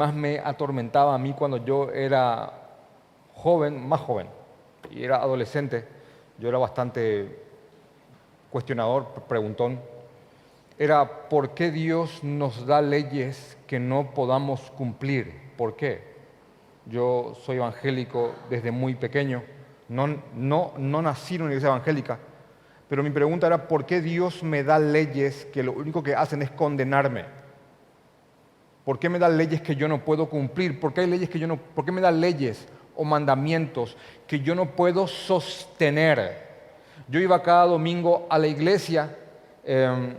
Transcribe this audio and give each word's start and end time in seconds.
más 0.00 0.14
me 0.14 0.38
atormentaba 0.38 1.14
a 1.14 1.18
mí 1.18 1.34
cuando 1.34 1.58
yo 1.58 1.90
era 1.90 2.50
joven, 3.34 3.86
más 3.86 4.00
joven, 4.00 4.28
y 4.90 5.04
era 5.04 5.16
adolescente, 5.16 5.84
yo 6.38 6.48
era 6.48 6.56
bastante 6.56 7.38
cuestionador, 8.50 9.08
preguntón, 9.28 9.78
era 10.78 11.28
por 11.28 11.50
qué 11.50 11.70
Dios 11.70 12.24
nos 12.24 12.64
da 12.64 12.80
leyes 12.80 13.58
que 13.66 13.78
no 13.78 14.14
podamos 14.14 14.70
cumplir. 14.70 15.52
¿Por 15.58 15.76
qué? 15.76 16.02
Yo 16.86 17.34
soy 17.44 17.58
evangélico 17.58 18.32
desde 18.48 18.70
muy 18.70 18.94
pequeño, 18.94 19.42
no, 19.90 20.06
no, 20.34 20.72
no 20.78 21.02
nací 21.02 21.34
en 21.34 21.42
una 21.42 21.50
iglesia 21.50 21.68
evangélica, 21.68 22.18
pero 22.88 23.02
mi 23.02 23.10
pregunta 23.10 23.46
era, 23.46 23.68
¿por 23.68 23.84
qué 23.84 24.00
Dios 24.00 24.42
me 24.42 24.64
da 24.64 24.78
leyes 24.78 25.44
que 25.52 25.62
lo 25.62 25.72
único 25.72 26.02
que 26.02 26.14
hacen 26.14 26.40
es 26.40 26.50
condenarme? 26.50 27.39
¿Por 28.84 28.98
qué 28.98 29.08
me 29.08 29.18
da 29.18 29.28
leyes 29.28 29.60
que 29.60 29.76
yo 29.76 29.88
no 29.88 30.04
puedo 30.04 30.28
cumplir? 30.28 30.80
¿Por 30.80 30.92
qué, 30.92 31.02
hay 31.02 31.06
leyes 31.06 31.28
que 31.28 31.38
yo 31.38 31.46
no, 31.46 31.56
¿Por 31.56 31.84
qué 31.84 31.92
me 31.92 32.00
da 32.00 32.10
leyes 32.10 32.66
o 32.96 33.04
mandamientos 33.04 33.96
que 34.26 34.40
yo 34.40 34.54
no 34.54 34.70
puedo 34.70 35.06
sostener? 35.06 36.48
Yo 37.08 37.20
iba 37.20 37.42
cada 37.42 37.66
domingo 37.66 38.26
a 38.30 38.38
la 38.38 38.46
iglesia. 38.46 39.14
Em, 39.64 40.14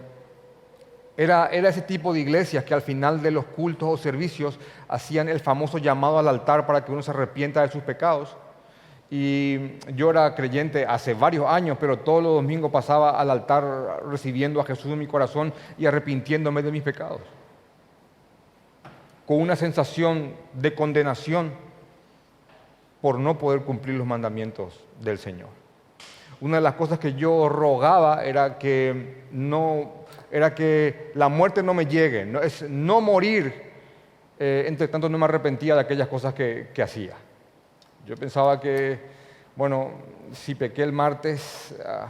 era, 1.17 1.47
era, 1.47 1.69
ese 1.69 1.81
tipo 1.81 2.13
de 2.13 2.19
iglesias 2.19 2.63
que 2.63 2.73
al 2.73 2.81
final 2.81 3.21
de 3.21 3.31
los 3.31 3.45
cultos 3.45 3.89
o 3.89 3.97
servicios 3.97 4.59
hacían 4.87 5.27
el 5.27 5.39
famoso 5.39 5.77
llamado 5.77 6.19
al 6.19 6.27
altar 6.27 6.65
para 6.65 6.85
que 6.85 6.91
uno 6.91 7.01
se 7.01 7.11
arrepienta 7.11 7.61
de 7.61 7.71
sus 7.71 7.81
pecados. 7.81 8.35
Y 9.09 9.79
yo 9.95 10.11
era 10.11 10.33
creyente 10.35 10.85
hace 10.85 11.13
varios 11.13 11.45
años, 11.47 11.77
pero 11.79 11.99
todos 11.99 12.23
los 12.23 12.35
domingos 12.35 12.71
pasaba 12.71 13.19
al 13.19 13.29
altar 13.29 14.03
recibiendo 14.05 14.61
a 14.61 14.65
Jesús 14.65 14.91
en 14.91 14.99
mi 14.99 15.07
corazón 15.07 15.53
y 15.77 15.85
arrepintiéndome 15.85 16.61
de 16.61 16.71
mis 16.71 16.83
pecados 16.83 17.21
con 19.31 19.39
una 19.39 19.55
sensación 19.55 20.33
de 20.51 20.75
condenación 20.75 21.53
por 22.99 23.17
no 23.17 23.37
poder 23.37 23.61
cumplir 23.61 23.95
los 23.95 24.05
mandamientos 24.05 24.83
del 24.99 25.19
Señor. 25.19 25.47
Una 26.41 26.57
de 26.57 26.61
las 26.61 26.73
cosas 26.73 26.99
que 26.99 27.13
yo 27.13 27.47
rogaba 27.47 28.25
era 28.25 28.57
que 28.59 29.23
no 29.31 30.03
era 30.29 30.53
que 30.53 31.13
la 31.15 31.29
muerte 31.29 31.63
no 31.63 31.73
me 31.73 31.85
llegue, 31.85 32.25
no, 32.25 32.41
es 32.41 32.63
no 32.69 32.99
morir, 32.99 33.53
eh, 34.37 34.65
entre 34.67 34.89
tanto 34.89 35.07
no 35.07 35.17
me 35.17 35.23
arrepentía 35.23 35.75
de 35.75 35.79
aquellas 35.79 36.09
cosas 36.09 36.33
que, 36.33 36.67
hacía. 36.83 37.15
Yo 38.05 38.17
pensaba 38.17 38.59
que, 38.59 38.99
bueno, 39.55 39.91
si 40.33 40.55
pequé 40.55 40.83
el 40.83 40.91
martes 40.91 41.73
ah, 41.85 42.09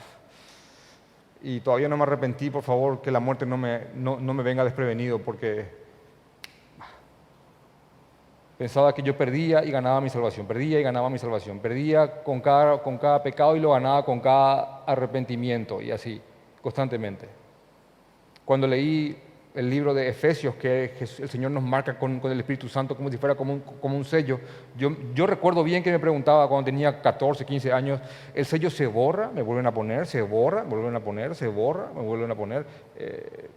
y 1.43 1.59
todavía 1.59 1.87
no 1.87 1.97
me 1.97 2.03
arrepentí, 2.03 2.49
por 2.49 2.63
favor, 2.63 2.99
que 2.99 3.11
la 3.11 3.19
muerte 3.19 3.45
no 3.45 3.57
me, 3.57 3.89
no 3.93 4.17
me 4.17 4.41
venga 4.41 4.63
desprevenido, 4.63 5.19
porque 5.19 5.80
Pensaba 8.61 8.93
que 8.93 9.01
yo 9.01 9.17
perdía 9.17 9.65
y 9.65 9.71
ganaba 9.71 9.99
mi 10.01 10.11
salvación, 10.11 10.45
perdía 10.45 10.79
y 10.79 10.83
ganaba 10.83 11.09
mi 11.09 11.17
salvación, 11.17 11.57
perdía 11.57 12.21
con 12.21 12.41
cada, 12.41 12.77
con 12.83 12.99
cada 12.99 13.23
pecado 13.23 13.55
y 13.55 13.59
lo 13.59 13.71
ganaba 13.71 14.05
con 14.05 14.19
cada 14.19 14.83
arrepentimiento 14.85 15.81
y 15.81 15.89
así, 15.89 16.21
constantemente. 16.61 17.27
Cuando 18.45 18.67
leí 18.67 19.17
el 19.55 19.67
libro 19.67 19.95
de 19.95 20.09
Efesios, 20.09 20.53
que 20.57 20.93
el 20.99 21.27
Señor 21.27 21.49
nos 21.49 21.63
marca 21.63 21.97
con, 21.97 22.21
el 22.23 22.39
Espíritu 22.39 22.69
Santo 22.69 22.95
como 22.95 23.09
si 23.09 23.17
fuera 23.17 23.33
como 23.33 23.53
un, 23.53 23.61
como 23.61 23.97
un 23.97 24.05
sello, 24.05 24.39
yo, 24.77 24.95
yo, 25.15 25.25
recuerdo 25.25 25.63
bien 25.63 25.81
que 25.81 25.91
me 25.91 25.97
preguntaba 25.97 26.47
cuando 26.47 26.65
tenía 26.65 27.01
14, 27.01 27.43
15 27.43 27.73
años, 27.73 27.99
¿el 28.35 28.45
sello 28.45 28.69
se 28.69 28.85
borra? 28.85 29.31
¿Me 29.33 29.41
vuelven 29.41 29.65
a 29.65 29.73
poner? 29.73 30.05
¿Se 30.05 30.21
borra? 30.21 30.63
¿Me 30.63 30.69
vuelven 30.69 30.95
a 30.95 30.99
poner? 30.99 31.33
¿Se 31.33 31.47
borra? 31.47 31.89
¿Me 31.95 32.03
vuelven 32.03 32.29
a 32.29 32.35
poner? 32.35 32.67
Eh, 32.95 33.49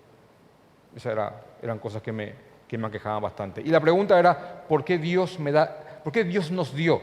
esas 0.97 1.13
era, 1.13 1.43
eran 1.61 1.79
cosas 1.79 2.01
que 2.01 2.11
me, 2.11 2.33
que 2.69 2.79
me 2.79 2.87
aquejaban 2.87 3.23
bastante. 3.23 3.61
Y 3.61 3.69
la 3.69 3.81
pregunta 3.81 4.19
era, 4.19 4.65
¿por 4.69 4.85
qué 4.85 4.99
Dios 4.99 5.39
me 5.39 5.53
da, 5.53 6.01
por 6.03 6.13
qué 6.13 6.25
Dios 6.25 6.51
nos 6.51 6.75
dio 6.75 7.01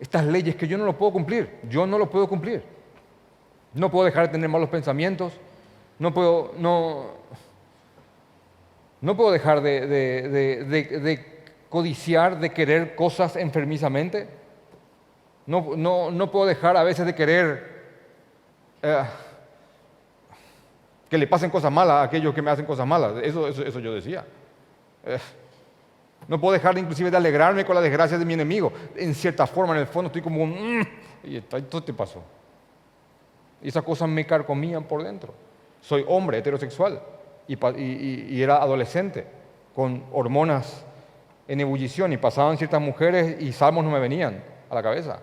estas 0.00 0.24
leyes 0.24 0.56
que 0.56 0.66
yo 0.66 0.78
no 0.78 0.84
lo 0.84 0.96
puedo 0.96 1.12
cumplir? 1.12 1.60
Yo 1.68 1.86
no 1.86 1.98
lo 1.98 2.10
puedo 2.10 2.28
cumplir. 2.28 2.62
No 3.74 3.90
puedo 3.90 4.04
dejar 4.04 4.26
de 4.26 4.32
tener 4.32 4.48
malos 4.48 4.68
pensamientos, 4.68 5.32
no 5.98 6.12
puedo, 6.12 6.52
no, 6.58 7.06
no 9.00 9.16
puedo 9.16 9.30
dejar 9.32 9.62
de, 9.62 11.24
codiciar, 11.68 12.38
de 12.38 12.50
querer 12.50 12.94
cosas 12.94 13.36
enfermizamente. 13.36 14.28
No, 15.46 15.76
no, 16.10 16.30
puedo 16.30 16.46
dejar 16.46 16.76
a 16.76 16.82
veces 16.82 17.06
de 17.06 17.14
querer 17.14 17.72
eh, 18.82 19.04
que 21.08 21.18
le 21.18 21.26
pasen 21.26 21.50
cosas 21.50 21.72
malas 21.72 21.96
a 21.96 22.02
aquellos 22.02 22.34
que 22.34 22.42
me 22.42 22.50
hacen 22.50 22.66
cosas 22.66 22.86
malas. 22.86 23.14
Eso, 23.22 23.48
eso, 23.48 23.64
eso 23.64 23.80
yo 23.80 23.94
decía. 23.94 24.24
No 26.28 26.40
puedo 26.40 26.52
dejar 26.52 26.78
inclusive 26.78 27.10
de 27.10 27.16
alegrarme 27.16 27.64
con 27.64 27.74
la 27.74 27.80
desgracia 27.80 28.18
de 28.18 28.24
mi 28.24 28.34
enemigo. 28.34 28.72
En 28.96 29.14
cierta 29.14 29.46
forma, 29.46 29.74
en 29.74 29.80
el 29.80 29.86
fondo, 29.86 30.06
estoy 30.06 30.22
como 30.22 30.42
un... 30.42 30.80
Mm", 30.80 30.86
y 31.24 31.40
todo 31.40 31.82
te 31.82 31.92
pasó. 31.92 32.22
Y 33.60 33.68
esas 33.68 33.82
cosas 33.82 34.08
me 34.08 34.26
carcomían 34.26 34.84
por 34.84 35.02
dentro. 35.02 35.34
Soy 35.80 36.04
hombre 36.06 36.38
heterosexual 36.38 37.00
y, 37.46 38.42
era 38.42 38.62
adolescente 38.62 39.26
con 39.74 40.04
hormonas 40.12 40.84
en 41.48 41.60
ebullición 41.60 42.12
y 42.12 42.16
pasaban 42.16 42.56
ciertas 42.56 42.80
mujeres 42.80 43.40
y 43.40 43.52
salmos 43.52 43.84
no 43.84 43.90
me 43.90 43.98
venían 43.98 44.42
a 44.70 44.74
la 44.74 44.82
cabeza. 44.82 45.20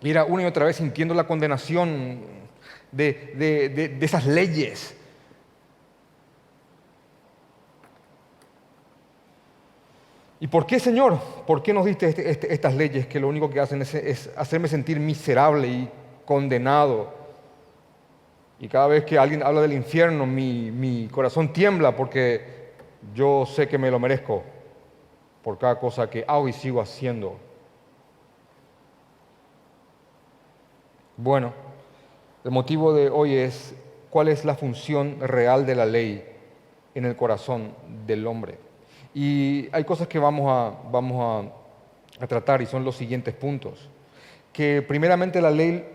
Y 0.00 0.10
era 0.10 0.24
una 0.24 0.42
y 0.42 0.46
otra 0.46 0.64
vez 0.64 0.76
sintiendo 0.76 1.14
la 1.14 1.24
condenación 1.24 2.20
de 2.92 3.98
esas 4.00 4.26
leyes 4.26 4.95
¿Y 10.38 10.48
por 10.48 10.66
qué, 10.66 10.78
Señor? 10.78 11.18
¿Por 11.46 11.62
qué 11.62 11.72
nos 11.72 11.86
diste 11.86 12.08
este, 12.08 12.30
este, 12.30 12.52
estas 12.52 12.74
leyes 12.74 13.06
que 13.06 13.18
lo 13.18 13.28
único 13.28 13.48
que 13.48 13.60
hacen 13.60 13.80
es, 13.80 14.30
hacerme 14.36 14.68
sentir 14.68 15.00
miserable 15.00 15.66
y 15.66 15.90
condenado? 16.26 17.14
Y 18.60 18.68
cada 18.68 18.86
vez 18.86 19.04
que 19.04 19.18
alguien 19.18 19.42
habla 19.42 19.62
del 19.62 19.72
infierno, 19.72 20.26
mi, 20.26 20.70
mi 20.70 21.08
corazón 21.08 21.52
tiembla 21.52 21.96
porque 21.96 22.72
yo 23.14 23.46
sé 23.46 23.66
que 23.68 23.78
me 23.78 23.90
lo 23.90 23.98
merezco 23.98 24.42
por 25.42 25.58
cada 25.58 25.78
cosa 25.78 26.10
que 26.10 26.24
hago 26.26 26.48
y 26.48 26.52
sigo 26.52 26.80
haciendo. 26.80 27.38
Bueno, 31.16 31.52
el 32.44 32.50
motivo 32.50 32.92
de 32.92 33.08
hoy 33.08 33.34
es 33.36 33.74
cuál 34.10 34.28
es 34.28 34.44
la 34.44 34.54
función 34.54 35.18
real 35.20 35.64
de 35.64 35.74
la 35.74 35.86
ley 35.86 36.26
en 36.94 37.06
el 37.06 37.16
corazón 37.16 37.74
del 38.06 38.26
hombre. 38.26 38.65
Y 39.16 39.70
hay 39.72 39.82
cosas 39.84 40.08
que 40.08 40.18
vamos 40.18 40.46
a, 40.46 40.90
vamos 40.90 41.50
a, 42.20 42.26
tratar 42.26 42.60
y 42.60 42.66
son 42.66 42.84
los 42.84 42.96
siguientes 42.96 43.32
puntos. 43.32 43.88
Que 44.52 44.82
primeramente 44.82 45.40
la 45.40 45.50
ley, 45.50 45.88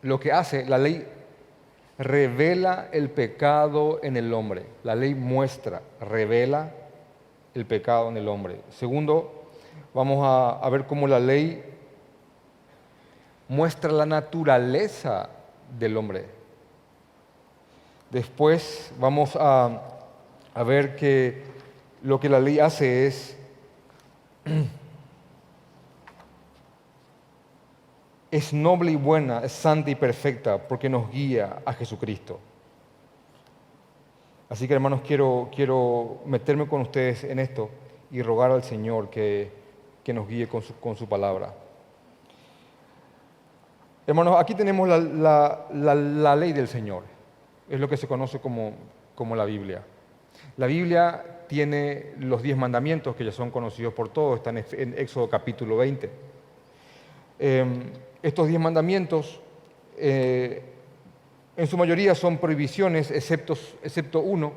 lo 0.00 0.18
que 0.18 0.32
hace, 0.32 0.64
la 0.64 0.78
ley 0.78 1.06
revela 1.98 2.88
el 2.92 3.10
pecado 3.10 4.00
en 4.02 4.16
el 4.16 4.32
hombre. 4.32 4.64
La 4.84 4.94
ley 4.94 5.14
muestra, 5.14 5.82
revela 6.00 6.72
el 7.52 7.66
pecado 7.66 8.08
en 8.08 8.16
el 8.16 8.26
hombre. 8.26 8.62
Segundo, 8.70 9.50
vamos 9.92 10.20
a, 10.22 10.66
ver 10.70 10.86
cómo 10.86 11.06
la 11.06 11.20
ley 11.20 11.62
muestra 13.48 13.92
la 13.92 14.06
naturaleza 14.06 15.28
del 15.78 15.94
hombre. 15.94 16.24
Después 18.10 18.94
vamos 18.98 19.36
a, 19.38 19.82
a 20.54 20.62
ver 20.62 20.96
que 20.96 21.57
lo 22.02 22.20
que 22.20 22.28
la 22.28 22.40
ley 22.40 22.58
hace 22.58 23.06
es 23.06 23.36
es 28.30 28.52
noble 28.52 28.92
y 28.92 28.96
buena, 28.96 29.40
es 29.40 29.52
santa 29.52 29.90
y 29.90 29.94
perfecta 29.94 30.58
porque 30.68 30.88
nos 30.88 31.10
guía 31.10 31.62
a 31.64 31.72
Jesucristo. 31.72 32.38
Así 34.48 34.66
que 34.66 34.74
hermanos, 34.74 35.02
quiero, 35.06 35.50
quiero 35.54 36.20
meterme 36.24 36.66
con 36.66 36.80
ustedes 36.82 37.24
en 37.24 37.38
esto 37.38 37.70
y 38.10 38.22
rogar 38.22 38.50
al 38.50 38.62
Señor 38.62 39.10
que, 39.10 39.52
que 40.02 40.12
nos 40.12 40.26
guíe 40.26 40.48
con 40.48 40.62
su, 40.62 40.74
con 40.80 40.96
su, 40.96 41.06
palabra. 41.06 41.54
Hermanos, 44.06 44.36
aquí 44.38 44.54
tenemos 44.54 44.88
la, 44.88 44.98
la, 45.70 45.94
la, 45.94 46.36
ley 46.36 46.54
del 46.54 46.66
Señor, 46.66 47.02
es 47.68 47.78
lo 47.78 47.88
que 47.90 47.98
se 47.98 48.08
conoce 48.08 48.40
como, 48.40 48.72
como 49.14 49.36
la 49.36 49.44
Biblia. 49.44 49.82
La 50.56 50.66
Biblia 50.66 51.37
tiene 51.48 52.12
los 52.20 52.42
diez 52.42 52.56
mandamientos 52.56 53.16
que 53.16 53.24
ya 53.24 53.32
son 53.32 53.50
conocidos 53.50 53.94
por 53.94 54.10
todos, 54.10 54.36
están 54.36 54.58
en 54.58 54.94
Éxodo 54.96 55.28
capítulo 55.28 55.76
20. 55.78 56.10
Em, 57.38 57.82
estos 58.22 58.48
diez 58.48 58.60
mandamientos 58.60 59.40
eh, 59.96 60.62
en 61.56 61.66
su 61.66 61.76
mayoría 61.76 62.14
son 62.14 62.38
prohibiciones, 62.38 63.10
excepto, 63.10 64.20
uno, 64.20 64.52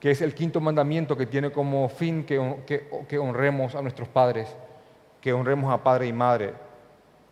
que 0.00 0.10
es 0.10 0.22
el 0.22 0.34
quinto 0.34 0.60
mandamiento 0.60 1.16
que 1.16 1.26
tiene 1.26 1.50
como 1.50 1.88
fin 1.88 2.24
que, 2.24 2.86
que, 3.08 3.18
honremos 3.18 3.74
a 3.74 3.82
nuestros 3.82 4.08
padres, 4.08 4.48
que 5.20 5.32
honremos 5.32 5.72
a 5.72 5.82
padre 5.82 6.06
y 6.06 6.12
madre 6.12 6.54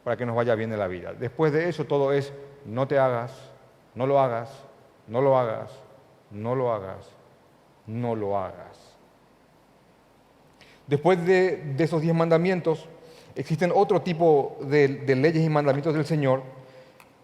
para 0.05 0.17
que 0.17 0.27
nos 0.27 0.37
vaya 0.37 0.55
bien 0.55 0.73
en 0.73 0.79
la 0.79 0.89
vida. 0.89 1.15
Después 1.15 1.53
de 1.53 1.69
eso 1.69 1.85
todo 1.85 2.13
es 2.13 2.33
no 2.67 2.87
te 2.87 2.99
hagas, 2.99 3.33
no 3.95 4.07
lo 4.07 4.21
hagas, 4.21 4.51
no 5.07 5.23
lo 5.23 5.39
hagas, 5.39 5.71
no 6.31 6.55
lo 6.55 6.73
hagas, 6.73 7.09
no 7.87 8.15
lo 8.15 8.39
hagas. 8.39 8.93
Después 10.87 11.25
de, 11.25 11.75
esos 11.79 12.03
diez 12.03 12.15
mandamientos, 12.15 12.87
existen 13.35 13.73
otro 13.75 14.03
tipo 14.03 14.59
de, 14.63 14.89
leyes 15.17 15.45
y 15.45 15.49
mandamientos 15.49 15.95
del 15.95 16.05
Señor 16.05 16.43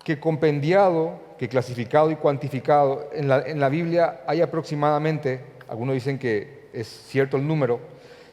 que 0.05 0.19
compendiado, 0.19 1.20
que 1.38 1.49
clasificado 1.49 2.10
y 2.10 2.16
cuantificado, 2.16 3.10
en 3.12 3.28
la, 3.28 3.69
Biblia 3.69 4.22
hay 4.26 4.40
aproximadamente, 4.40 5.40
algunos 5.69 5.94
dicen 5.94 6.19
que 6.19 6.69
es 6.72 6.87
cierto 6.87 7.37
el 7.37 7.46
número, 7.46 7.81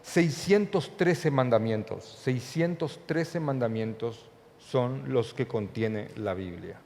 613 0.04 1.32
mandamientos. 1.32 2.06
613 2.24 3.40
mandamientos 3.40 4.30
son 4.60 5.12
los 5.12 5.34
que 5.34 5.48
contiene 5.48 6.10
la 6.16 6.34
Biblia. 6.34 6.78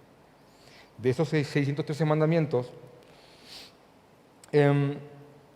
De 0.97 1.09
esos 1.09 1.29
613 1.29 2.05
mandamientos, 2.05 2.71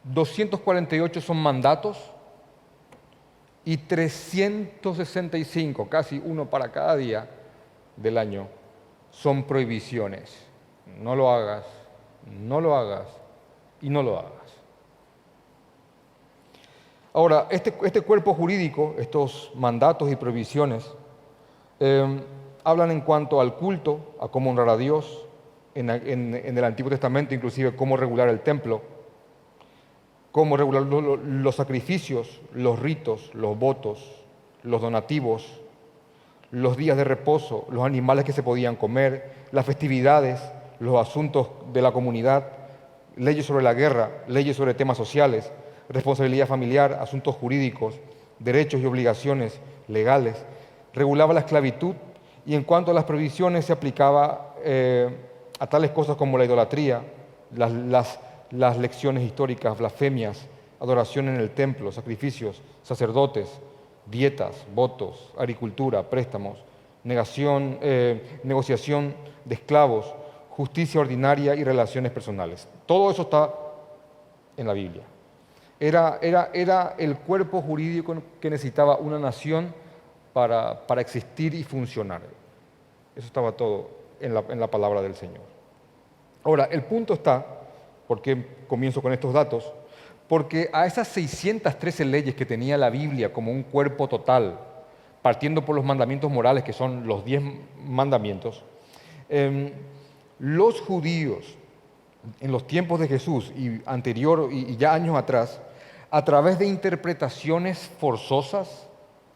248 0.03 1.19
em, 1.19 1.25
son 1.25 1.37
mandatos 1.37 2.13
y 3.65 3.77
365, 3.77 5.89
casi 5.89 6.21
uno 6.23 6.49
para 6.49 6.71
cada 6.71 6.95
día 6.95 7.29
del 7.95 8.17
año, 8.17 8.47
son 9.09 9.43
prohibiciones. 9.43 10.47
No 10.99 11.15
lo 11.15 11.29
hagas, 11.29 11.65
no 12.25 12.59
lo 12.59 12.75
hagas 12.75 13.07
y 13.81 13.89
no 13.89 14.03
lo 14.03 14.19
hagas. 14.19 14.33
Ahora, 17.13 17.47
este, 17.51 17.73
este 17.83 18.01
cuerpo 18.01 18.33
jurídico, 18.33 18.95
estos 18.97 19.51
mandatos 19.55 20.11
y 20.11 20.15
prohibiciones, 20.15 20.91
em, 21.79 22.21
hablan 22.63 22.91
en 22.91 23.01
cuanto 23.01 23.39
al 23.39 23.55
culto, 23.55 24.15
a 24.19 24.29
cómo 24.29 24.49
honrar 24.49 24.69
a 24.69 24.77
Dios, 24.77 25.27
en, 25.75 25.89
el 25.89 26.63
Antiguo 26.63 26.89
Testamento 26.89 27.33
inclusive 27.33 27.75
cómo 27.75 27.97
regular 27.97 28.29
el 28.29 28.41
templo, 28.41 28.81
cómo 30.33 30.57
regular 30.57 30.81
los 30.81 31.55
sacrificios, 31.55 32.41
los 32.55 32.79
ritos, 32.79 33.29
los 33.35 33.57
votos, 33.57 34.25
los 34.63 34.81
donativos, 34.81 35.61
los 36.49 36.75
días 36.75 36.97
de 36.97 37.03
reposo, 37.03 37.67
los 37.69 37.85
animales 37.85 38.25
que 38.25 38.33
se 38.33 38.41
podían 38.41 38.75
comer, 38.75 39.31
las 39.51 39.63
festividades, 39.63 40.41
los 40.79 40.99
asuntos 40.99 41.49
de 41.71 41.83
la 41.83 41.91
comunidad, 41.91 42.47
leyes 43.15 43.45
sobre 43.45 43.63
la 43.63 43.75
guerra, 43.75 44.23
leyes 44.27 44.57
sobre 44.57 44.73
temas 44.73 44.97
sociales, 44.97 45.51
responsabilidad 45.87 46.47
familiar, 46.47 46.93
asuntos 46.93 47.35
jurídicos, 47.35 47.99
derechos 48.39 48.81
y 48.81 48.87
obligaciones 48.87 49.61
legales, 49.87 50.43
regulaba 50.95 51.35
la 51.35 51.41
esclavitud 51.41 51.93
y 52.43 52.55
en 52.55 52.63
cuanto 52.63 52.89
a 52.89 52.95
las 52.95 53.03
provisiones 53.03 53.65
se 53.65 53.73
aplicaba 53.73 54.55
eh, 54.63 55.15
a 55.59 55.67
tales 55.67 55.91
cosas 55.91 56.15
como 56.15 56.39
la 56.39 56.45
idolatría, 56.45 57.03
las 57.55 58.19
lecciones 58.51 59.23
históricas, 59.23 59.77
blasfemias, 59.77 60.45
adoración 60.79 61.29
en 61.29 61.37
el 61.37 61.51
templo, 61.51 61.91
sacrificios, 61.91 62.61
sacerdotes, 62.83 63.49
dietas, 64.05 64.65
votos, 64.73 65.31
agricultura, 65.37 66.09
préstamos, 66.09 66.59
eh, 67.05 68.39
negociación 68.43 69.15
de 69.45 69.55
esclavos, 69.55 70.13
justicia 70.49 71.01
ordinaria 71.01 71.55
y 71.55 71.63
relaciones 71.63 72.11
personales. 72.11 72.67
Todo 72.85 73.11
eso 73.11 73.23
está 73.23 73.53
en 74.57 74.67
la 74.67 74.73
Biblia. 74.73 75.03
Era, 75.79 76.19
era, 76.21 76.49
era 76.53 76.95
el 76.97 77.17
cuerpo 77.17 77.61
jurídico 77.61 78.15
que 78.39 78.49
necesitaba 78.49 78.97
una 78.97 79.19
nación 79.19 79.73
para, 80.31 80.85
para 80.85 81.01
existir 81.01 81.53
y 81.53 81.63
funcionar. 81.63 82.21
Eso 83.15 83.27
estaba 83.27 83.51
todo 83.51 83.89
en 84.19 84.33
la, 84.33 84.43
en 84.49 84.59
la 84.59 84.67
palabra 84.67 85.01
del 85.01 85.15
Señor. 85.15 85.43
Ahora, 86.43 86.65
el 86.65 86.83
punto 86.83 87.13
está, 87.13 87.45
porque 88.13 88.45
comienzo 88.67 89.01
con 89.01 89.11
estos 89.11 89.33
datos, 89.33 89.73
porque 90.27 90.69
a 90.71 90.85
esas 90.85 91.07
613 91.07 92.05
leyes 92.05 92.35
que 92.35 92.45
tenía 92.45 92.77
la 92.77 92.91
Biblia 92.91 93.33
como 93.33 93.51
un 93.51 93.63
cuerpo 93.63 94.07
total, 94.07 94.59
partiendo 95.23 95.65
por 95.65 95.75
los 95.75 95.83
mandamientos 95.83 96.29
morales, 96.29 96.63
que 96.63 96.73
son 96.73 97.07
los 97.07 97.25
10 97.25 97.41
mandamientos, 97.87 98.61
em, 99.29 99.71
los 100.37 100.79
judíos 100.79 101.57
en 102.39 102.51
los 102.51 102.67
tiempos 102.67 102.99
de 102.99 103.07
Jesús 103.07 103.51
y 103.57 103.81
anterior 103.87 104.47
y 104.51 104.77
ya 104.77 104.93
años 104.93 105.17
atrás, 105.17 105.59
a 106.11 106.23
través 106.23 106.59
de 106.59 106.67
interpretaciones 106.67 107.79
forzosas, 107.99 108.87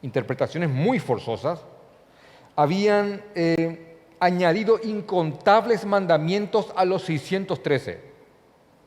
interpretaciones 0.03 0.69
muy 0.69 0.99
forzosas, 0.99 1.61
habían 2.55 3.23
eh, 3.33 3.97
añadido 4.19 4.79
incontables 4.83 5.83
mandamientos 5.83 6.71
a 6.75 6.85
los 6.85 7.01
613, 7.05 8.16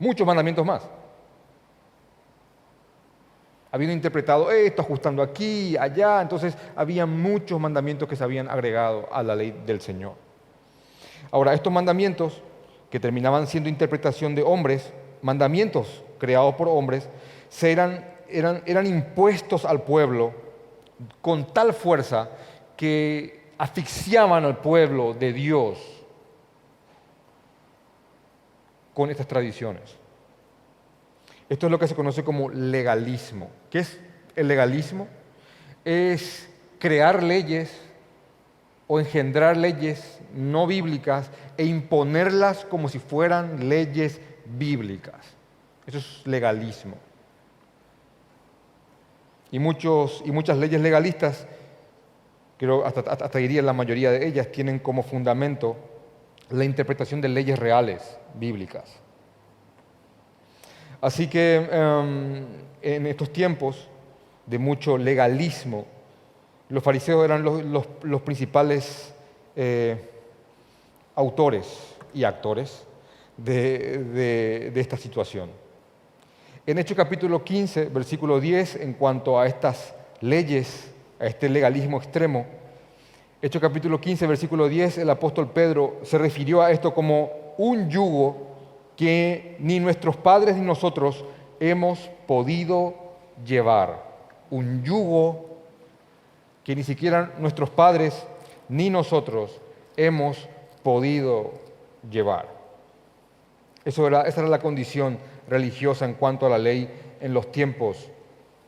muchos 0.00 0.26
mandamientos 0.26 0.66
más. 0.66 0.82
Habían 3.70 3.92
interpretado 3.92 4.50
esto, 4.50 4.82
ajustando 4.82 5.22
aquí, 5.22 5.76
allá, 5.76 6.20
entonces 6.20 6.56
había 6.74 7.06
muchos 7.06 7.60
mandamientos 7.60 8.08
que 8.08 8.16
se 8.16 8.24
habían 8.24 8.48
agregado 8.48 9.08
a 9.12 9.22
la 9.22 9.36
ley 9.36 9.62
del 9.64 9.80
Señor. 9.80 10.14
Ahora, 11.30 11.54
estos 11.54 11.72
mandamientos, 11.72 12.42
que 12.90 12.98
terminaban 12.98 13.46
siendo 13.46 13.68
interpretación 13.68 14.34
de 14.34 14.42
hombres, 14.42 14.92
mandamientos 15.22 16.02
creados 16.18 16.56
por 16.56 16.66
hombres, 16.66 17.08
eran, 17.62 18.04
eran, 18.28 18.62
eran 18.66 18.86
impuestos 18.86 19.64
al 19.64 19.82
pueblo 19.82 20.32
con 21.20 21.52
tal 21.52 21.72
fuerza 21.72 22.30
que 22.76 23.52
asfixiaban 23.58 24.44
al 24.44 24.56
pueblo 24.56 25.14
de 25.14 25.32
Dios 25.32 25.99
con 29.00 29.10
estas 29.10 29.28
tradiciones. 29.28 29.96
Esto 31.48 31.66
es 31.66 31.70
lo 31.72 31.78
que 31.78 31.88
se 31.88 31.94
conoce 31.94 32.22
como 32.22 32.50
legalismo. 32.50 33.48
¿Qué 33.70 33.78
es 33.78 33.98
el 34.36 34.46
legalismo? 34.46 35.08
Es 35.86 36.50
crear 36.78 37.22
leyes 37.22 37.74
o 38.86 39.00
engendrar 39.00 39.56
leyes 39.56 40.20
no 40.34 40.66
bíblicas 40.66 41.30
e 41.56 41.64
imponerlas 41.64 42.66
como 42.66 42.90
si 42.90 42.98
fueran 42.98 43.70
leyes 43.70 44.20
bíblicas. 44.44 45.34
Eso 45.86 45.96
es 45.96 46.20
legalismo. 46.26 46.96
Y, 49.50 49.60
muchos, 49.60 50.22
y 50.26 50.30
muchas 50.30 50.58
leyes 50.58 50.82
legalistas, 50.82 51.46
creo 52.58 52.84
hasta, 52.84 53.00
hasta 53.00 53.38
diría 53.38 53.62
la 53.62 53.72
mayoría 53.72 54.10
de 54.10 54.26
ellas, 54.26 54.52
tienen 54.52 54.78
como 54.78 55.02
fundamento 55.02 55.89
la 56.50 56.64
interpretación 56.64 57.20
de 57.20 57.28
leyes 57.28 57.58
reales, 57.58 58.18
bíblicas. 58.34 58.84
Así 61.00 61.28
que 61.28 61.56
em, 61.70 62.44
en 62.82 63.06
estos 63.06 63.32
tiempos 63.32 63.88
de 64.46 64.58
mucho 64.58 64.98
legalismo, 64.98 65.86
los 66.68 66.82
fariseos 66.82 67.24
eran 67.24 67.42
los, 67.42 68.20
principales 68.22 69.14
eh, 69.56 70.10
autores 71.14 71.96
y 72.12 72.24
actores 72.24 72.84
de 73.36 74.72
esta 74.74 74.96
situación. 74.96 75.50
En 76.66 76.78
Hechos 76.78 76.96
capítulo 76.96 77.42
15, 77.42 77.86
versículo 77.86 78.38
10, 78.38 78.76
en 78.76 78.92
cuanto 78.92 79.40
a 79.40 79.46
estas 79.46 79.94
leyes, 80.20 80.92
a 81.18 81.26
este 81.26 81.48
legalismo 81.48 81.96
extremo, 81.96 82.46
Hechos 83.42 83.62
capítulo 83.62 83.98
15, 83.98 84.26
versículo 84.26 84.68
10, 84.68 84.98
el 84.98 85.08
apóstol 85.08 85.50
Pedro 85.50 86.00
se 86.02 86.18
refirió 86.18 86.60
a 86.60 86.70
esto 86.72 86.92
como 86.92 87.30
un 87.56 87.88
yugo 87.88 88.48
que 88.96 89.56
ni 89.60 89.80
nuestros 89.80 90.16
padres 90.16 90.56
ni 90.56 90.62
nosotros 90.62 91.24
hemos 91.58 92.10
podido 92.26 92.94
llevar. 93.46 94.04
Un 94.50 94.82
yugo 94.84 95.46
que 96.64 96.76
ni 96.76 96.82
siquiera 96.82 97.32
nuestros 97.38 97.70
padres 97.70 98.26
ni 98.68 98.90
nosotros 98.90 99.58
hemos 99.96 100.46
podido 100.82 101.52
llevar. 102.10 102.46
Eso 103.86 104.06
era, 104.06 104.22
esa 104.22 104.40
era 104.40 104.50
la 104.50 104.58
condición 104.58 105.18
religiosa 105.48 106.04
en 106.04 106.12
cuanto 106.12 106.44
a 106.44 106.50
la 106.50 106.58
ley 106.58 106.90
en 107.20 107.32
los 107.32 107.50
tiempos 107.50 108.10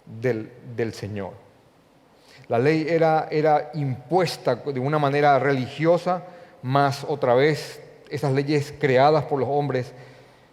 del, 0.06 0.50
Señor. 0.94 1.41
La 2.52 2.58
ley 2.58 2.84
era, 2.86 3.28
era 3.30 3.70
impuesta 3.72 4.56
de 4.56 4.78
una 4.78 4.98
manera 4.98 5.38
religiosa, 5.38 6.22
más 6.60 7.02
otra 7.02 7.32
vez 7.32 7.82
esas 8.10 8.30
leyes 8.34 8.74
creadas 8.78 9.24
por 9.24 9.40
los 9.40 9.48
hombres 9.48 9.94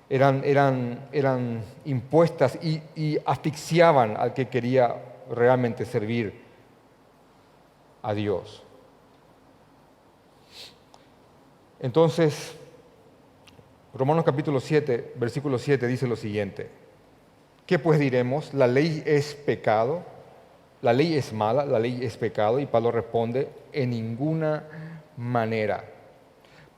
eran, 0.09 0.41
eran, 0.45 1.09
eran 1.11 1.61
impuestas 1.83 2.57
y, 2.63 2.81
y, 2.95 3.17
asfixiaban 3.25 4.15
al 4.15 4.33
que 4.33 4.47
quería 4.47 4.95
realmente 5.29 5.83
servir 5.83 6.41
a 8.01 8.13
Dios. 8.13 8.63
Entonces, 11.81 12.55
Romanos 13.93 14.23
capítulo 14.23 14.61
7, 14.61 15.15
versículo 15.17 15.59
7 15.59 15.85
dice 15.85 16.07
lo 16.07 16.15
siguiente. 16.15 16.69
¿Qué 17.65 17.77
pues 17.77 17.99
diremos? 17.99 18.53
¿La 18.53 18.67
ley 18.67 19.03
es 19.05 19.35
pecado? 19.35 20.17
¿La 20.81 20.93
ley 20.93 21.15
es 21.15 21.33
mala? 21.33 21.65
¿La 21.65 21.79
ley 21.79 21.99
es 22.01 22.15
pecado? 22.15 22.59
Y 22.59 22.65
Pablo 22.65 22.91
responde, 22.91 23.49
en 23.73 23.89
ninguna 23.89 24.63
manera. 25.17 25.83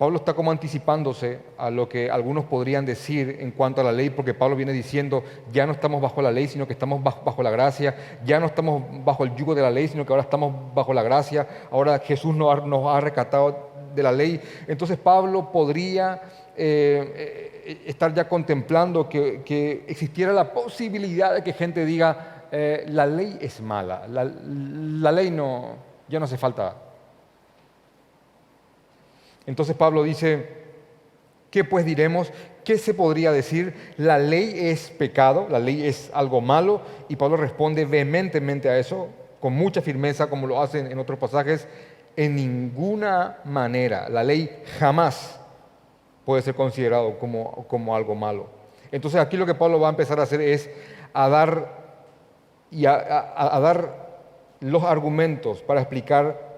Pablo 0.02 0.18
está 0.18 0.34
como 0.34 0.50
anticipándose 0.50 1.38
a 1.60 1.70
lo 1.70 1.88
que 1.88 2.10
algunos 2.10 2.46
podrían 2.46 2.84
decir 2.88 3.38
en 3.40 3.52
cuanto 3.52 3.82
a 3.82 3.84
la 3.84 3.92
ley, 3.92 4.10
porque 4.10 4.34
Pablo 4.34 4.56
viene 4.56 4.72
diciendo, 4.72 5.24
ya 5.54 5.68
no 5.68 5.74
estamos 5.74 6.02
bajo 6.02 6.24
la 6.24 6.32
ley, 6.32 6.48
sino 6.48 6.66
que 6.66 6.74
estamos 6.74 7.04
bajo, 7.04 7.44
la 7.44 7.52
gracia, 7.52 7.96
ya 8.26 8.40
no 8.40 8.48
estamos 8.48 8.82
bajo 9.06 9.24
el 9.24 9.36
yugo 9.36 9.54
de 9.54 9.62
la 9.62 9.70
ley, 9.70 9.88
sino 9.88 10.04
que 10.04 10.12
ahora 10.12 10.24
estamos 10.24 10.74
bajo 10.74 10.92
la 10.92 11.04
gracia, 11.04 11.48
ahora 11.70 12.00
Jesús 12.00 12.34
nos 12.34 12.88
ha, 12.88 13.00
rescatado 13.00 13.70
de 13.94 14.02
la 14.02 14.12
ley. 14.12 14.42
Entonces 14.68 14.98
Pablo 14.98 15.52
podría 15.52 16.20
eh, 16.58 17.62
eh, 17.68 17.82
estar 17.86 18.12
ya 18.12 18.28
contemplando 18.28 19.08
que, 19.08 19.86
existiera 19.88 20.34
la 20.34 20.52
posibilidad 20.52 21.36
de 21.36 21.44
que 21.44 21.54
gente 21.54 21.86
diga, 21.86 22.41
eh, 22.52 22.86
la 22.90 23.06
ley 23.06 23.38
es 23.42 23.62
mala, 23.62 24.08
la, 24.08 24.24
la 24.26 25.12
ley 25.12 25.32
no, 25.32 25.76
ya 26.08 26.20
no 26.20 26.26
hace 26.26 26.38
falta 26.38 26.76
entonces 29.46 29.76
Pablo 29.76 30.04
dice, 30.04 30.48
¿qué 31.50 31.64
pues 31.64 31.86
diremos? 31.86 32.32
¿Qué 32.64 32.78
se 32.78 32.94
podría 32.94 33.32
decir? 33.32 33.94
La 33.98 34.20
ley 34.20 34.54
es 34.56 34.90
pecado, 34.92 35.48
la 35.50 35.60
ley 35.60 35.86
es 35.86 36.12
algo 36.14 36.42
malo, 36.42 36.82
y 37.10 37.16
Pablo 37.16 37.38
responde 37.38 37.86
vehementemente 37.86 38.70
a 38.70 38.78
eso, 38.78 39.10
con 39.40 39.54
mucha 39.54 39.82
firmeza, 39.82 40.28
como 40.28 40.46
lo 40.46 40.62
hacen 40.62 40.92
en 40.92 41.00
otros 41.00 41.18
pasajes, 41.18 41.68
en 42.16 42.36
ninguna 42.36 43.40
manera. 43.46 44.10
La 44.10 44.24
ley 44.24 44.50
jamás 44.80 45.40
puede 46.26 46.44
ser 46.44 46.54
considerado 46.54 47.18
como, 47.18 47.66
como 47.68 47.96
algo 47.96 48.14
malo. 48.14 48.48
Entonces 48.92 49.20
aquí 49.20 49.38
lo 49.38 49.46
que 49.46 49.56
Pablo 49.56 49.80
va 49.80 49.88
a 49.88 49.92
empezar 49.92 50.20
a 50.20 50.24
hacer 50.24 50.42
es 50.42 50.70
a 51.14 51.28
dar, 51.30 51.81
y 52.72 52.86
a 52.86 53.60
dar 53.62 54.10
los 54.62 54.84
argumentos 54.84 55.62
para 55.62 55.82
explicar 55.82 56.52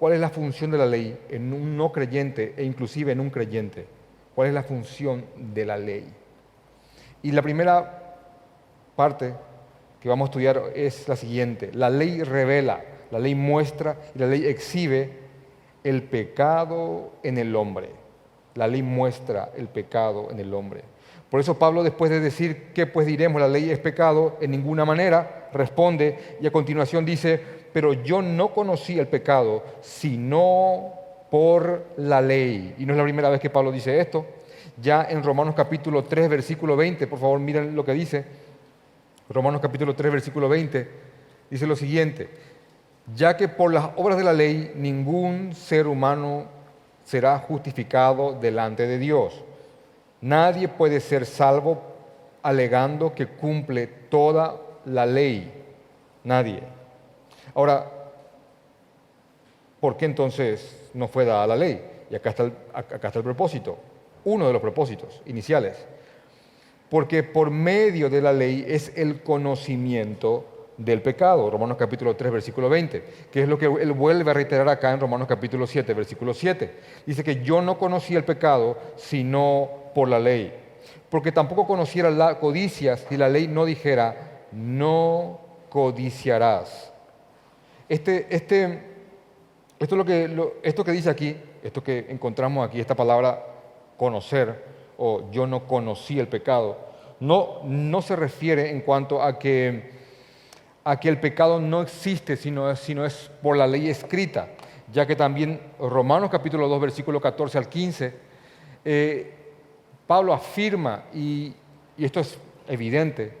¿Cuál 0.00 0.14
es 0.14 0.20
la 0.20 0.30
función 0.30 0.70
de 0.70 0.78
la 0.78 0.86
ley 0.86 1.14
en 1.28 1.52
un 1.52 1.76
no 1.76 1.92
creyente 1.92 2.54
e 2.56 2.64
inclusive 2.64 3.12
en 3.12 3.20
un 3.20 3.28
creyente? 3.28 3.86
¿Cuál 4.34 4.48
es 4.48 4.54
la 4.54 4.62
función 4.62 5.26
de 5.36 5.66
la 5.66 5.76
ley? 5.76 6.10
Y 7.22 7.32
la 7.32 7.42
primera 7.42 8.16
parte 8.96 9.34
que 10.00 10.08
vamos 10.08 10.24
a 10.24 10.30
estudiar 10.30 10.62
es 10.74 11.06
la 11.06 11.16
siguiente. 11.16 11.70
La 11.74 11.90
ley 11.90 12.22
revela, 12.22 12.82
la 13.10 13.18
ley 13.18 13.34
muestra 13.34 13.98
y 14.14 14.20
la 14.20 14.26
ley 14.26 14.46
exhibe 14.46 15.18
el 15.84 16.02
pecado 16.04 17.12
en 17.22 17.36
el 17.36 17.54
hombre. 17.54 17.90
La 18.54 18.66
ley 18.68 18.82
muestra 18.82 19.50
el 19.54 19.68
pecado 19.68 20.30
en 20.30 20.40
el 20.40 20.54
hombre. 20.54 20.80
Por 21.30 21.40
eso 21.40 21.58
Pablo, 21.58 21.84
después 21.84 22.10
de 22.10 22.18
decir 22.18 22.72
que 22.74 22.86
pues 22.86 23.06
diremos 23.06 23.40
la 23.40 23.48
ley 23.48 23.70
es 23.70 23.78
pecado, 23.78 24.36
en 24.40 24.50
ninguna 24.50 24.84
manera 24.84 25.48
responde 25.52 26.36
y 26.40 26.46
a 26.46 26.50
continuación 26.50 27.04
dice, 27.04 27.40
pero 27.72 27.92
yo 27.92 28.20
no 28.20 28.52
conocí 28.52 28.98
el 28.98 29.06
pecado 29.06 29.64
sino 29.80 30.92
por 31.30 31.86
la 31.96 32.20
ley. 32.20 32.74
Y 32.78 32.84
no 32.84 32.92
es 32.92 32.98
la 32.98 33.04
primera 33.04 33.30
vez 33.30 33.40
que 33.40 33.48
Pablo 33.48 33.70
dice 33.70 34.00
esto. 34.00 34.26
Ya 34.82 35.06
en 35.08 35.22
Romanos 35.22 35.54
capítulo 35.54 36.02
3, 36.02 36.28
versículo 36.28 36.76
20, 36.76 37.06
por 37.06 37.20
favor 37.20 37.38
miren 37.38 37.76
lo 37.76 37.84
que 37.84 37.92
dice. 37.92 38.24
Romanos 39.28 39.60
capítulo 39.60 39.94
3, 39.94 40.10
versículo 40.10 40.48
20, 40.48 40.88
dice 41.48 41.66
lo 41.66 41.76
siguiente, 41.76 42.28
ya 43.14 43.36
que 43.36 43.46
por 43.46 43.72
las 43.72 43.90
obras 43.94 44.18
de 44.18 44.24
la 44.24 44.32
ley 44.32 44.72
ningún 44.74 45.54
ser 45.54 45.86
humano 45.86 46.46
será 47.04 47.38
justificado 47.38 48.32
delante 48.32 48.88
de 48.88 48.98
Dios. 48.98 49.44
Nadie 50.20 50.68
puede 50.68 51.00
ser 51.00 51.24
salvo 51.24 51.80
alegando 52.42 53.14
que 53.14 53.26
cumple 53.26 53.86
toda 53.86 54.60
la 54.84 55.06
ley. 55.06 55.52
Nadie. 56.24 56.62
Ahora, 57.54 57.90
¿por 59.80 59.96
qué 59.96 60.04
entonces 60.04 60.90
no 60.94 61.08
fue 61.08 61.24
dada 61.24 61.46
la 61.46 61.56
ley? 61.56 61.82
Y 62.10 62.14
acá 62.14 62.30
está, 62.30 62.44
el, 62.44 62.52
acá 62.74 63.08
está 63.08 63.18
el 63.18 63.24
propósito, 63.24 63.78
uno 64.24 64.46
de 64.46 64.52
los 64.52 64.60
propósitos 64.60 65.22
iniciales. 65.26 65.86
Porque 66.90 67.22
por 67.22 67.50
medio 67.50 68.10
de 68.10 68.20
la 68.20 68.32
ley 68.32 68.64
es 68.66 68.92
el 68.96 69.22
conocimiento 69.22 70.44
del 70.76 71.02
pecado, 71.02 71.50
Romanos 71.50 71.76
capítulo 71.78 72.16
3, 72.16 72.32
versículo 72.32 72.68
20, 72.68 73.04
que 73.30 73.42
es 73.42 73.48
lo 73.48 73.58
que 73.58 73.66
él 73.66 73.92
vuelve 73.92 74.30
a 74.30 74.34
reiterar 74.34 74.68
acá 74.68 74.92
en 74.92 75.00
Romanos 75.00 75.28
capítulo 75.28 75.66
7, 75.66 75.92
versículo 75.94 76.34
7. 76.34 76.70
Dice 77.06 77.22
que 77.22 77.42
yo 77.42 77.60
no 77.60 77.78
conocí 77.78 78.16
el 78.16 78.24
pecado 78.24 78.78
sino 78.96 79.79
por 79.94 80.08
la 80.08 80.18
ley, 80.18 80.52
porque 81.08 81.32
tampoco 81.32 81.66
conociera 81.66 82.10
la 82.10 82.38
codicia. 82.38 82.96
Si 82.96 83.16
la 83.16 83.28
ley 83.28 83.48
no 83.48 83.64
dijera, 83.64 84.44
no 84.52 85.40
codiciarás. 85.68 86.92
Este, 87.88 88.26
este, 88.30 88.82
esto, 89.78 89.96
lo 89.96 90.04
que, 90.04 90.52
esto 90.62 90.84
que 90.84 90.92
dice 90.92 91.10
aquí, 91.10 91.36
esto 91.62 91.82
que 91.82 92.06
encontramos 92.08 92.66
aquí, 92.66 92.80
esta 92.80 92.94
palabra 92.94 93.44
conocer, 93.96 94.64
o 94.98 95.30
yo 95.30 95.46
no 95.46 95.66
conocí 95.66 96.18
el 96.18 96.28
pecado, 96.28 96.78
no, 97.20 97.60
no 97.64 98.02
se 98.02 98.16
refiere 98.16 98.70
en 98.70 98.80
cuanto 98.80 99.22
a 99.22 99.38
que, 99.38 99.90
a 100.84 100.98
que 100.98 101.08
el 101.08 101.20
pecado 101.20 101.60
no 101.60 101.82
existe, 101.82 102.36
sino, 102.36 102.74
sino 102.76 103.04
es 103.04 103.30
por 103.42 103.56
la 103.56 103.66
ley 103.66 103.88
escrita, 103.88 104.48
ya 104.92 105.06
que 105.06 105.16
también 105.16 105.60
Romanos 105.78 106.30
capítulo 106.30 106.68
2, 106.68 106.80
versículo 106.80 107.20
14 107.20 107.58
al 107.58 107.68
15, 107.68 108.14
eh, 108.84 109.34
Pablo 110.10 110.32
afirma, 110.32 111.04
y, 111.14 111.54
esto 111.96 112.18
es 112.18 112.36
evidente, 112.66 113.32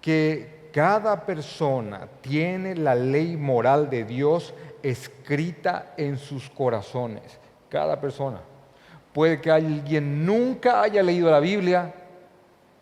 que 0.00 0.70
cada 0.72 1.26
persona 1.26 2.08
tiene 2.22 2.74
la 2.74 2.94
ley 2.94 3.36
moral 3.36 3.90
de 3.90 4.04
Dios 4.04 4.54
escrita 4.82 5.92
en 5.98 6.16
sus 6.16 6.48
corazones. 6.48 7.38
Cada 7.68 8.00
persona. 8.00 8.40
Puede 9.12 9.42
que 9.42 9.50
alguien 9.50 10.24
nunca 10.24 10.80
haya 10.80 11.02
leído 11.02 11.30
la 11.30 11.40
Biblia, 11.40 11.92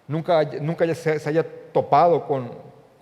nunca, 0.06 0.44
nunca 0.60 0.94
se, 0.94 1.28
haya 1.28 1.44
topado 1.72 2.24
con, 2.24 2.52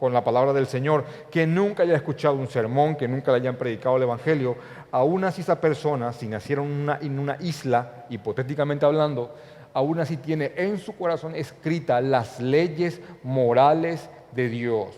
con 0.00 0.14
la 0.14 0.24
palabra 0.24 0.54
del 0.54 0.66
Señor, 0.66 1.04
que 1.30 1.46
nunca 1.46 1.82
haya 1.82 1.96
escuchado 1.96 2.36
un 2.36 2.48
sermón, 2.48 2.96
que 2.96 3.06
nunca 3.06 3.32
le 3.32 3.36
hayan 3.36 3.56
predicado 3.56 3.98
el 3.98 4.04
Evangelio, 4.04 4.56
aún 4.90 5.24
así 5.24 5.42
esa 5.42 5.60
persona, 5.60 6.14
si 6.14 6.26
naciera 6.26 6.62
en 6.62 6.70
una, 6.70 6.98
en 7.02 7.18
una 7.18 7.36
isla, 7.40 8.06
hipotéticamente 8.08 8.86
hablando, 8.86 9.34
aún 9.74 10.00
así 10.00 10.16
tiene 10.16 10.52
en 10.56 10.78
su 10.78 10.96
corazón 10.96 11.34
escritas 11.34 12.02
las 12.02 12.40
leyes 12.40 13.00
morales 13.22 14.08
de 14.32 14.48
Dios, 14.48 14.88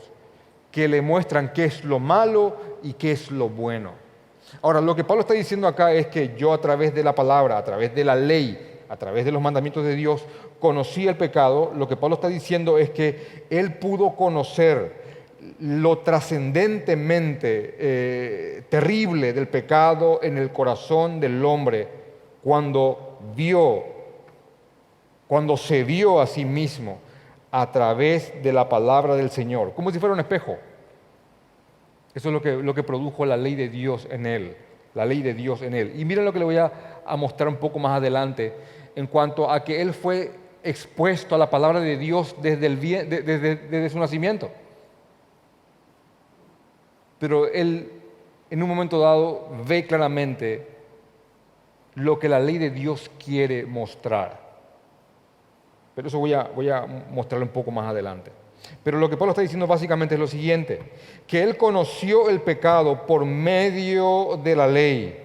que 0.70 0.86
le 0.86 1.02
muestran 1.02 1.52
qué 1.52 1.64
es 1.64 1.84
lo 1.84 1.98
malo 1.98 2.56
y 2.82 2.92
qué 2.92 3.12
es 3.12 3.30
lo 3.30 3.48
bueno. 3.48 3.92
Ahora, 4.62 4.80
lo 4.80 4.94
que 4.94 5.02
Pablo 5.02 5.22
está 5.22 5.34
diciendo 5.34 5.66
acá 5.66 5.92
es 5.92 6.06
que 6.06 6.36
yo 6.36 6.52
a 6.52 6.60
través 6.60 6.94
de 6.94 7.02
la 7.02 7.14
palabra, 7.14 7.58
a 7.58 7.64
través 7.64 7.94
de 7.94 8.04
la 8.04 8.14
ley, 8.14 8.78
a 8.88 8.96
través 8.96 9.24
de 9.24 9.32
los 9.32 9.42
mandamientos 9.42 9.82
de 9.82 9.96
Dios, 9.96 10.24
conocí 10.60 11.08
el 11.08 11.16
pecado. 11.16 11.72
Lo 11.74 11.88
que 11.88 11.96
Pablo 11.96 12.14
está 12.14 12.28
diciendo 12.28 12.78
es 12.78 12.90
que 12.90 13.44
él 13.50 13.74
pudo 13.74 14.14
conocer 14.14 15.04
lo 15.60 15.98
trascendentemente 15.98 17.76
eh, 17.78 18.62
terrible 18.68 19.32
del 19.32 19.48
pecado 19.48 20.20
en 20.22 20.38
el 20.38 20.52
corazón 20.52 21.20
del 21.20 21.44
hombre 21.44 21.88
cuando 22.42 23.18
vio, 23.34 23.82
cuando 25.28 25.56
se 25.56 25.84
vio 25.84 26.20
a 26.20 26.26
sí 26.26 26.44
mismo 26.44 26.98
a 27.50 27.70
través 27.72 28.42
de 28.42 28.52
la 28.52 28.68
palabra 28.68 29.14
del 29.14 29.30
Señor, 29.30 29.72
como 29.74 29.90
si 29.90 29.98
fuera 29.98 30.12
un 30.12 30.20
espejo. 30.20 30.56
Eso 32.14 32.28
es 32.28 32.32
lo 32.32 32.40
que, 32.40 32.56
lo 32.56 32.74
que 32.74 32.82
produjo 32.82 33.26
la 33.26 33.36
ley 33.36 33.54
de 33.54 33.68
Dios 33.68 34.08
en 34.10 34.26
él, 34.26 34.56
la 34.94 35.04
ley 35.04 35.22
de 35.22 35.34
Dios 35.34 35.62
en 35.62 35.74
él. 35.74 35.92
Y 35.96 36.04
miren 36.04 36.24
lo 36.24 36.32
que 36.32 36.38
le 36.38 36.44
voy 36.44 36.56
a, 36.56 36.72
mostrar 37.16 37.48
un 37.48 37.56
poco 37.56 37.78
más 37.78 37.98
adelante 37.98 38.54
en 38.96 39.06
cuanto 39.06 39.50
a 39.50 39.62
que 39.62 39.80
él 39.80 39.92
fue 39.94 40.32
expuesto 40.64 41.34
a 41.34 41.38
la 41.38 41.48
palabra 41.50 41.78
de 41.80 41.96
Dios 41.96 42.34
desde, 42.40 43.90
su 43.90 43.98
nacimiento. 43.98 44.50
Pero 47.18 47.46
él 47.46 47.92
en 48.50 48.62
un 48.62 48.68
momento 48.68 48.98
dado 48.98 49.48
ve 49.66 49.86
claramente 49.86 50.66
lo 51.94 52.18
que 52.18 52.28
la 52.28 52.40
ley 52.40 52.58
de 52.58 52.70
Dios 52.70 53.10
quiere 53.22 53.64
mostrar. 53.66 54.45
Pero 55.96 56.08
eso 56.08 56.18
voy 56.18 56.34
a, 56.34 56.42
voy 56.42 56.68
mostrarlo 57.10 57.46
un 57.46 57.52
poco 57.52 57.70
más 57.70 57.88
adelante. 57.88 58.30
Pero 58.84 58.98
lo 58.98 59.08
que 59.08 59.16
Pablo 59.16 59.30
está 59.30 59.40
diciendo 59.40 59.66
básicamente 59.66 60.14
es 60.14 60.20
lo 60.20 60.26
siguiente, 60.26 60.78
que 61.26 61.42
él 61.42 61.56
conoció 61.56 62.28
el 62.28 62.42
pecado 62.42 63.06
por 63.06 63.24
medio 63.24 64.38
de 64.44 64.54
la 64.54 64.66
ley. 64.66 65.22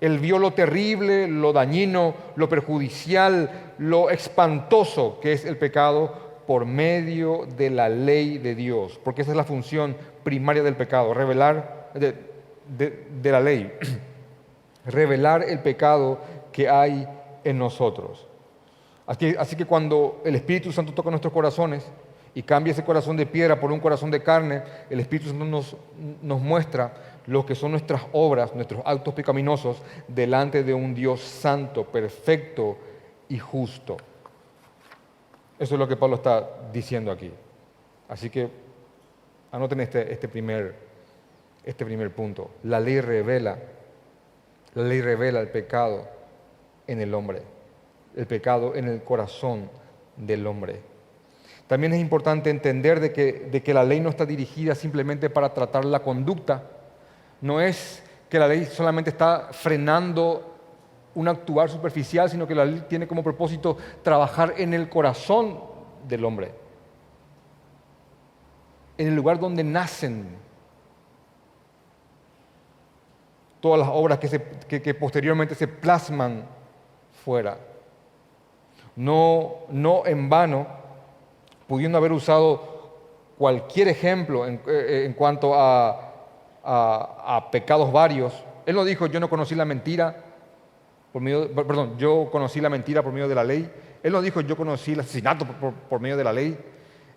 Él 0.00 0.18
vio 0.18 0.40
lo 0.40 0.52
terrible, 0.52 1.28
lo 1.28 1.52
dañino, 1.52 2.14
lo 2.34 2.48
perjudicial, 2.48 3.74
lo 3.78 4.10
espantoso 4.10 5.20
que 5.20 5.32
es 5.32 5.44
el 5.44 5.56
pecado 5.56 6.12
por 6.48 6.66
medio 6.66 7.46
de 7.56 7.70
la 7.70 7.88
ley 7.88 8.38
de 8.38 8.56
Dios, 8.56 8.98
porque 9.04 9.22
esa 9.22 9.30
es 9.30 9.36
la 9.36 9.44
función 9.44 9.96
primaria 10.24 10.64
del 10.64 10.74
pecado, 10.74 11.14
revelar 11.14 11.92
de 11.94 13.30
la 13.30 13.40
ley, 13.40 13.72
revelar 14.84 15.44
el 15.44 15.60
pecado 15.60 16.18
que 16.50 16.68
hay 16.68 17.06
en 17.44 17.58
nosotros. 17.58 18.27
Así, 19.08 19.56
que 19.56 19.64
cuando 19.64 20.20
el 20.22 20.34
Espíritu 20.34 20.70
Santo 20.70 20.92
toca 20.92 21.08
nuestros 21.08 21.32
corazones 21.32 21.82
y 22.34 22.42
cambia 22.42 22.72
ese 22.72 22.84
corazón 22.84 23.16
de 23.16 23.24
piedra 23.24 23.58
por 23.58 23.72
un 23.72 23.80
corazón 23.80 24.10
de 24.10 24.22
carne, 24.22 24.62
el 24.90 25.00
Espíritu 25.00 25.30
Santo 25.30 25.46
nos, 25.46 26.42
muestra 26.42 26.92
lo 27.26 27.46
que 27.46 27.54
son 27.54 27.70
nuestras 27.70 28.02
obras, 28.12 28.54
nuestros 28.54 28.82
actos 28.84 29.14
pecaminosos, 29.14 29.78
delante 30.08 30.62
de 30.62 30.74
un 30.74 30.94
Dios 30.94 31.22
santo, 31.22 31.86
perfecto 31.86 32.76
y 33.30 33.38
justo. 33.38 33.96
Eso 35.58 35.74
es 35.74 35.78
lo 35.78 35.88
que 35.88 35.96
Pablo 35.96 36.16
está 36.16 36.46
diciendo 36.70 37.10
aquí. 37.10 37.32
Así 38.10 38.28
que 38.28 38.50
anoten 39.52 39.80
este, 39.80 40.12
este, 40.12 40.28
primer, 40.28 40.74
este 41.64 41.86
primer 41.86 42.14
punto. 42.14 42.50
La 42.64 42.78
ley 42.78 43.00
revela, 43.00 43.58
la 44.74 44.82
ley 44.82 45.00
revela 45.00 45.40
el 45.40 45.48
pecado 45.48 46.06
en 46.86 47.00
el 47.00 47.14
hombre, 47.14 47.40
el 48.18 48.26
pecado 48.26 48.74
en 48.74 48.88
el 48.88 49.02
corazón 49.04 49.70
del 50.16 50.44
hombre. 50.46 50.80
También 51.68 51.92
es 51.92 52.00
importante 52.00 52.50
entender 52.50 52.98
de 52.98 53.12
que, 53.12 53.32
de 53.32 53.62
que 53.62 53.72
la 53.72 53.84
ley 53.84 54.00
no 54.00 54.10
está 54.10 54.26
dirigida 54.26 54.74
simplemente 54.74 55.30
para 55.30 55.54
tratar 55.54 55.84
la 55.84 56.00
conducta, 56.00 56.64
no 57.40 57.60
es 57.60 58.02
que 58.28 58.40
la 58.40 58.48
ley 58.48 58.64
solamente 58.64 59.10
está 59.10 59.50
frenando 59.52 60.56
un 61.14 61.28
actuar 61.28 61.70
superficial, 61.70 62.28
sino 62.28 62.46
que 62.46 62.56
la 62.56 62.64
ley 62.64 62.84
tiene 62.88 63.06
como 63.06 63.22
propósito 63.22 63.76
trabajar 64.02 64.54
en 64.56 64.74
el 64.74 64.88
corazón 64.88 65.60
del 66.08 66.24
hombre, 66.24 66.52
en 68.96 69.06
el 69.06 69.14
lugar 69.14 69.38
donde 69.38 69.62
nacen 69.62 70.36
todas 73.60 73.78
las 73.78 73.88
obras 73.92 74.18
que, 74.18 74.82
que 74.82 74.94
posteriormente 74.94 75.54
se 75.54 75.68
plasman 75.68 76.44
fuera. 77.24 77.58
No, 78.98 79.58
no 79.68 80.04
en 80.06 80.28
vano, 80.28 80.66
pudiendo 81.68 81.98
haber 81.98 82.10
usado 82.10 82.88
cualquier 83.38 83.86
ejemplo 83.86 84.44
en, 84.44 84.60
eh, 84.66 85.14
cuanto 85.16 85.54
a, 85.54 86.14
a, 86.64 87.48
pecados 87.52 87.92
varios, 87.92 88.32
él 88.66 88.74
no 88.74 88.84
dijo, 88.84 89.06
yo 89.06 89.20
no 89.20 89.30
conocí 89.30 89.54
la 89.54 89.64
mentira, 89.64 90.16
por 91.12 91.22
medio, 91.22 91.48
perdón, 91.54 91.96
yo 91.96 92.28
conocí 92.32 92.60
la 92.60 92.68
mentira 92.70 93.00
por 93.04 93.12
medio 93.12 93.28
de 93.28 93.36
la 93.36 93.44
ley. 93.44 93.70
Él 94.02 94.10
no 94.10 94.20
dijo, 94.20 94.40
yo 94.40 94.56
conocí 94.56 94.94
el 94.94 95.00
asesinato 95.00 95.46
por, 95.88 96.00
medio 96.00 96.16
de 96.16 96.24
la 96.24 96.32
ley. 96.32 96.58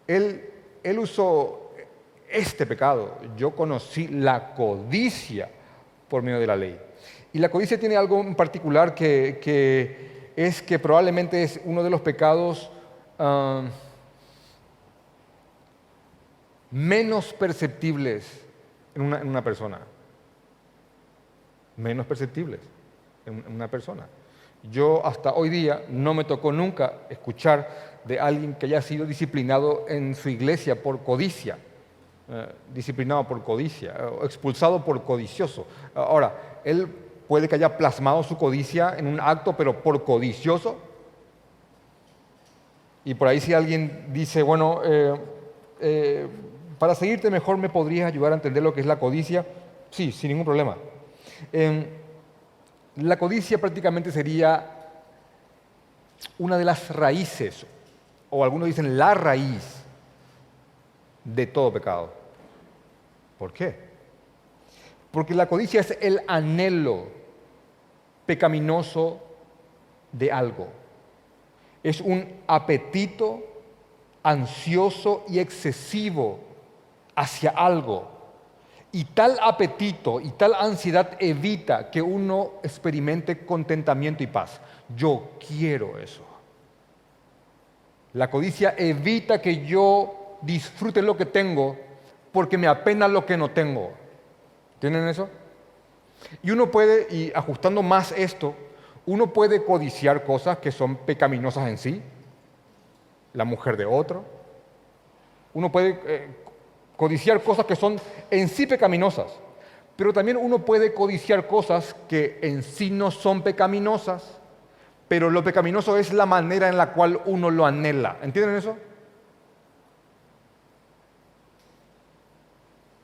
Él, 0.05 0.51
él 0.83 0.99
usó 0.99 1.71
este 2.29 2.67
pecado, 2.67 3.17
yo 3.35 3.55
conocí 3.55 4.07
la 4.07 4.53
codicia 4.53 5.49
por 6.07 6.21
medio 6.21 6.39
de 6.39 6.45
la 6.45 6.55
ley. 6.55 6.79
Y 7.33 7.39
la 7.39 7.49
codicia 7.49 7.79
tiene 7.79 7.97
algo 7.97 8.21
en 8.21 8.35
particular 8.35 8.93
que, 8.93 9.39
que 9.41 10.20
es 10.35 10.61
que 10.61 10.79
probablemente 10.79 11.43
es 11.43 11.59
uno 11.65 11.83
de 11.83 11.89
los 11.89 12.01
pecados 12.01 12.71
ah, 13.19 13.63
menos 16.71 17.33
perceptibles 17.33 18.45
en 18.95 19.01
una, 19.01 19.43
persona. 19.43 19.79
Menos 21.77 22.05
perceptibles 22.05 22.59
en 23.25 23.43
una 23.47 23.67
persona. 23.67 24.07
Yo 24.71 25.05
hasta 25.05 25.33
hoy 25.33 25.49
día 25.49 25.83
no 25.89 26.13
me 26.13 26.23
tocó 26.23 26.51
nunca 26.51 26.93
escuchar 27.09 28.01
de 28.05 28.19
alguien 28.19 28.53
que 28.55 28.67
haya 28.67 28.81
sido 28.81 29.05
disciplinado 29.05 29.85
en 29.87 30.13
su 30.15 30.29
iglesia 30.29 30.81
por 30.81 31.03
codicia, 31.03 31.57
eh, 32.29 32.47
disciplinado 32.73 33.27
por 33.27 33.43
codicia, 33.43 33.95
expulsado 34.23 34.85
por 34.85 35.03
codicioso. 35.03 35.65
Ahora, 35.95 36.59
él 36.63 36.87
puede 37.31 37.47
que 37.47 37.55
haya 37.55 37.77
plasmado 37.77 38.23
su 38.23 38.37
codicia 38.37 38.93
en 38.97 39.07
un 39.07 39.17
acto, 39.21 39.55
pero 39.55 39.81
por 39.81 40.03
codicioso. 40.03 40.77
Y 43.05 43.13
por 43.13 43.29
ahí 43.29 43.39
si 43.39 43.53
alguien 43.53 44.07
dice, 44.11 44.43
bueno, 44.43 44.81
eh, 44.83 45.15
eh, 45.79 46.27
para 46.77 46.93
seguirte 46.93 47.31
mejor 47.31 47.55
me 47.55 47.69
podrías 47.69 48.07
ayudar 48.11 48.33
a 48.33 48.35
entender 48.35 48.61
lo 48.61 48.73
que 48.73 48.81
es 48.81 48.85
la 48.85 48.99
codicia, 48.99 49.45
sí, 49.91 50.11
sin 50.11 50.27
ningún 50.27 50.43
problema. 50.43 50.75
Em, 51.53 51.85
la 52.97 53.17
codicia 53.17 53.57
prácticamente 53.57 54.11
sería 54.11 54.89
una 56.37 56.57
de 56.57 56.65
las 56.65 56.93
raíces, 56.93 57.65
o 58.29 58.43
algunos 58.43 58.67
dicen 58.67 58.97
la 58.97 59.13
raíz 59.13 59.85
de 61.23 61.47
todo 61.47 61.71
pecado. 61.71 62.11
¿Por 63.39 63.53
qué? 63.53 63.73
Porque 65.11 65.33
la 65.33 65.47
codicia 65.47 65.79
es 65.79 65.97
el 66.01 66.19
anhelo 66.27 67.20
pecaminoso 68.31 69.19
de 70.13 70.31
algo. 70.31 70.69
Es 71.83 71.99
un 71.99 72.25
apetito 72.47 73.43
ansioso 74.23 75.25
y 75.27 75.39
excesivo 75.39 76.39
hacia 77.13 77.49
algo. 77.49 78.09
Y 78.93 79.03
tal 79.03 79.37
apetito 79.41 80.21
y 80.21 80.29
tal 80.29 80.53
ansiedad 80.53 81.17
evita 81.19 81.91
que 81.91 82.01
uno 82.01 82.53
experimente 82.63 83.45
contentamiento 83.45 84.23
y 84.23 84.27
paz. 84.27 84.61
Yo 84.95 85.31
quiero 85.45 85.99
eso. 85.99 86.23
La 88.13 88.29
codicia 88.29 88.75
evita 88.77 89.41
que 89.41 89.65
yo 89.65 90.37
disfrute 90.41 91.01
lo 91.01 91.17
que 91.17 91.25
tengo 91.25 91.77
porque 92.31 92.57
me 92.57 92.67
apena 92.67 93.09
lo 93.09 93.25
que 93.25 93.35
no 93.35 93.51
tengo. 93.51 93.91
¿Tienen 94.79 95.05
eso? 95.09 95.27
Y 96.43 96.51
uno 96.51 96.71
puede, 96.71 97.07
y 97.13 97.31
ajustando 97.33 97.81
más 97.81 98.11
esto, 98.11 98.55
uno 99.05 99.33
puede 99.33 99.63
codiciar 99.63 100.23
cosas 100.23 100.59
que 100.59 100.71
son 100.71 100.95
pecaminosas 100.95 101.67
en 101.67 101.77
sí, 101.77 102.01
la 103.33 103.45
mujer 103.45 103.77
de 103.77 103.85
otro. 103.85 104.23
Uno 105.53 105.71
puede 105.71 105.99
eh, 106.05 106.27
codiciar 106.95 107.41
cosas 107.41 107.65
que 107.65 107.75
son 107.75 107.99
en 108.29 108.47
sí 108.47 108.67
pecaminosas, 108.67 109.31
pero 109.95 110.13
también 110.13 110.37
uno 110.37 110.63
puede 110.63 110.93
codiciar 110.93 111.47
cosas 111.47 111.95
que 112.07 112.39
en 112.41 112.63
sí 112.63 112.89
no 112.89 113.11
son 113.11 113.41
pecaminosas, 113.41 114.39
pero 115.07 115.29
lo 115.29 115.43
pecaminoso 115.43 115.97
es 115.97 116.13
la 116.13 116.25
manera 116.25 116.69
en 116.69 116.77
la 116.77 116.93
cual 116.93 117.21
uno 117.25 117.49
lo 117.49 117.65
anhela. 117.65 118.17
¿Entienden 118.21 118.55
eso? 118.55 118.77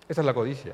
Esa 0.07 0.21
es 0.21 0.25
la 0.25 0.33
codicia. 0.33 0.73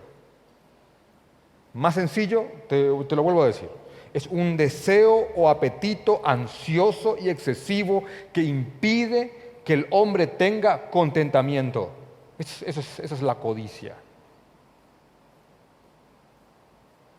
Más 1.73 1.95
sencillo, 1.95 2.45
te, 2.67 2.85
lo 2.87 3.23
vuelvo 3.23 3.43
a 3.43 3.47
decir. 3.47 3.69
Es 4.13 4.27
un 4.27 4.55
deseo 4.55 5.29
o 5.35 5.49
apetito 5.49 6.21
ansioso 6.23 7.17
y 7.19 7.29
excesivo 7.29 8.03
que 8.31 8.41
impide 8.41 9.59
que 9.65 9.73
el 9.73 9.87
hombre 9.89 10.27
tenga 10.27 10.91
contentamiento. 10.91 11.89
Eso 12.37 12.65
esa 12.65 13.15
es 13.15 13.21
la 13.21 13.35
codicia. 13.35 13.95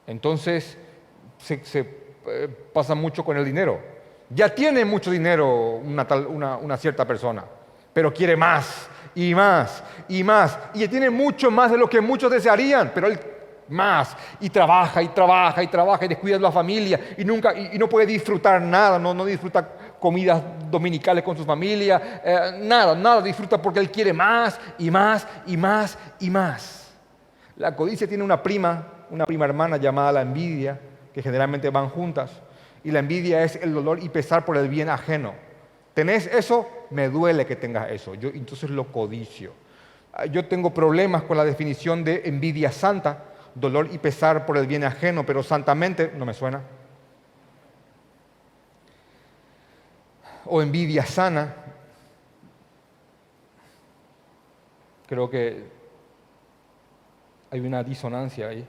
Entonces, 0.06 0.76
se, 1.38 1.60
eh, 2.26 2.48
pasa 2.72 2.94
mucho 2.94 3.24
con 3.24 3.36
el 3.36 3.44
dinero. 3.44 3.80
Ya 4.30 4.54
tiene 4.54 4.84
mucho 4.84 5.10
dinero 5.10 5.76
una, 5.76 6.06
una, 6.58 6.76
cierta 6.76 7.06
persona, 7.06 7.44
pero 7.92 8.12
quiere 8.12 8.36
más 8.36 8.88
y 9.14 9.34
más 9.34 9.82
y 10.08 10.22
más. 10.22 10.58
Y 10.74 10.86
tiene 10.88 11.10
mucho 11.10 11.50
más 11.50 11.70
de 11.70 11.78
lo 11.78 11.88
que 11.88 12.00
muchos 12.00 12.30
desearían, 12.30 12.92
pero 12.94 13.06
él 13.06 13.18
más 13.68 14.16
y 14.40 14.50
trabaja 14.50 15.02
y 15.02 15.08
trabaja 15.08 15.62
y 15.62 15.66
trabaja 15.68 16.04
y 16.04 16.08
descuida 16.08 16.36
de 16.36 16.42
la 16.42 16.52
familia 16.52 17.00
y 17.16 17.24
nunca 17.24 17.54
y, 17.54 17.78
no 17.78 17.88
puede 17.88 18.06
disfrutar 18.06 18.60
nada, 18.60 18.98
no, 18.98 19.14
no, 19.14 19.24
disfruta 19.24 19.66
comidas 19.98 20.42
dominicales 20.70 21.24
con 21.24 21.36
su 21.36 21.44
familia, 21.44 22.20
eh, 22.24 22.58
nada, 22.60 22.94
nada 22.94 23.22
disfruta 23.22 23.60
porque 23.60 23.80
él 23.80 23.90
quiere 23.90 24.12
más 24.12 24.60
y 24.78 24.90
más 24.90 25.26
y 25.46 25.56
más 25.56 25.98
y 26.20 26.30
más. 26.30 26.92
La 27.56 27.74
codicia 27.74 28.06
tiene 28.06 28.22
una 28.24 28.42
prima, 28.42 28.86
una 29.10 29.24
prima 29.24 29.44
hermana 29.44 29.76
llamada 29.76 30.12
la 30.12 30.22
envidia, 30.22 30.78
que 31.12 31.22
generalmente 31.22 31.70
van 31.70 31.88
juntas, 31.88 32.30
y 32.82 32.90
la 32.90 32.98
envidia 32.98 33.42
es 33.44 33.56
el 33.56 33.72
dolor 33.72 34.02
y 34.02 34.08
pesar 34.08 34.44
por 34.44 34.56
el 34.56 34.68
bien 34.68 34.88
ajeno. 34.88 35.32
¿Tenés 35.94 36.26
eso? 36.26 36.68
Me 36.90 37.08
duele 37.08 37.46
que 37.46 37.56
tengas 37.56 37.90
eso. 37.90 38.14
Yo 38.14 38.28
entonces 38.28 38.68
lo 38.68 38.90
codicio. 38.90 39.52
Ah, 40.12 40.26
yo 40.26 40.46
tengo 40.46 40.74
problemas 40.74 41.22
con 41.22 41.36
la 41.36 41.44
definición 41.44 42.04
de 42.04 42.22
envidia 42.24 42.72
santa 42.72 43.24
dolor 43.54 43.88
y 43.92 43.98
pesar 43.98 44.46
por 44.46 44.56
el 44.56 44.66
bien 44.66 44.84
ajeno, 44.84 45.24
pero 45.24 45.42
santamente 45.42 46.12
no 46.16 46.24
me 46.24 46.34
suena. 46.34 46.62
O 50.46 50.60
envidia 50.60 51.06
sana. 51.06 51.54
Creo 55.06 55.30
que 55.30 55.64
hay 57.50 57.60
una 57.60 57.82
disonancia 57.82 58.48
ahí. 58.48 58.66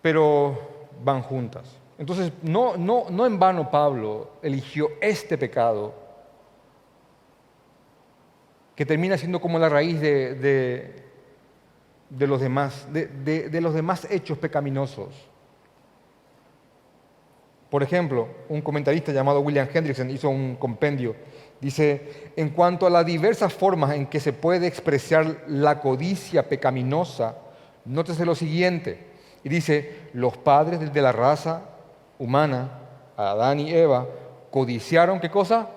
Pero 0.00 0.86
van 1.02 1.22
juntas. 1.22 1.76
Entonces, 1.98 2.32
no, 2.42 2.76
no, 2.76 3.06
no 3.10 3.26
en 3.26 3.38
vano 3.38 3.70
Pablo 3.70 4.32
eligió 4.42 4.90
este 5.00 5.36
pecado 5.36 5.94
que 8.74 8.86
termina 8.86 9.18
siendo 9.18 9.40
como 9.40 9.58
la 9.58 9.68
raíz 9.68 10.00
de, 10.00 10.34
de 10.34 11.11
los 12.18 12.40
demás, 12.40 12.86
de, 12.92 13.60
los 13.60 13.74
demás 13.74 14.06
hechos 14.10 14.38
pecaminosos. 14.38 15.08
Por 17.70 17.82
ejemplo, 17.82 18.28
un 18.48 18.60
comentarista 18.60 19.12
llamado 19.12 19.40
William 19.40 19.68
Hendrickson 19.72 20.10
hizo 20.10 20.28
un 20.28 20.56
compendio. 20.56 21.16
Dice, 21.60 22.32
en 22.36 22.50
cuanto 22.50 22.86
a 22.86 22.90
las 22.90 23.06
diversas 23.06 23.52
formas 23.52 23.94
en 23.94 24.06
que 24.06 24.20
se 24.20 24.32
puede 24.32 24.66
expresar 24.66 25.44
la 25.46 25.80
codicia 25.80 26.48
pecaminosa, 26.48 27.36
Nótese 27.84 28.24
lo 28.24 28.34
siguiente. 28.34 28.98
Y 29.42 29.48
dice, 29.48 30.10
los 30.12 30.36
padres 30.36 30.92
de 30.92 31.02
la 31.02 31.12
raza 31.12 31.62
humana, 32.18 32.78
Adán 33.16 33.60
y 33.60 33.72
Eva, 33.72 34.06
codiciaron 34.50 35.18
qué 35.18 35.30
cosa? 35.30 35.68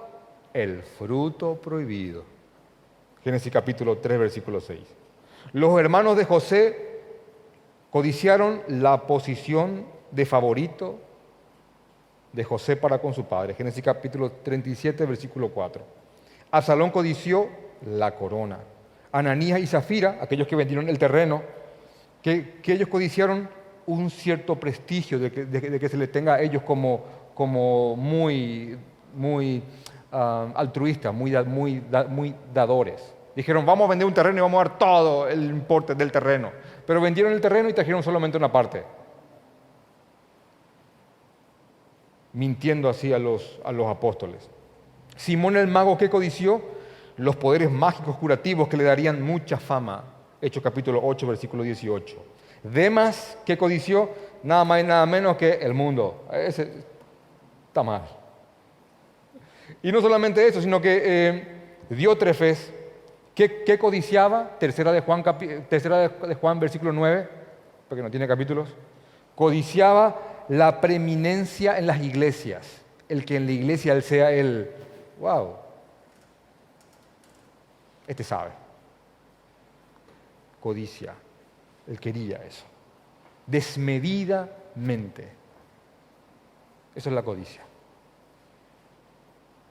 El 0.53 0.83
fruto 0.83 1.55
prohibido. 1.55 2.23
Génesis 3.23 3.51
capítulo 3.51 3.97
3, 3.97 4.19
versículo 4.19 4.59
6. 4.61 4.79
Los 5.53 5.79
hermanos 5.79 6.17
de 6.17 6.25
José 6.25 6.85
codiciaron 7.89 8.61
la 8.67 9.07
posición 9.07 9.85
de 10.11 10.25
favorito 10.25 10.99
de 12.33 12.43
José 12.43 12.75
para 12.75 12.99
con 12.99 13.13
su 13.13 13.25
padre. 13.25 13.53
Génesis 13.53 13.83
capítulo 13.83 14.31
37, 14.31 15.05
versículo 15.05 15.49
4. 15.49 15.81
Absalón 16.51 16.89
codició 16.89 17.47
la 17.85 18.15
corona. 18.15 18.59
Ananías 19.11 19.59
y 19.59 19.67
Zafira, 19.67 20.17
aquellos 20.19 20.47
que 20.47 20.57
vendieron 20.57 20.89
el 20.89 20.99
terreno, 20.99 21.41
que, 22.21 22.59
ellos 22.65 22.89
codiciaron 22.89 23.47
un 23.85 24.09
cierto 24.09 24.59
prestigio 24.59 25.19
de 25.19 25.31
que, 25.31 25.89
se 25.89 25.95
les 25.95 26.11
tenga 26.11 26.33
a 26.33 26.41
ellos 26.41 26.63
como, 26.63 27.95
muy, 27.95 28.77
muy 29.13 29.63
ah, 30.11 30.51
altruistas, 30.55 31.13
muy, 31.13 31.31
muy, 31.45 31.81
muy 32.09 32.35
dadores. 32.53 33.14
Dijeron, 33.35 33.65
vamos 33.65 33.85
a 33.85 33.89
vender 33.89 34.07
un 34.07 34.13
terreno 34.13 34.37
y 34.37 34.41
vamos 34.41 34.61
a 34.61 34.69
dar 34.69 34.77
todo 34.77 35.27
el 35.27 35.43
importe 35.43 35.93
del 35.93 36.11
terreno. 36.11 36.51
Pero 36.85 37.01
vendieron 37.01 37.33
el 37.33 37.41
terreno 37.41 37.67
y 37.67 37.73
trajeron 37.73 38.01
solamente 38.01 38.37
una 38.37 38.51
parte. 38.51 38.83
Mintiendo 42.31 42.87
así 42.87 43.11
a 43.11 43.19
los, 43.19 43.59
a 43.65 43.71
los 43.71 43.87
apóstoles. 43.87 44.49
Simón 45.17 45.57
el 45.57 45.67
mago 45.67 45.97
que 45.97 46.09
codició 46.09 46.61
los 47.17 47.35
poderes 47.35 47.71
mágicos 47.71 48.15
curativos 48.17 48.67
que 48.67 48.77
le 48.77 48.85
darían 48.85 49.21
mucha 49.21 49.57
fama. 49.57 50.03
Hechos 50.41 50.63
capítulo 50.63 51.01
8, 51.03 51.27
versículo 51.27 51.63
18. 51.63 52.17
Demas 52.63 53.37
que 53.45 53.57
codició 53.57 54.09
nada 54.43 54.63
más 54.63 54.81
y 54.81 54.83
nada 54.85 55.05
menos 55.05 55.35
que 55.35 55.53
el 55.53 55.73
mundo. 55.73 56.25
Ese 56.31 56.85
está 57.67 57.83
mal. 57.83 58.03
Y 59.83 59.91
no 59.91 60.01
solamente 60.01 60.47
eso, 60.47 60.61
sino 60.61 60.81
que 60.81 61.01
eh, 61.03 61.47
Diótrefes, 61.89 62.73
¿qué, 63.35 63.77
codiciaba? 63.77 64.57
Tercera 64.57 64.91
de, 64.91 65.01
Juan, 65.01 66.59
versículo 66.59 66.91
9, 66.91 67.29
porque 67.87 68.01
no 68.01 68.09
tiene 68.09 68.27
capítulos. 68.27 68.73
Codiciaba 69.35 70.45
la 70.49 70.79
preeminencia 70.81 71.77
en 71.77 71.87
las 71.87 72.01
iglesias. 72.01 72.81
El 73.07 73.25
que 73.25 73.35
en 73.35 73.45
la 73.45 73.51
iglesia 73.51 73.93
él 73.93 74.01
sea 74.01 74.31
el, 74.31 74.71
wow, 75.19 75.57
este 78.07 78.23
sabe. 78.23 78.51
Codicia. 80.59 81.13
Él 81.87 81.99
quería 81.99 82.37
eso. 82.37 82.65
Desmedidamente. 83.45 85.29
Eso 86.95 87.09
es 87.09 87.15
la 87.15 87.21
codicia. 87.21 87.61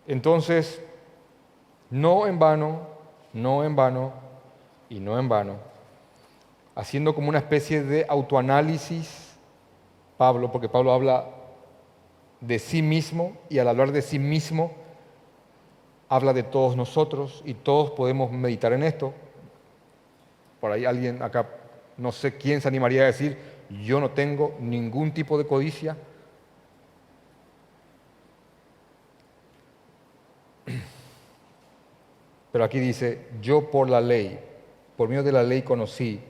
Entonces, 0.07 0.81
no 1.91 2.27
en 2.27 2.39
vano, 2.39 2.94
no 3.35 3.65
en 3.65 3.77
vano 3.77 4.13
y 4.89 5.01
no 5.01 5.19
en 5.19 5.29
vano, 5.29 5.57
haciendo 6.75 7.15
como 7.15 7.29
una 7.29 7.39
especie 7.39 7.83
de 7.83 8.07
autoanálisis, 8.09 9.37
Pablo, 10.17 10.51
porque 10.51 10.69
Pablo 10.69 10.93
habla 10.93 11.27
de 12.41 12.59
sí 12.59 12.81
mismo 12.81 13.37
y 13.49 13.59
al 13.59 13.69
hablar 13.69 13.93
de 13.93 14.03
sí 14.03 14.19
mismo, 14.19 14.73
habla 16.09 16.33
de 16.33 16.45
todos 16.45 16.77
nosotros 16.77 17.43
y 17.45 17.55
todos 17.55 17.91
podemos 17.91 18.31
meditar 18.31 18.73
en 18.73 18.85
esto. 18.85 19.13
Por 20.61 20.71
ahí 20.71 20.85
alguien 20.85 21.23
acá, 21.23 21.49
no 21.97 22.13
sé 22.13 22.37
quién 22.37 22.61
se 22.61 22.69
animaría 22.69 23.03
a 23.03 23.07
decir, 23.07 23.37
yo 23.85 24.01
no 24.01 24.11
tengo 24.11 24.55
ningún 24.61 25.13
tipo 25.13 25.37
de 25.37 25.47
codicia. 25.47 25.97
Pero 32.55 32.63
aquí 32.63 32.79
dice, 32.79 33.19
yo 33.43 33.69
por 33.69 33.91
la 33.91 34.01
ley, 34.01 34.39
por 34.97 35.09
medio 35.09 35.25
de 35.25 35.33
la 35.33 35.43
ley 35.43 35.63
conocí 35.63 36.21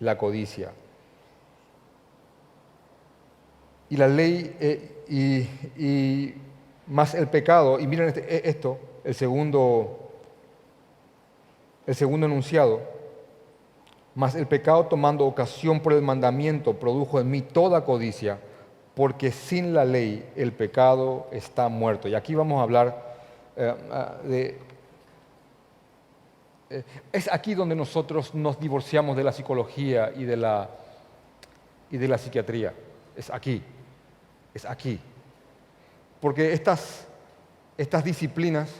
la 0.00 0.18
codicia. 0.18 0.72
Y 3.88 3.96
la 3.96 4.06
ley 4.06 4.54
eh, 4.60 5.48
y, 5.78 6.34
más 6.86 7.14
el 7.14 7.28
pecado, 7.28 7.80
y 7.80 7.86
miren 7.86 8.08
este, 8.08 8.20
e, 8.28 8.50
esto, 8.50 8.78
el 9.04 9.14
segundo, 9.14 10.10
el 11.86 11.94
segundo 11.94 12.26
enunciado, 12.26 12.82
mas 14.14 14.34
el 14.34 14.46
pecado 14.46 14.84
tomando 14.84 15.24
ocasión 15.24 15.80
por 15.80 15.94
el 15.94 16.02
mandamiento 16.02 16.74
produjo 16.74 17.20
en 17.20 17.30
mí 17.30 17.40
toda 17.40 17.86
codicia, 17.86 18.38
porque 18.94 19.32
sin 19.32 19.72
la 19.72 19.86
ley 19.86 20.30
el 20.36 20.52
pecado 20.52 21.26
está 21.32 21.70
muerto. 21.70 22.06
Y 22.06 22.14
aquí 22.14 22.34
vamos 22.34 22.60
a 22.60 22.64
hablar 22.64 23.16
eh, 23.56 23.74
ah, 23.90 24.16
de... 24.24 24.68
Eh, 26.70 26.84
es 27.12 27.28
aquí 27.32 27.54
donde 27.54 27.74
nosotros 27.74 28.32
nos 28.32 28.60
divorciamos 28.60 29.16
de 29.16 29.24
la 29.24 29.32
psicología 29.32 30.12
y 30.16 30.22
de 30.22 30.36
la, 30.36 30.70
y 31.90 31.98
de 31.98 32.06
la 32.06 32.16
psiquiatría. 32.16 32.72
Es 33.16 33.28
aquí, 33.28 33.60
es 34.54 34.64
aquí. 34.64 35.00
Porque 36.20 36.52
estas, 36.52 37.08
estas 37.76 38.04
disciplinas 38.04 38.70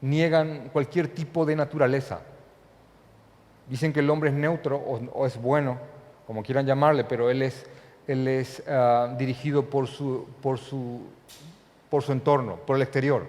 niegan 0.00 0.70
cualquier 0.72 1.08
tipo 1.08 1.44
de 1.44 1.56
naturaleza. 1.56 2.20
Dicen 3.68 3.92
que 3.92 4.00
el 4.00 4.08
hombre 4.08 4.30
es 4.30 4.36
neutro 4.36 4.76
o, 4.78 5.26
es 5.26 5.40
bueno, 5.40 5.78
como 6.26 6.42
quieran 6.42 6.64
llamarle, 6.64 7.04
pero 7.04 7.28
él 7.28 7.42
es, 7.42 7.66
él 8.06 8.26
es 8.28 8.62
ah, 8.66 9.14
dirigido 9.18 9.68
por 9.68 9.88
su, 9.88 10.26
por, 10.40 10.58
su, 10.58 11.02
por 11.90 12.02
su 12.02 12.12
entorno, 12.12 12.56
por 12.56 12.76
el 12.76 12.82
exterior. 12.82 13.26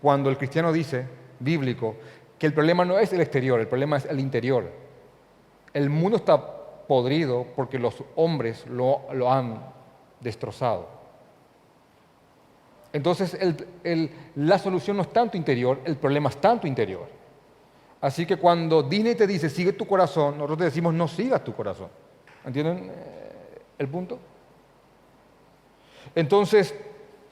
Cuando 0.00 0.30
el 0.30 0.38
cristiano 0.38 0.72
dice, 0.72 1.06
bíblico, 1.40 1.96
que 2.38 2.46
el 2.46 2.54
problema 2.54 2.84
no 2.84 2.98
es 2.98 3.12
el 3.12 3.20
exterior, 3.20 3.60
el 3.60 3.68
problema 3.68 3.96
es 3.96 4.04
el 4.06 4.20
interior. 4.20 4.70
El 5.72 5.90
mundo 5.90 6.16
está 6.18 6.58
podrido 6.86 7.46
porque 7.54 7.78
los 7.78 8.02
hombres 8.16 8.66
lo, 8.66 9.30
han 9.30 9.60
destrozado. 10.20 10.88
Entonces 12.92 13.36
la 14.34 14.58
solución 14.58 14.96
no 14.96 15.02
es 15.02 15.12
tanto 15.12 15.36
interior, 15.36 15.80
el 15.84 15.96
problema 15.96 16.30
es 16.30 16.36
tanto 16.40 16.66
interior. 16.66 17.06
Así 18.00 18.24
que 18.24 18.36
cuando 18.36 18.82
Disney 18.82 19.14
te 19.16 19.26
dice 19.26 19.50
sigue 19.50 19.72
tu 19.72 19.86
corazón, 19.86 20.36
nosotros 20.36 20.58
te 20.58 20.64
decimos 20.64 20.94
no 20.94 21.08
sigas 21.08 21.42
tu 21.44 21.54
corazón. 21.54 21.88
¿Entienden 22.44 22.90
eh, 22.90 23.60
el 23.78 23.88
punto? 23.88 24.18
Entonces, 26.14 26.74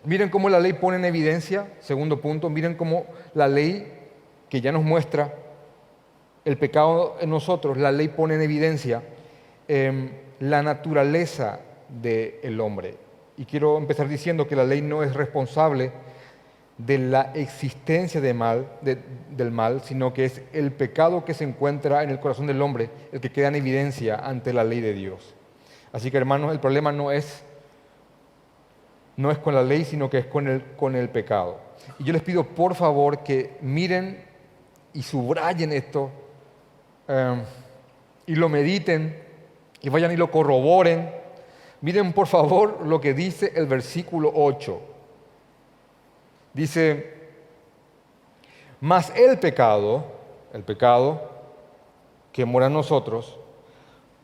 miren 0.04 0.28
cómo 0.28 0.48
la 0.48 0.60
ley 0.60 0.74
pone 0.74 0.98
en 0.98 1.04
evidencia, 1.04 1.72
segundo 1.80 2.20
punto, 2.20 2.50
miren 2.50 2.74
cómo 2.74 3.06
la 3.32 3.48
ley 3.48 3.95
que 4.48 4.60
ya 4.60 4.72
nos 4.72 4.84
muestra 4.84 5.34
el 6.44 6.56
pecado 6.56 7.16
en 7.20 7.30
nosotros, 7.30 7.76
la 7.76 7.90
ley 7.90 8.08
pone 8.08 8.36
en 8.36 8.42
evidencia 8.42 9.02
em, 9.66 10.10
la 10.40 10.62
naturaleza 10.62 11.60
del 11.88 12.60
hombre. 12.60 12.96
Y 13.36 13.44
quiero 13.44 13.76
empezar 13.76 14.08
diciendo 14.08 14.46
que 14.46 14.56
la 14.56 14.64
ley 14.64 14.80
no 14.80 15.02
es 15.02 15.14
responsable 15.14 15.92
de 16.78 16.98
la 16.98 17.32
existencia 17.34 18.20
de 18.20 18.34
mal, 18.34 18.68
del 18.82 19.50
mal, 19.50 19.82
sino 19.82 20.12
que 20.12 20.26
es 20.26 20.42
el 20.52 20.72
pecado 20.72 21.24
que 21.24 21.34
se 21.34 21.44
encuentra 21.44 22.02
en 22.02 22.10
el 22.10 22.20
corazón 22.20 22.46
del 22.46 22.60
hombre 22.60 22.90
el 23.12 23.20
que 23.20 23.32
queda 23.32 23.48
en 23.48 23.54
evidencia 23.56 24.16
ante 24.16 24.52
la 24.52 24.62
ley 24.62 24.80
de 24.80 24.92
Dios. 24.92 25.34
Así 25.92 26.10
que 26.10 26.18
hermanos, 26.18 26.52
el 26.52 26.60
problema 26.60 26.92
no 26.92 27.10
es, 27.10 27.42
no 29.16 29.30
es 29.30 29.38
con 29.38 29.54
la 29.54 29.62
ley, 29.62 29.84
sino 29.84 30.10
que 30.10 30.18
es 30.18 30.26
con 30.26 30.46
el, 30.48 30.62
con 30.76 30.94
el 30.94 31.08
pecado. 31.08 31.58
Y 31.98 32.04
yo 32.04 32.12
les 32.12 32.22
pido 32.22 32.44
por 32.44 32.74
favor 32.74 33.22
que 33.22 33.56
miren 33.62 34.22
y 34.96 35.02
subrayen 35.02 35.72
esto 35.72 36.10
eh, 37.06 37.42
y 38.26 38.34
lo 38.34 38.48
mediten 38.48 39.22
y 39.80 39.88
vayan 39.88 40.10
y 40.10 40.16
lo 40.16 40.30
corroboren 40.30 41.26
Miren 41.80 42.12
por 42.12 42.26
favor 42.26 42.84
lo 42.86 43.00
que 43.00 43.14
dice 43.14 43.52
el 43.54 43.66
versículo 43.66 44.32
8. 44.34 44.80
Dice, 46.54 47.14
mas 48.80 49.12
el 49.14 49.38
pecado, 49.38 50.04
el 50.52 50.62
pecado 50.62 51.30
que 52.32 52.44
mora 52.46 52.66
en 52.66 52.72
nosotros, 52.72 53.38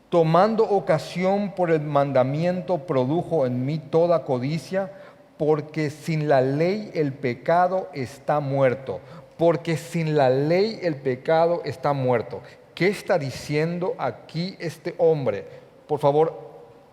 tomando 0.09 0.63
ocasión 0.63 1.53
por 1.53 1.69
el 1.69 1.81
mandamiento, 1.81 2.79
produjo 2.79 3.45
en 3.45 3.65
mí 3.65 3.77
toda 3.77 4.23
codicia, 4.23 4.91
porque 5.37 5.89
sin 5.89 6.27
la 6.27 6.41
ley 6.41 6.91
el 6.95 7.13
pecado 7.13 7.89
está 7.93 8.39
muerto. 8.39 8.99
Porque 9.37 9.77
sin 9.77 10.15
la 10.15 10.29
ley 10.29 10.79
el 10.81 10.95
pecado 10.95 11.61
está 11.65 11.93
muerto. 11.93 12.41
¿Qué 12.75 12.87
está 12.87 13.17
diciendo 13.17 13.95
aquí 13.97 14.55
este 14.59 14.95
hombre? 14.97 15.45
Por 15.87 15.99
favor, 15.99 16.39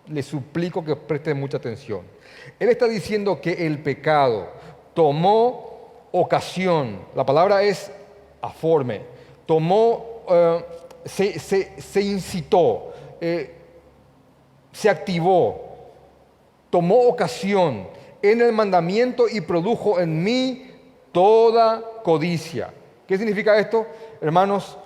le 0.06 0.22
suplico 0.22 0.84
que 0.84 0.96
preste 0.96 1.34
mucha 1.34 1.56
atención. 1.56 2.02
Él 2.58 2.68
está 2.68 2.86
diciendo 2.86 3.40
que 3.40 3.66
el 3.66 3.78
pecado 3.78 4.48
tomó 4.94 6.08
ocasión, 6.12 7.00
la 7.14 7.24
palabra 7.24 7.62
es 7.62 7.90
aforme, 8.42 9.02
tomó, 9.46 10.22
eh, 10.28 10.64
se, 11.04 12.02
incitó, 12.02 12.92
eh, 13.20 13.54
se 14.72 14.90
activó, 14.90 15.60
tomó 16.68 17.00
ocasión 17.02 17.86
en 18.22 18.40
el 18.40 18.52
mandamiento 18.52 19.28
y 19.28 19.40
produjo 19.40 20.00
en 20.00 20.22
mí 20.22 20.70
toda 21.12 21.82
codicia. 22.02 22.70
¿Qué 23.06 23.18
significa 23.18 23.58
esto? 23.58 23.86
Hermanos, 24.20 24.78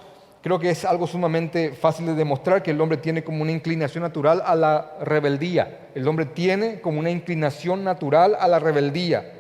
creo 0.43 0.59
que 0.59 0.71
es 0.71 0.85
algo 0.85 1.07
sumamente 1.07 1.73
fácil 1.73 2.07
de 2.07 2.15
demostrar 2.15 2.63
que 2.63 2.71
el 2.71 2.81
hombre 2.81 2.99
tiene 2.99 3.25
como 3.25 3.43
una 3.43 3.53
inclinación 3.53 4.03
natural 4.03 4.43
a 4.45 4.55
la 4.55 4.97
rebeldía. 5.01 5.89
El 5.95 6.07
hombre 6.09 6.27
tiene 6.27 6.81
como 6.81 7.01
una 7.01 7.11
inclinación 7.11 7.85
natural 7.85 8.37
a 8.39 8.49
la 8.49 8.59
rebeldía, 8.59 9.33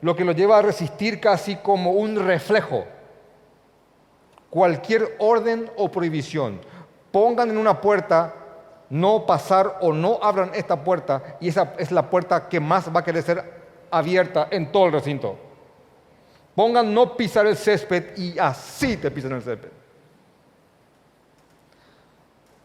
lo 0.00 0.16
que 0.16 0.24
lo 0.24 0.32
lleva 0.32 0.58
a 0.58 0.62
resistir 0.62 1.20
casi 1.20 1.56
como 1.56 1.92
un 1.92 2.16
reflejo 2.16 2.84
cualquier 4.52 5.16
orden 5.18 5.70
o 5.78 5.90
prohibición. 5.90 6.60
Pongan 7.10 7.48
en 7.48 7.56
una 7.56 7.80
puerta 7.80 8.34
no 8.90 9.24
pasar 9.24 9.78
o 9.80 9.94
no 9.94 10.18
abran 10.22 10.50
esta 10.52 10.84
puerta 10.84 11.38
y 11.40 11.48
esa 11.48 11.72
es 11.78 11.90
la 11.90 12.10
puerta 12.10 12.50
que 12.50 12.60
más 12.60 12.94
va 12.94 13.00
a 13.00 13.04
querer 13.04 13.22
ser 13.22 13.42
abierta 13.90 14.48
en 14.50 14.70
todo 14.70 14.84
el 14.84 14.92
recinto. 14.92 15.38
Pongan 16.54 16.92
no 16.92 17.16
pisar 17.16 17.46
el 17.46 17.56
césped 17.56 18.16
y 18.16 18.38
así 18.38 18.96
te 18.96 19.10
pisan 19.10 19.32
el 19.32 19.42
césped. 19.42 19.70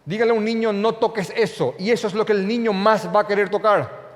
Dígale 0.05 0.31
a 0.31 0.33
un 0.33 0.43
niño 0.45 0.71
no 0.71 0.95
toques 0.95 1.31
eso 1.35 1.75
y 1.77 1.91
eso 1.91 2.07
es 2.07 2.13
lo 2.13 2.25
que 2.25 2.33
el 2.33 2.47
niño 2.47 2.73
más 2.73 3.13
va 3.13 3.21
a 3.21 3.27
querer 3.27 3.49
tocar. 3.49 4.07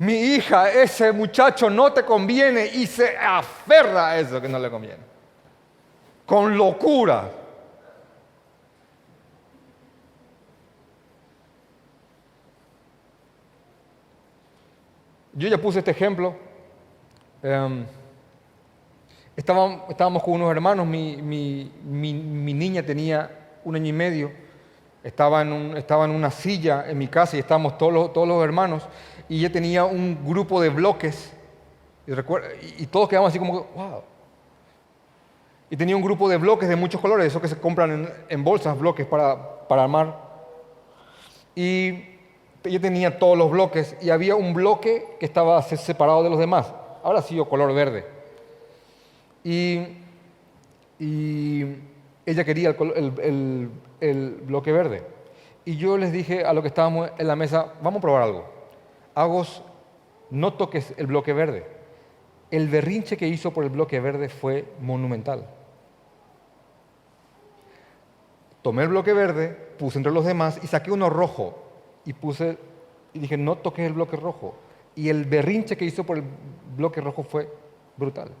mi 0.00 0.14
hija, 0.14 0.70
ese 0.70 1.12
muchacho 1.12 1.68
no 1.68 1.92
te 1.92 2.06
conviene 2.06 2.64
y 2.64 2.86
se 2.86 3.18
aferra 3.18 4.08
a 4.08 4.18
eso 4.18 4.40
que 4.40 4.48
no 4.48 4.58
le 4.58 4.70
conviene. 4.70 5.02
Con 6.24 6.56
locura. 6.56 7.30
Yo 15.40 15.48
ya 15.48 15.56
puse 15.56 15.78
este 15.78 15.90
ejemplo. 15.90 16.34
Em, 17.42 17.86
estábamos, 19.34 20.22
con 20.22 20.34
unos 20.34 20.50
hermanos, 20.50 20.86
mi, 20.86 21.16
niña 21.82 22.82
tenía 22.82 23.30
un 23.64 23.74
año 23.74 23.86
y 23.86 23.92
medio, 23.94 24.30
estaba 25.02 25.40
en, 25.40 26.10
una 26.10 26.30
silla 26.30 26.84
en 26.90 26.98
mi 26.98 27.08
casa 27.08 27.38
y 27.38 27.40
estábamos 27.40 27.78
todos 27.78 28.12
todos 28.12 28.28
los 28.28 28.44
hermanos 28.44 28.86
y 29.30 29.38
ella 29.38 29.50
tenía 29.50 29.86
un 29.86 30.22
grupo 30.26 30.60
de 30.60 30.68
bloques, 30.68 31.32
y, 32.06 32.84
todos 32.84 33.08
quedamos 33.08 33.30
así 33.30 33.38
como, 33.38 33.62
wow. 33.74 34.02
Y 35.70 35.76
tenía 35.76 35.96
un 35.96 36.02
grupo 36.02 36.28
de 36.28 36.36
bloques 36.36 36.68
de 36.68 36.76
muchos 36.76 37.00
colores, 37.00 37.28
esos 37.28 37.40
que 37.40 37.48
se 37.48 37.58
compran 37.58 38.12
en, 38.28 38.44
bolsas, 38.44 38.78
bloques 38.78 39.06
para, 39.06 39.66
para 39.66 39.84
armar. 39.84 40.18
Y 41.54 42.09
ella 42.64 42.80
tenía 42.80 43.18
todos 43.18 43.38
los 43.38 43.50
bloques 43.50 43.96
y 44.02 44.10
había 44.10 44.36
un 44.36 44.52
bloque 44.52 45.16
que 45.18 45.26
estaba 45.26 45.62
separado 45.62 46.22
de 46.22 46.30
los 46.30 46.38
demás. 46.38 46.72
Ahora 47.02 47.22
sí, 47.22 47.40
color 47.48 47.72
verde. 47.72 48.04
Y, 49.42 49.86
ella 52.26 52.44
quería 52.44 52.76
el, 54.00 54.40
bloque 54.44 54.72
verde. 54.72 55.02
Y 55.64 55.76
yo 55.76 55.96
les 55.96 56.12
dije 56.12 56.44
a 56.44 56.52
lo 56.52 56.60
que 56.60 56.68
estábamos 56.68 57.10
en 57.16 57.26
la 57.26 57.36
mesa, 57.36 57.72
vamos 57.82 57.98
a 57.98 58.02
probar 58.02 58.22
algo. 58.22 58.44
Agos, 59.14 59.62
no 60.30 60.52
toques 60.54 60.92
el 60.98 61.06
bloque 61.06 61.32
verde. 61.32 61.66
El 62.50 62.68
berrinche 62.68 63.16
que 63.16 63.28
hizo 63.28 63.52
por 63.52 63.64
el 63.64 63.70
bloque 63.70 64.00
verde 64.00 64.28
fue 64.28 64.66
monumental. 64.80 65.46
Tomé 68.60 68.82
el 68.82 68.88
bloque 68.90 69.14
verde, 69.14 69.48
puse 69.78 69.98
entre 69.98 70.12
los 70.12 70.26
demás 70.26 70.60
y 70.62 70.66
saqué 70.66 70.90
uno 70.90 71.08
rojo 71.08 71.69
y 72.10 72.12
puse 72.12 72.58
y 73.12 73.20
dije, 73.20 73.36
no 73.36 73.56
toques 73.58 73.86
el 73.86 73.92
bloque 73.92 74.16
rojo. 74.16 74.56
Y 74.96 75.10
el 75.10 75.26
berrinche 75.26 75.76
que 75.76 75.84
hizo 75.84 76.02
por 76.02 76.18
el 76.18 76.24
bloque 76.76 77.00
rojo 77.00 77.22
fue 77.22 77.48
brutal. 77.96 78.32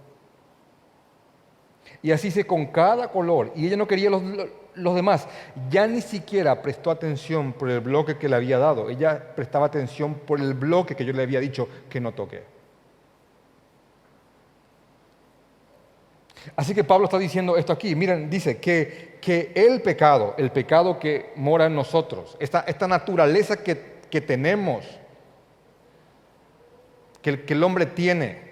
Y 2.02 2.10
así 2.10 2.28
hice 2.28 2.44
con 2.44 2.66
cada 2.66 3.12
color. 3.12 3.52
Y 3.54 3.68
ella 3.68 3.76
no 3.76 3.86
quería 3.86 4.10
los, 4.10 4.22
los 4.74 4.94
demás. 4.96 5.28
Ya 5.70 5.86
ni 5.86 6.00
siquiera 6.00 6.62
prestó 6.62 6.90
atención 6.90 7.52
por 7.52 7.70
el 7.70 7.78
bloque 7.78 8.18
que 8.18 8.28
le 8.28 8.34
había 8.34 8.58
dado. 8.58 8.90
Ella 8.90 9.36
prestaba 9.36 9.66
atención 9.66 10.14
por 10.14 10.40
el 10.40 10.54
bloque 10.54 10.96
que 10.96 11.04
yo 11.04 11.12
le 11.12 11.22
había 11.22 11.38
dicho 11.38 11.68
que 11.88 12.00
no 12.00 12.10
toque. 12.10 12.42
Así 16.56 16.74
que 16.74 16.84
Pablo 16.84 17.04
está 17.04 17.18
diciendo 17.18 17.56
esto 17.56 17.72
aquí. 17.72 17.94
Miren, 17.94 18.30
dice 18.30 18.58
que, 18.58 19.18
que 19.20 19.52
el 19.54 19.82
pecado, 19.82 20.34
el 20.38 20.50
pecado 20.50 20.98
que 20.98 21.32
mora 21.36 21.66
en 21.66 21.74
nosotros, 21.74 22.36
esta, 22.40 22.60
esta 22.60 22.88
naturaleza 22.88 23.62
que, 23.62 24.00
que 24.10 24.20
tenemos, 24.20 24.86
que 27.22 27.44
que 27.44 27.52
el 27.52 27.62
hombre 27.62 27.86
tiene, 27.86 28.50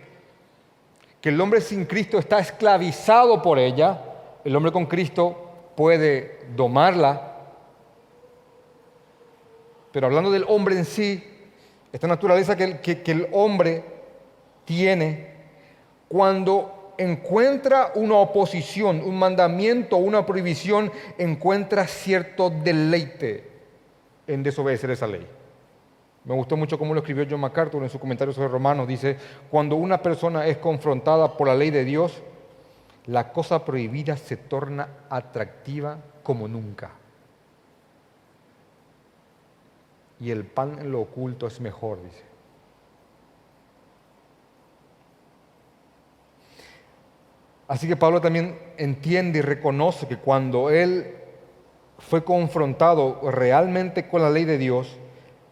que 1.21 1.31
el 1.31 1.41
hombre 1.41 1.61
sin 1.61 1.87
Cristo 1.87 2.19
está 2.19 2.39
esclavizado 2.39 3.43
por 3.43 3.59
ella, 3.59 4.03
el 4.45 4.55
hombre 4.55 4.73
con 4.73 4.87
Cristo 4.87 5.73
puede 5.75 6.41
domarla. 6.55 7.37
Pero 9.93 10.07
hablando 10.07 10.31
del 10.31 10.45
hombre 10.47 10.77
en 10.77 10.85
sí, 10.85 11.25
esta 11.93 12.07
naturaleza 12.07 12.57
que, 12.57 13.03
que 13.03 13.11
el 13.11 13.29
hombre 13.33 13.83
tiene, 14.65 15.35
cuando 16.09 16.78
encuentra 16.99 17.93
una 17.95 18.17
oposición, 18.17 19.01
un 19.01 19.19
mandamiento, 19.19 19.97
una 19.97 20.27
prohibición, 20.27 20.93
encuentra 21.17 21.87
cierto 21.87 22.51
deleite 22.51 23.49
en 24.27 24.43
desobedecer 24.43 24.91
esa 24.91 25.07
ley. 25.07 25.27
Me 26.25 26.35
gustó 26.35 26.57
mucho 26.57 26.79
cómo 26.79 26.93
lo 26.93 27.01
escribió 27.01 27.27
John 27.31 27.41
MacArthur 27.41 27.83
en 27.83 27.89
su 27.89 27.99
comentario 27.99 28.35
sobre 28.35 28.49
Romanos. 28.49 28.87
Dice, 28.87 29.17
cuando 29.51 29.77
una 29.77 30.03
persona 30.03 30.47
es 30.47 30.59
confrontada 30.59 31.37
por 31.37 31.47
la 31.47 31.55
ley 31.55 31.71
de 31.71 31.85
Dios, 31.85 32.23
la 33.07 33.33
cosa 33.33 33.65
prohibida 33.65 34.17
se 34.17 34.37
torna 34.37 34.89
atractiva 35.09 35.99
como 36.23 36.47
nunca. 36.47 36.91
Y 40.21 40.31
el 40.31 40.45
pan 40.45 40.79
en 40.81 40.93
lo 40.93 41.01
oculto 41.01 41.47
es 41.47 41.61
mejor, 41.61 42.03
dice. 42.03 42.28
Así 47.69 47.87
que 47.87 47.97
Pablo 47.97 48.23
también 48.23 48.59
entiende 48.79 49.41
y 49.41 49.43
reconoce 49.43 50.09
que 50.09 50.17
cuando 50.17 50.71
él 50.71 51.15
fue 51.99 52.25
confrontado 52.25 53.31
realmente 53.31 54.09
con 54.09 54.23
la 54.23 54.31
ley 54.31 54.47
de 54.47 54.57
Dios, 54.57 54.99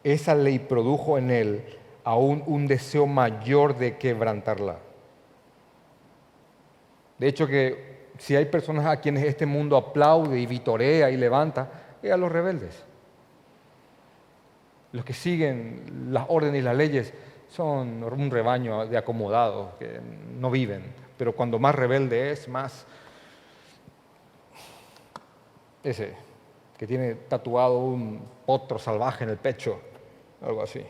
esa 0.02 0.34
ley 0.34 0.58
produjo 0.58 1.18
en 1.18 1.30
él 1.30 1.64
aún 2.04 2.42
un 2.46 2.66
deseo 2.66 3.06
mayor 3.06 3.76
de 3.76 3.98
quebrantarla. 3.98 4.78
De 7.18 7.28
hecho 7.28 7.46
que 7.46 8.06
si 8.18 8.34
hay 8.34 8.46
personas 8.46 8.86
a 8.86 9.00
quienes 9.00 9.24
este 9.24 9.44
mundo 9.44 9.76
aplaude 9.76 10.38
y 10.38 10.46
vitorea 10.46 11.10
y 11.10 11.16
levanta, 11.18 11.70
es 12.02 12.10
a 12.10 12.16
los 12.16 12.32
rebeldes. 12.32 12.82
Los 14.92 15.04
que 15.04 15.12
siguen 15.12 16.08
las 16.10 16.24
órdenes 16.28 16.60
y 16.60 16.64
las 16.64 16.76
leyes 16.76 17.12
son 17.48 18.02
un 18.02 18.30
rebaño 18.30 18.86
de 18.86 18.96
acomodados 18.96 19.74
que 19.78 20.00
no 20.38 20.50
viven, 20.50 20.82
pero 21.16 21.34
cuando 21.34 21.58
más 21.58 21.74
rebelde 21.74 22.30
es, 22.30 22.48
más 22.48 22.86
ese 25.82 26.14
que 26.76 26.86
tiene 26.86 27.14
tatuado 27.14 27.78
un 27.78 28.20
potro 28.44 28.78
salvaje 28.78 29.24
en 29.24 29.30
el 29.30 29.38
pecho, 29.38 29.80
algo 30.42 30.62
así. 30.62 30.84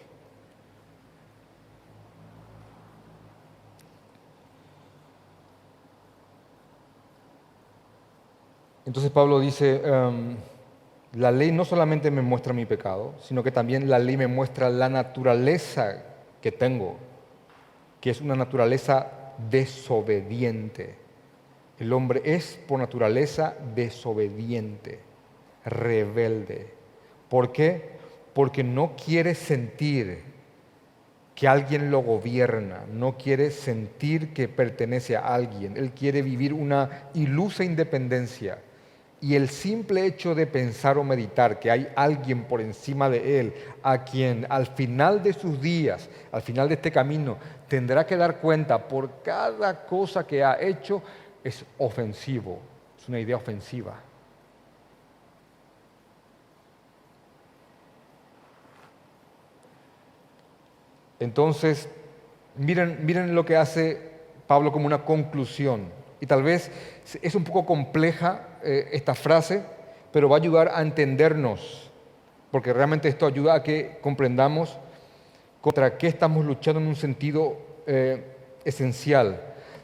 Entonces 8.85 9.11
Pablo 9.11 9.41
dice, 9.41 9.81
em, 9.85 10.37
la 11.15 11.31
ley 11.31 11.51
no 11.51 11.65
solamente 11.65 12.11
me 12.11 12.23
muestra 12.23 12.53
mi 12.53 12.67
pecado, 12.67 13.15
sino 13.21 13.43
que 13.43 13.51
también 13.51 13.89
la 13.89 13.99
ley 13.99 14.17
me 14.17 14.27
muestra 14.29 14.71
la 14.71 14.89
naturaleza 14.89 16.05
que 16.41 16.53
tengo, 16.53 16.97
que 18.01 18.11
es 18.11 18.21
una 18.21 18.37
naturaleza 18.37 19.16
desobediente. 19.51 20.95
El 21.79 21.93
hombre 21.93 22.23
es 22.25 22.59
por 22.67 22.79
naturaleza 22.79 23.57
desobediente, 23.75 25.01
rebelde. 25.65 26.69
¿Por 27.29 27.53
qué? 27.53 27.97
porque 28.37 28.63
no 28.63 28.97
quiere 29.03 29.35
sentir 29.35 30.19
que 31.35 31.49
alguien 31.49 31.91
lo 31.91 32.01
gobierna, 32.01 32.85
no 32.93 33.17
quiere 33.17 33.51
sentir 33.51 34.35
que 34.35 34.47
pertenece 34.47 35.17
a 35.17 35.21
alguien, 35.21 35.79
él 35.79 35.93
quiere 35.93 36.21
vivir 36.21 36.53
una 36.53 37.09
ilusa 37.15 37.65
independencia. 37.65 38.59
Y 39.21 39.35
el 39.35 39.49
simple 39.49 40.05
hecho 40.05 40.35
de 40.35 40.47
pensar 40.47 40.99
o 40.99 41.05
meditar 41.05 41.59
que 41.59 41.71
hay 41.71 41.89
alguien 41.97 42.45
por 42.45 42.61
encima 42.61 43.09
de 43.09 43.41
él, 43.41 43.55
a 43.83 44.05
quien 44.05 44.47
al 44.51 44.67
final 44.67 45.23
de 45.23 45.33
sus 45.33 45.61
días, 45.61 46.09
al 46.31 46.43
final 46.43 46.69
de 46.69 46.75
este 46.75 46.93
camino, 46.93 47.39
tendrá 47.67 48.07
que 48.07 48.17
dar 48.17 48.39
cuenta 48.39 48.87
por 48.87 49.23
cada 49.23 49.87
cosa 49.87 50.27
que 50.27 50.45
ha 50.45 50.61
hecho, 50.61 51.03
es 51.43 51.65
ofensivo, 51.79 52.61
es 52.99 53.09
una 53.09 53.19
idea 53.19 53.37
ofensiva. 53.37 54.01
Entonces, 61.19 61.89
miren, 62.57 62.99
miren 63.05 63.35
lo 63.35 63.47
que 63.47 63.57
hace 63.57 64.11
Pablo 64.47 64.73
como 64.73 64.87
una 64.87 65.05
conclusión. 65.05 65.91
Y 66.21 66.27
tal 66.27 66.43
vez 66.43 66.71
es 67.23 67.35
un 67.35 67.45
poco 67.45 67.67
compleja 67.67 68.56
eh, 68.67 68.89
esta 68.93 69.15
frase, 69.15 69.63
pero 70.13 70.29
va 70.29 70.37
a 70.37 70.41
ayudar 70.41 70.73
a 70.75 70.83
entendernos, 70.83 71.91
porque 72.51 72.73
realmente 72.73 73.09
esto 73.09 73.27
ayuda 73.27 73.55
a 73.55 73.63
que 73.63 73.99
comprendamos 74.01 74.77
contra 75.61 75.97
qué 75.97 76.09
estamos 76.09 76.45
luchando 76.45 76.81
en 76.81 76.89
un 76.89 76.97
sentido 76.97 77.57
eh, 77.87 78.23
esencial. 78.65 79.41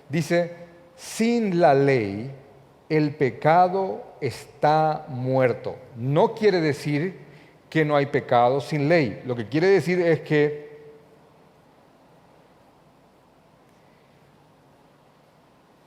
Dice, 0.09 0.53
sin 0.97 1.61
la 1.61 1.75
ley 1.75 2.31
el 2.89 3.15
pecado 3.15 4.05
está 4.21 5.07
muerto. 5.09 5.77
No 5.97 6.35
quiere 6.35 6.61
decir 6.61 7.17
que 7.71 7.85
no 7.85 7.97
hay 7.97 8.07
pecado 8.07 8.61
sin 8.61 8.89
ley. 8.89 9.23
Lo 9.25 9.35
que 9.35 9.49
quiere 9.49 9.69
decir 9.69 10.01
es 10.01 10.21
que 10.21 10.73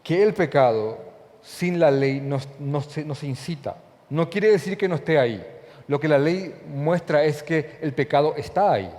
que 0.02 0.22
el 0.22 0.34
pecado 0.34 1.00
sin 1.46 1.80
la 1.80 1.92
ley 1.92 2.20
no, 2.20 2.40
se, 2.82 3.28
incita. 3.28 3.78
No 4.10 4.30
quiere 4.30 4.52
decir 4.52 4.78
que 4.78 4.88
no 4.88 4.96
esté 4.96 5.20
ahí. 5.20 5.46
Lo 5.88 6.00
que 6.00 6.08
la 6.08 6.18
ley 6.18 6.56
muestra 6.68 7.24
es 7.24 7.44
que 7.44 7.78
el 7.82 7.94
pecado 7.94 8.34
está 8.36 8.72
ahí. 8.72 8.92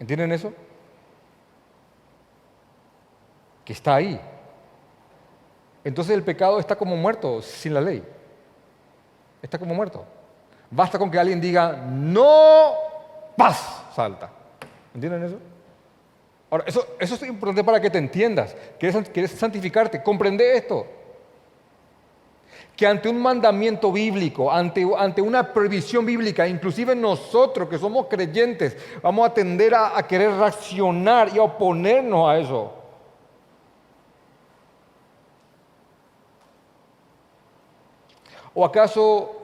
¿Entienden 0.00 0.32
eso? 0.32 0.54
Que 3.62 3.74
está 3.74 3.96
ahí. 3.96 4.18
Entonces 5.84 6.14
el 6.14 6.22
pecado 6.22 6.58
está 6.58 6.74
como 6.74 6.96
muerto 6.96 7.42
sin 7.42 7.74
la 7.74 7.82
ley. 7.82 8.02
Está 9.42 9.58
como 9.58 9.74
muerto. 9.74 10.06
Basta 10.70 10.98
con 10.98 11.10
que 11.10 11.18
alguien 11.18 11.42
diga, 11.42 11.72
no, 11.72 12.72
paz, 13.36 13.84
salta. 13.94 14.30
¿Entienden 14.94 15.24
eso? 15.24 15.38
Ahora, 16.50 16.64
eso, 16.66 16.86
es 16.98 17.22
importante 17.22 17.62
para 17.62 17.78
que 17.78 17.90
te 17.90 17.98
entiendas. 17.98 18.56
¿Quieres, 18.80 19.10
quieres 19.10 19.32
santificarte? 19.32 20.02
Comprende 20.02 20.56
esto. 20.56 20.97
Que 22.78 22.86
ante 22.86 23.08
un 23.08 23.20
mandamiento 23.20 23.90
bíblico, 23.90 24.52
ante, 24.52 24.86
ante, 24.96 25.20
una 25.20 25.52
prohibición 25.52 26.06
bíblica, 26.06 26.46
inclusive 26.46 26.94
nosotros 26.94 27.68
que 27.68 27.76
somos 27.76 28.06
creyentes, 28.06 28.76
vamos 29.02 29.28
a 29.28 29.34
tender 29.34 29.74
a, 29.74 30.00
querer 30.06 30.30
reaccionar 30.30 31.28
y 31.34 31.38
a 31.38 31.42
oponernos 31.42 32.30
a 32.30 32.38
eso. 32.38 32.72
¿O 38.54 38.64
acaso 38.64 39.42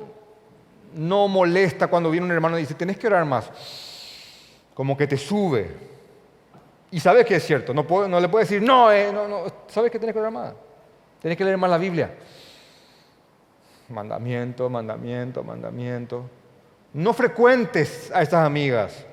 no 0.94 1.26
molesta 1.26 1.88
cuando 1.88 2.12
viene 2.12 2.26
un 2.26 2.32
hermano 2.32 2.56
y 2.56 2.60
dice, 2.60 2.74
tenés 2.74 2.98
que 2.98 3.08
orar 3.08 3.24
más? 3.24 3.50
Como 4.74 4.96
que 4.96 5.08
te 5.08 5.16
sube. 5.16 5.72
Y 6.92 7.00
sabes 7.00 7.26
que 7.26 7.34
es 7.34 7.44
cierto, 7.44 7.74
no, 7.74 7.82
no 8.06 8.20
le 8.20 8.28
puedes 8.28 8.48
decir, 8.48 8.64
no, 8.64 8.92
eh, 8.92 9.10
no, 9.12 9.26
no, 9.26 9.46
sabes 9.66 9.90
que 9.90 9.98
tienes 9.98 10.14
que 10.14 10.20
leer 10.20 10.32
más. 10.32 10.54
Tienes 11.20 11.36
que 11.36 11.44
leer 11.44 11.56
más 11.56 11.68
la 11.68 11.78
Biblia. 11.78 12.14
Mandamiento, 13.88 14.70
mandamiento, 14.70 15.42
mandamiento. 15.42 16.28
No 16.92 17.12
frecuentes 17.12 18.10
a 18.12 18.22
estas 18.22 18.46
amigas. 18.46 19.04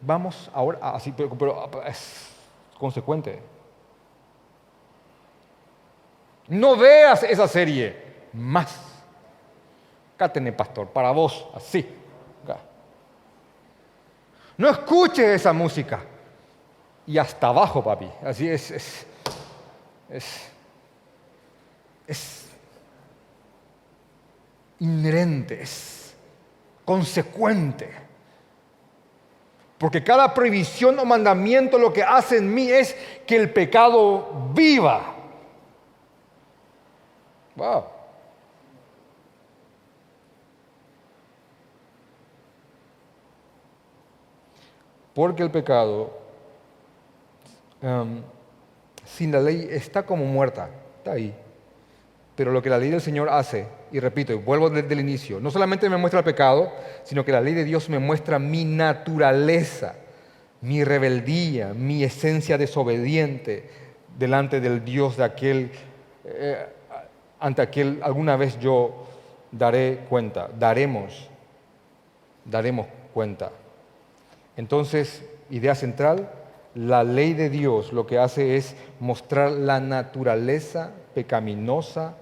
Vamos 0.00 0.50
ahora, 0.54 0.78
así, 0.90 1.12
pero, 1.12 1.30
pero 1.30 1.82
es 1.84 2.30
consecuente. 2.78 3.42
No 6.48 6.76
veas 6.76 7.22
esa 7.22 7.46
serie 7.46 7.96
más. 8.32 8.80
Acá 10.14 10.32
pastor, 10.56 10.88
para 10.88 11.10
vos, 11.10 11.48
así. 11.54 11.94
No 14.56 14.68
escuches 14.68 15.26
esa 15.26 15.52
música. 15.52 16.00
Y 17.08 17.16
hasta 17.16 17.46
abajo, 17.46 17.82
papi. 17.82 18.06
Así 18.22 18.46
es, 18.46 18.70
es, 18.70 19.06
es, 20.10 20.50
es 22.06 22.48
inherente, 24.78 25.62
es 25.62 26.14
consecuente. 26.84 27.90
Porque 29.78 30.04
cada 30.04 30.34
prohibición 30.34 30.98
o 30.98 31.06
mandamiento 31.06 31.78
lo 31.78 31.94
que 31.94 32.02
hace 32.02 32.36
en 32.36 32.52
mí 32.52 32.70
es 32.70 32.94
que 33.26 33.36
el 33.36 33.54
pecado 33.54 34.50
viva. 34.52 35.14
Wow. 37.56 37.84
Porque 45.14 45.42
el 45.42 45.50
pecado 45.50 46.27
sin 49.04 49.32
la 49.32 49.40
ley 49.40 49.68
está 49.70 50.04
como 50.04 50.24
muerta, 50.24 50.70
está 50.98 51.12
ahí. 51.12 51.34
Pero 52.36 52.52
lo 52.52 52.62
que 52.62 52.70
la 52.70 52.78
ley 52.78 52.90
del 52.90 53.00
Señor 53.00 53.28
hace, 53.28 53.66
y 53.90 53.98
repito, 53.98 54.32
y 54.32 54.36
vuelvo 54.36 54.70
desde 54.70 54.92
el 54.92 55.00
inicio, 55.00 55.40
no 55.40 55.50
solamente 55.50 55.88
me 55.88 55.96
muestra 55.96 56.20
el 56.20 56.24
pecado, 56.24 56.72
sino 57.02 57.24
que 57.24 57.32
la 57.32 57.40
ley 57.40 57.54
de 57.54 57.64
Dios 57.64 57.88
me 57.88 57.98
muestra 57.98 58.38
mi 58.38 58.64
naturaleza, 58.64 59.94
mi 60.60 60.84
rebeldía, 60.84 61.74
mi 61.74 62.04
esencia 62.04 62.56
desobediente 62.58 63.68
delante 64.18 64.60
del 64.60 64.84
Dios 64.84 65.16
de 65.16 65.24
aquel, 65.24 65.72
eh, 66.24 66.66
ante 67.40 67.62
aquel 67.62 68.00
alguna 68.02 68.36
vez 68.36 68.58
yo 68.58 69.06
daré 69.50 70.00
cuenta, 70.08 70.48
daremos, 70.58 71.28
daremos 72.44 72.86
cuenta. 73.14 73.50
Entonces, 74.56 75.24
idea 75.50 75.74
central, 75.74 76.28
la 76.78 77.02
ley 77.02 77.34
de 77.34 77.50
Dios 77.50 77.92
lo 77.92 78.06
que 78.06 78.18
hace 78.18 78.56
es 78.56 78.76
mostrar 79.00 79.50
la 79.50 79.80
naturaleza 79.80 80.92
pecaminosa 81.14 82.14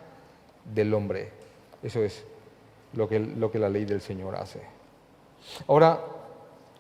del 0.64 0.95
hombre. 0.95 1.31
Eso 1.83 2.03
es 2.03 2.25
lo 2.95 3.09
que, 3.09 3.19
lo 3.19 3.51
que 3.51 3.59
la 3.59 3.69
ley 3.69 3.85
del 3.85 4.01
Señor 4.01 4.35
hace. 4.37 4.61
Ahora, 5.69 6.01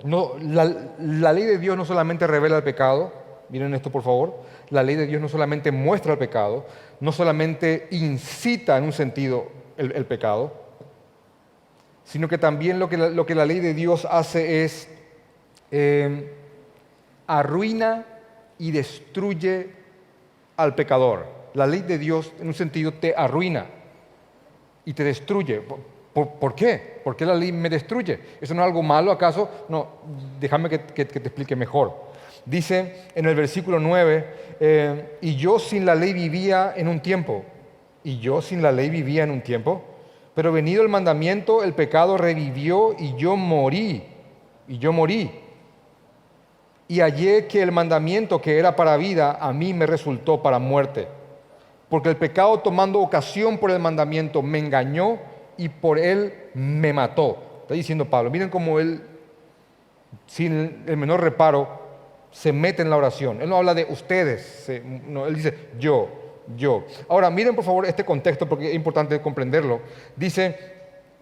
no, 0.04 0.32
la, 0.40 0.64
la, 0.98 1.32
ley 1.32 1.44
de 1.44 1.58
Dios 1.58 1.76
no 1.76 1.84
solamente 1.84 2.26
revela 2.26 2.56
el 2.56 2.62
pecado, 2.62 3.12
miren 3.50 3.74
esto 3.74 3.90
por 3.90 4.02
favor, 4.02 4.34
la 4.70 4.82
ley 4.82 4.96
de 4.96 5.06
Dios 5.06 5.20
no 5.20 5.28
solamente 5.28 5.70
muestra 5.70 6.12
el 6.12 6.18
pecado, 6.18 6.66
no 7.00 7.12
solamente 7.12 7.88
incita 7.90 8.76
en 8.78 8.84
un 8.84 8.92
sentido 8.92 9.48
el, 9.76 9.92
el 9.92 10.06
pecado, 10.06 10.52
sino 12.04 12.28
que 12.28 12.38
también 12.38 12.78
lo 12.78 12.88
que, 12.88 12.96
lo 12.96 13.26
que 13.26 13.34
la 13.34 13.44
ley 13.44 13.60
de 13.60 13.74
Dios 13.74 14.06
hace 14.10 14.64
es 14.64 14.88
Em, 15.70 16.24
arruina 17.26 18.04
y 18.58 18.70
destruye 18.70 19.70
al 20.56 20.74
pecador. 20.74 21.26
La 21.54 21.66
ley 21.66 21.80
de 21.80 21.98
Dios, 21.98 22.32
en 22.40 22.48
un 22.48 22.54
sentido, 22.54 22.92
te 22.92 23.14
arruina 23.16 23.66
y 24.84 24.92
te 24.92 25.04
destruye. 25.04 25.62
¿Por, 26.12 26.54
qué? 26.54 27.00
¿Por 27.04 27.16
qué 27.16 27.26
la 27.26 27.34
ley 27.34 27.52
me 27.52 27.68
destruye? 27.68 28.18
¿Eso 28.40 28.54
no 28.54 28.62
es 28.62 28.66
algo 28.66 28.82
malo 28.82 29.12
acaso? 29.12 29.66
No, 29.68 29.88
déjame 30.40 30.68
que, 30.70 30.78
te 30.78 31.18
explique 31.18 31.56
mejor. 31.56 32.06
Dice 32.44 33.08
en 33.14 33.26
el 33.26 33.34
versículo 33.34 33.80
9, 33.80 34.26
eh, 34.60 35.18
y 35.20 35.36
yo 35.36 35.58
sin 35.58 35.84
la 35.84 35.94
ley 35.94 36.12
vivía 36.12 36.72
en 36.76 36.88
un 36.88 37.00
tiempo, 37.00 37.44
y 38.04 38.18
yo 38.18 38.40
sin 38.40 38.62
la 38.62 38.70
ley 38.70 38.88
vivía 38.88 39.24
en 39.24 39.30
un 39.30 39.42
tiempo, 39.42 39.82
pero 40.34 40.52
venido 40.52 40.82
el 40.82 40.88
mandamiento, 40.88 41.64
el 41.64 41.72
pecado 41.72 42.16
revivió 42.16 42.94
y 42.98 43.16
yo 43.16 43.36
morí, 43.36 44.04
y 44.68 44.78
yo 44.78 44.92
morí 44.92 45.30
y 46.88 47.00
hallé 47.00 47.46
que 47.46 47.62
el 47.62 47.72
mandamiento 47.72 48.40
que 48.40 48.58
era 48.58 48.76
para 48.76 48.96
vida 48.96 49.38
a 49.40 49.52
mí 49.52 49.74
me 49.74 49.86
resultó 49.86 50.42
para 50.42 50.58
muerte. 50.58 51.08
Porque 51.88 52.08
el 52.08 52.16
pecado 52.16 52.58
tomando 52.60 53.00
ocasión 53.00 53.58
por 53.58 53.70
el 53.70 53.78
mandamiento 53.78 54.42
me 54.42 54.58
engañó 54.58 55.18
y 55.56 55.68
por 55.68 55.98
él 55.98 56.32
me 56.54 56.92
mató. 56.92 57.38
Está 57.62 57.74
diciendo 57.74 58.04
Pablo, 58.04 58.30
miren 58.30 58.48
cómo 58.48 58.78
él, 58.78 59.02
sin 60.26 60.84
el 60.86 60.96
menor 60.96 61.20
reparo, 61.20 61.86
se 62.30 62.52
mete 62.52 62.82
en 62.82 62.90
la 62.90 62.96
oración. 62.96 63.40
Él 63.40 63.48
no 63.48 63.56
habla 63.56 63.74
de 63.74 63.86
ustedes, 63.88 64.68
él 64.68 65.34
dice 65.34 65.70
yo, 65.78 66.08
yo. 66.56 66.84
Ahora, 67.08 67.30
miren 67.30 67.56
por 67.56 67.64
favor 67.64 67.86
este 67.86 68.04
contexto 68.04 68.48
porque 68.48 68.68
es 68.68 68.74
importante 68.74 69.20
comprenderlo. 69.20 69.80
Dice, 70.14 70.56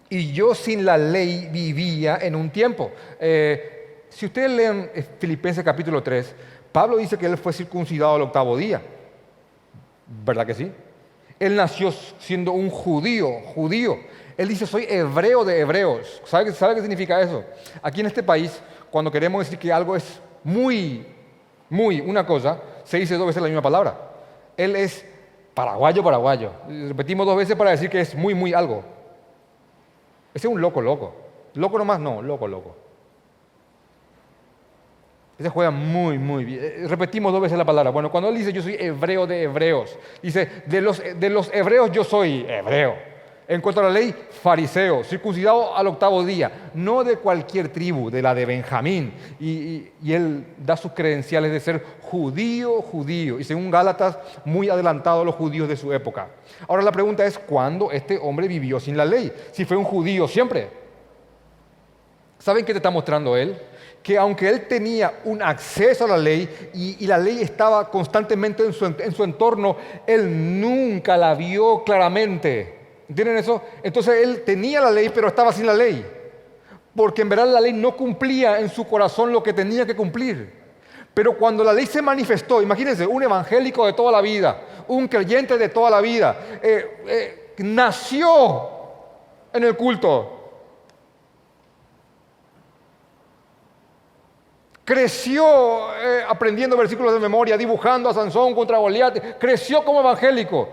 y 0.09 0.31
yo 0.33 0.53
sin 0.53 0.85
la 0.85 0.97
ley 0.97 1.49
vivía 1.51 2.19
en 2.21 2.35
un 2.35 2.49
tiempo. 2.49 2.91
Eh, 3.19 3.74
si 4.15 4.27
ustedes 4.27 4.49
leen 4.49 4.89
eh, 4.93 5.05
Filipenses 5.19 5.61
capítulo 5.61 6.01
3, 6.01 6.33
Pablo 6.71 6.95
dice 6.95 7.17
que 7.17 7.25
él 7.25 7.37
fue 7.37 7.51
circuncidado 7.51 8.15
al 8.15 8.21
octavo 8.21 8.55
día. 8.55 8.81
¿Verdad 10.23 10.45
que 10.45 10.53
sí? 10.53 10.71
Él 11.37 11.53
nació 11.57 11.91
siendo 11.91 12.53
un 12.53 12.69
judío, 12.69 13.41
judío. 13.53 13.97
Él 14.37 14.47
dice, 14.47 14.65
soy 14.65 14.85
hebreo 14.87 15.43
de 15.43 15.59
hebreos. 15.59 16.21
¿Sabe, 16.23 16.53
¿Sabe 16.53 16.75
qué 16.75 16.81
significa 16.81 17.19
eso? 17.19 17.43
Aquí 17.81 17.99
en 17.99 18.05
este 18.05 18.23
país, 18.23 18.61
cuando 18.89 19.11
queremos 19.11 19.43
decir 19.43 19.59
que 19.59 19.73
algo 19.73 19.97
es 19.97 20.21
muy, 20.45 21.05
muy 21.69 21.99
una 21.99 22.25
cosa, 22.25 22.61
se 22.85 22.97
dice 22.97 23.17
dos 23.17 23.27
veces 23.27 23.41
la 23.41 23.49
misma 23.49 23.61
palabra. 23.61 23.97
Él 24.55 24.77
es 24.77 25.05
paraguayo, 25.53 26.01
paraguayo. 26.01 26.51
Repetimos 26.87 27.25
dos 27.25 27.35
veces 27.35 27.57
para 27.57 27.71
decir 27.71 27.89
que 27.89 27.99
es 27.99 28.15
muy, 28.15 28.33
muy 28.33 28.53
algo. 28.53 28.81
Ese 30.33 30.47
es 30.47 30.53
un 30.53 30.61
loco, 30.61 30.79
loco. 30.79 31.13
Loco 31.55 31.77
nomás 31.77 31.99
no, 31.99 32.21
loco, 32.21 32.47
loco. 32.47 32.84
Ese 35.37 35.49
juega 35.49 35.71
muy, 35.71 36.17
muy 36.17 36.45
bien. 36.45 36.59
Eh, 36.63 36.85
repetimos 36.87 37.31
dos 37.33 37.41
veces 37.41 37.57
la 37.57 37.65
palabra. 37.65 37.91
Bueno, 37.91 38.09
cuando 38.09 38.29
él 38.29 38.37
dice 38.37 38.53
yo 38.53 38.61
soy 38.61 38.75
hebreo 38.79 39.27
de 39.27 39.43
hebreos, 39.43 39.97
dice 40.21 40.49
de 40.65 40.81
los, 40.81 41.01
de 41.01 41.29
los 41.29 41.53
hebreos 41.53 41.91
yo 41.91 42.03
soy 42.03 42.45
hebreo. 42.47 43.15
En 43.47 43.61
cuanto 43.61 43.81
a 43.81 43.83
la 43.83 43.89
ley, 43.91 44.15
fariseo, 44.41 45.03
circuncidado 45.03 45.75
al 45.75 45.85
octavo 45.85 46.23
día, 46.23 46.69
no 46.73 47.03
de 47.03 47.17
cualquier 47.17 47.69
tribu, 47.69 48.09
de 48.09 48.21
la 48.23 48.33
de 48.33 48.43
Benjamín. 48.43 49.13
Y, 49.39 49.91
y, 50.01 50.13
él 50.13 50.43
da 50.57 50.75
sus 50.75 50.93
credenciales 50.93 51.51
de 51.51 51.59
ser 51.59 51.83
judío, 52.01 52.81
judío. 52.81 53.39
Y 53.39 53.43
según 53.43 53.69
Gálatas, 53.69 54.17
muy 54.45 54.69
adelantado 54.69 55.21
a 55.21 55.25
los 55.25 55.35
judíos 55.35 55.69
de 55.69 55.77
su 55.77 55.93
época. 55.93 56.29
Ahora 56.67 56.81
la 56.81 56.91
pregunta 56.91 57.23
es, 57.23 57.37
¿cuándo 57.37 57.91
este 57.91 58.17
hombre 58.17 58.47
vivió 58.47 58.79
sin 58.79 58.97
la 58.97 59.05
ley? 59.05 59.31
Si 59.51 59.63
fue 59.63 59.77
un 59.77 59.83
judío 59.83 60.27
siempre. 60.27 60.69
¿Saben 62.39 62.65
qué 62.65 62.73
te 62.73 62.79
está 62.79 62.89
mostrando 62.89 63.37
él? 63.37 63.55
Que 64.05 64.19
aunque 64.19 64.47
él 64.47 64.67
tenía 64.67 65.21
un 65.23 65.41
acceso 65.41 66.05
a 66.05 66.09
la 66.09 66.17
ley 66.17 66.69
y, 66.75 67.07
la 67.07 67.17
ley 67.17 67.41
estaba 67.41 67.89
constantemente 67.89 68.63
en 68.63 68.71
su, 68.71 68.85
en 68.85 69.11
su, 69.11 69.23
entorno, 69.23 69.77
él 70.05 70.61
nunca 70.61 71.17
la 71.17 71.33
vio 71.33 71.83
claramente. 71.83 72.77
¿Entienden 73.09 73.37
eso? 73.37 73.63
Entonces 73.81 74.21
él 74.21 74.43
tenía 74.45 74.79
la 74.79 74.91
ley, 74.91 75.09
pero 75.09 75.27
estaba 75.27 75.51
sin 75.51 75.65
la 75.65 75.73
ley. 75.73 76.05
Porque 76.95 77.23
en 77.23 77.29
verdad 77.29 77.47
la 77.47 77.59
ley 77.59 77.73
no 77.73 77.97
cumplía 77.97 78.59
en 78.59 78.69
su 78.69 78.87
corazón 78.87 79.31
lo 79.31 79.41
que 79.41 79.53
tenía 79.53 79.87
que 79.87 79.95
cumplir. 79.95 80.53
Pero 81.11 81.35
cuando 81.35 81.63
la 81.63 81.73
ley 81.73 81.87
se 81.87 82.03
manifestó, 82.03 82.61
imagínense, 82.61 83.07
un 83.07 83.23
evangélico 83.23 83.87
de 83.87 83.93
toda 83.93 84.11
la 84.11 84.21
vida, 84.21 84.61
un 84.87 85.07
creyente 85.07 85.57
de 85.57 85.69
toda 85.69 85.89
la 85.89 86.01
vida, 86.01 86.59
eh, 86.61 87.01
eh, 87.07 87.53
nació 87.57 88.69
en 89.51 89.63
el 89.63 89.75
culto, 89.75 90.44
creció 94.85 95.91
eh, 95.95 96.23
aprendiendo 96.27 96.77
versículos 96.77 97.11
de 97.11 97.19
memoria, 97.19 97.57
dibujando 97.57 98.07
a 98.07 98.13
Sansón 98.13 98.53
contra 98.53 98.77
Goliat, 98.77 99.37
creció 99.39 99.83
como 99.83 99.99
evangélico. 99.99 100.69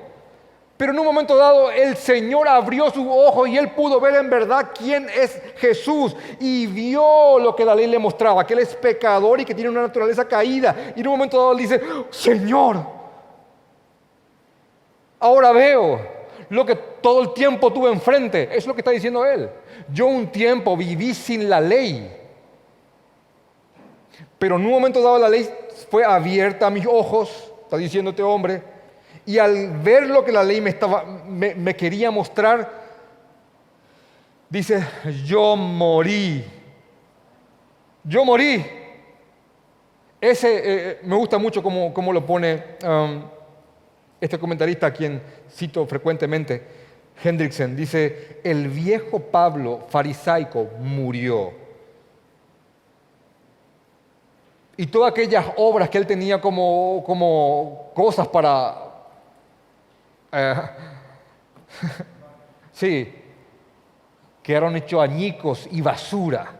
Pero 0.77 0.93
en 0.93 0.99
un 0.99 1.07
momento 1.07 1.37
dado 1.37 1.71
el 1.71 1.97
Señor 1.97 2.47
abrió 2.47 2.91
su 2.91 3.11
ojo 3.11 3.47
y 3.47 3.57
él 3.57 3.71
pudo 3.71 4.01
ver 4.01 4.17
en 4.17 4.29
verdad 4.29 4.71
quién 4.77 5.09
es 5.09 5.41
Jesús 5.57 6.15
y 6.41 6.67
vio 6.67 7.39
lo 7.39 7.57
que 7.57 7.65
la 7.65 7.75
ley 7.75 7.87
le 7.87 7.99
mostraba, 7.99 8.47
que 8.47 8.53
él 8.53 8.61
es 8.61 8.75
pecador 8.75 9.41
y 9.41 9.45
que 9.45 9.55
tiene 9.55 9.71
una 9.71 9.83
naturaleza 9.83 10.27
caída. 10.27 10.93
Y 10.95 11.01
en 11.01 11.07
un 11.07 11.13
momento 11.13 11.39
dado 11.39 11.53
él 11.53 11.59
dice, 11.59 11.81
Señor, 12.11 12.85
ahora 15.21 15.53
veo 15.53 16.01
lo 16.51 16.67
que 16.67 16.75
todo 16.75 17.23
el 17.23 17.33
tiempo 17.33 17.73
tuve 17.73 17.91
enfrente. 17.91 18.49
Es 18.53 18.67
lo 18.67 18.75
que 18.75 18.81
está 18.81 18.91
diciendo 18.91 19.25
él. 19.25 19.49
Yo 19.91 20.07
un 20.07 20.27
tiempo 20.27 20.77
viví 20.77 21.15
sin 21.15 21.49
la 21.49 21.61
ley 21.61 22.22
pero 24.43 24.57
en 24.57 24.67
un 24.67 24.73
momento 24.73 25.01
dado 25.01 25.21
la 25.21 25.29
ley 25.29 25.49
fue 25.89 26.05
abierta 26.05 26.67
a 26.67 26.71
mis 26.71 26.85
ojos, 26.85 27.53
está 27.63 27.77
diciendo 27.77 28.11
este 28.11 28.25
hombre, 28.25 28.61
y 29.25 29.39
al 29.39 29.79
ver 29.79 30.09
lo 30.09 30.25
que 30.25 30.33
la 30.33 30.43
ley 30.43 30.61
me, 30.61 30.71
estaba, 30.71 31.05
me, 31.05 31.77
quería 31.77 32.11
mostrar, 32.11 32.69
dice, 34.51 34.85
yo 35.25 35.55
morí. 35.55 36.45
Yo 38.03 38.25
morí. 38.25 38.67
Ese 40.21 40.57
eh, 40.57 40.63
eh, 40.65 41.01
me 41.05 41.15
gusta 41.15 41.39
mucho 41.39 41.63
como, 41.63 42.13
lo 42.13 42.27
pone 42.27 42.65
um, 42.85 43.23
este 44.21 44.41
comentarista 44.41 44.89
a 44.89 44.93
quien 44.93 45.23
cito 45.53 45.87
frecuentemente, 45.87 46.65
Hendrickson. 47.23 47.77
Dice, 47.77 48.41
el 48.43 48.67
viejo 48.67 49.21
Pablo 49.21 49.87
farisaico 49.89 50.69
murió 50.81 51.62
y 54.77 54.87
todas 54.87 55.11
aquellas 55.11 55.47
obras 55.57 55.91
que 55.91 55.99
él 55.99 56.07
tenía 56.07 56.41
como, 56.41 57.03
como 57.05 57.91
cosas 57.95 58.27
para... 58.29 58.75
Eh, 60.33 60.55
sí, 62.73 63.15
quedaron 64.43 64.75
hechos 64.77 65.03
añicos 65.03 65.69
y 65.71 65.83
basura. 65.83 66.53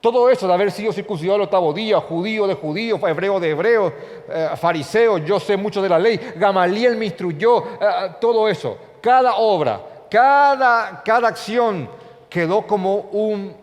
Todo 0.00 0.30
eso 0.30 0.46
de 0.46 0.54
haber 0.54 0.70
sido 0.70 0.94
circuncidado 0.94 1.36
el 1.36 1.42
octavo 1.42 1.74
día, 1.74 2.00
judío 2.00 2.46
de 2.46 2.54
judío, 2.54 3.06
hebreo 3.06 3.38
de 3.38 3.50
hebreo, 3.50 3.92
eh, 4.30 4.48
fariseo, 4.56 5.18
yo 5.18 5.38
sé 5.38 5.58
mucho 5.58 5.82
de 5.82 5.90
la 5.90 5.98
ley, 5.98 6.18
Gamaliel 6.36 6.96
me 6.96 7.04
instruyó, 7.04 7.58
eh, 7.58 8.14
todo 8.18 8.48
eso, 8.48 8.78
cada 9.02 9.34
obra, 9.34 10.06
cada, 10.10 11.02
cada 11.04 11.28
acción 11.28 11.86
quedó 12.30 12.66
como 12.66 12.94
un 13.12 13.54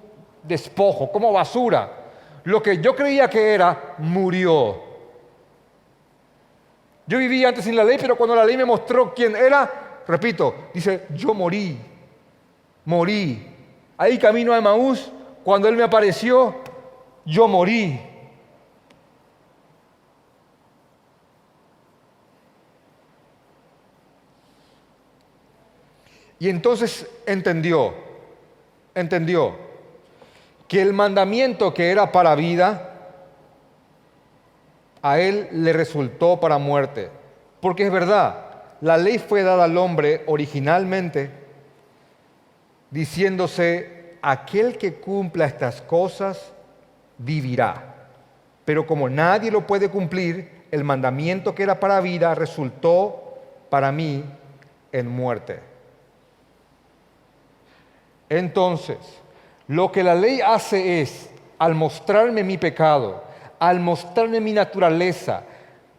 despojo, 0.44 1.12
como 1.12 1.34
basura 1.34 1.97
lo 2.48 2.64
que 2.64 2.78
yo 2.78 2.96
creía 2.96 3.30
que 3.30 3.54
era, 3.54 3.96
murió. 3.98 4.82
Yo 7.06 7.18
vivía 7.18 7.50
antes 7.50 7.66
sin 7.66 7.76
la 7.76 7.84
ley, 7.84 7.98
pero 8.00 8.16
cuando 8.16 8.36
la 8.36 8.46
ley 8.46 8.56
me 8.56 8.64
mostró 8.64 9.14
quién 9.14 9.36
era, 9.36 10.02
repito, 10.08 10.70
dice, 10.74 11.08
yo 11.10 11.34
morí, 11.34 11.78
morí. 12.86 13.54
Ahí 13.98 14.18
camino 14.18 14.54
a 14.54 14.60
Emaús, 14.60 15.12
cuando 15.44 15.68
Él 15.68 15.76
me 15.76 15.84
apareció, 15.84 16.56
yo 17.26 17.50
morí. 17.50 18.00
Y 26.40 26.48
entonces 26.48 27.10
entendió, 27.26 27.94
entendió 28.96 29.67
que 30.68 30.82
el 30.82 30.94
mandamiento 30.94 31.74
que 31.74 31.92
era 31.92 32.12
para 32.12 32.36
vida, 32.36 32.94
a 35.02 35.20
él 35.20 35.48
le 35.52 35.74
resultó 35.74 36.40
para 36.40 36.58
muerte. 36.58 37.10
Porque 37.62 37.86
es 37.86 37.92
verdad, 37.92 38.46
la 38.82 38.98
ley 38.98 39.20
fue 39.20 39.44
dada 39.44 39.64
al 39.64 39.78
hombre 39.78 40.24
originalmente 40.28 41.32
diciéndose, 42.90 44.18
aquel 44.22 44.78
que 44.78 44.96
cumpla 44.96 45.46
estas 45.46 45.82
cosas 45.82 46.52
vivirá. 47.18 47.96
Pero 48.66 48.86
como 48.86 49.10
nadie 49.10 49.52
lo 49.52 49.66
puede 49.66 49.90
cumplir, 49.90 50.66
el 50.72 50.84
mandamiento 50.84 51.56
que 51.56 51.64
era 51.64 51.80
para 51.80 52.02
vida 52.02 52.36
resultó 52.36 53.38
para 53.70 53.92
mí 53.92 54.24
en 54.92 55.08
muerte. 55.08 55.60
Entonces, 58.30 58.98
lo 59.68 59.92
que 59.92 60.04
la 60.04 60.16
ley 60.16 60.40
hace 60.42 61.02
es, 61.02 61.30
al 61.60 61.76
mostrarme 61.76 62.44
mi 62.44 62.58
pecado, 62.58 63.24
al 63.60 63.80
mostrarme 63.80 64.40
mi 64.40 64.54
naturaleza, 64.54 65.44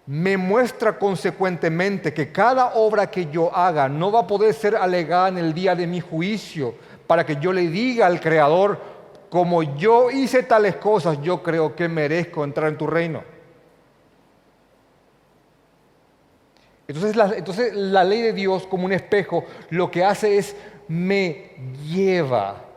me 0.06 0.38
muestra 0.38 0.98
consecuentemente 0.98 2.14
que 2.14 2.32
cada 2.32 2.74
obra 2.74 3.10
que 3.10 3.26
yo 3.26 3.54
haga 3.54 3.88
no 3.90 4.10
va 4.10 4.20
a 4.20 4.26
poder 4.26 4.54
ser 4.54 4.74
alegada 4.74 5.28
en 5.28 5.36
el 5.36 5.52
día 5.52 5.74
de 5.74 5.86
mi 5.86 6.00
juicio 6.00 6.74
para 7.06 7.26
que 7.26 7.36
yo 7.36 7.52
le 7.52 7.68
diga 7.68 8.06
al 8.06 8.20
Creador, 8.20 8.80
como 9.28 9.62
yo 9.62 10.10
hice 10.10 10.42
tales 10.42 10.76
cosas, 10.76 11.20
yo 11.20 11.42
creo 11.42 11.76
que 11.76 11.88
merezco 11.88 12.42
entrar 12.42 12.68
en 12.68 12.78
tu 12.78 12.86
reino. 12.86 13.22
Entonces 16.86 17.14
la, 17.14 17.26
entonces 17.36 17.74
la 17.74 18.02
ley 18.02 18.22
de 18.22 18.32
Dios 18.32 18.66
como 18.66 18.86
un 18.86 18.92
espejo 18.92 19.44
lo 19.68 19.90
que 19.90 20.04
hace 20.04 20.38
es 20.38 20.56
me 20.88 21.50
lleva 21.86 22.67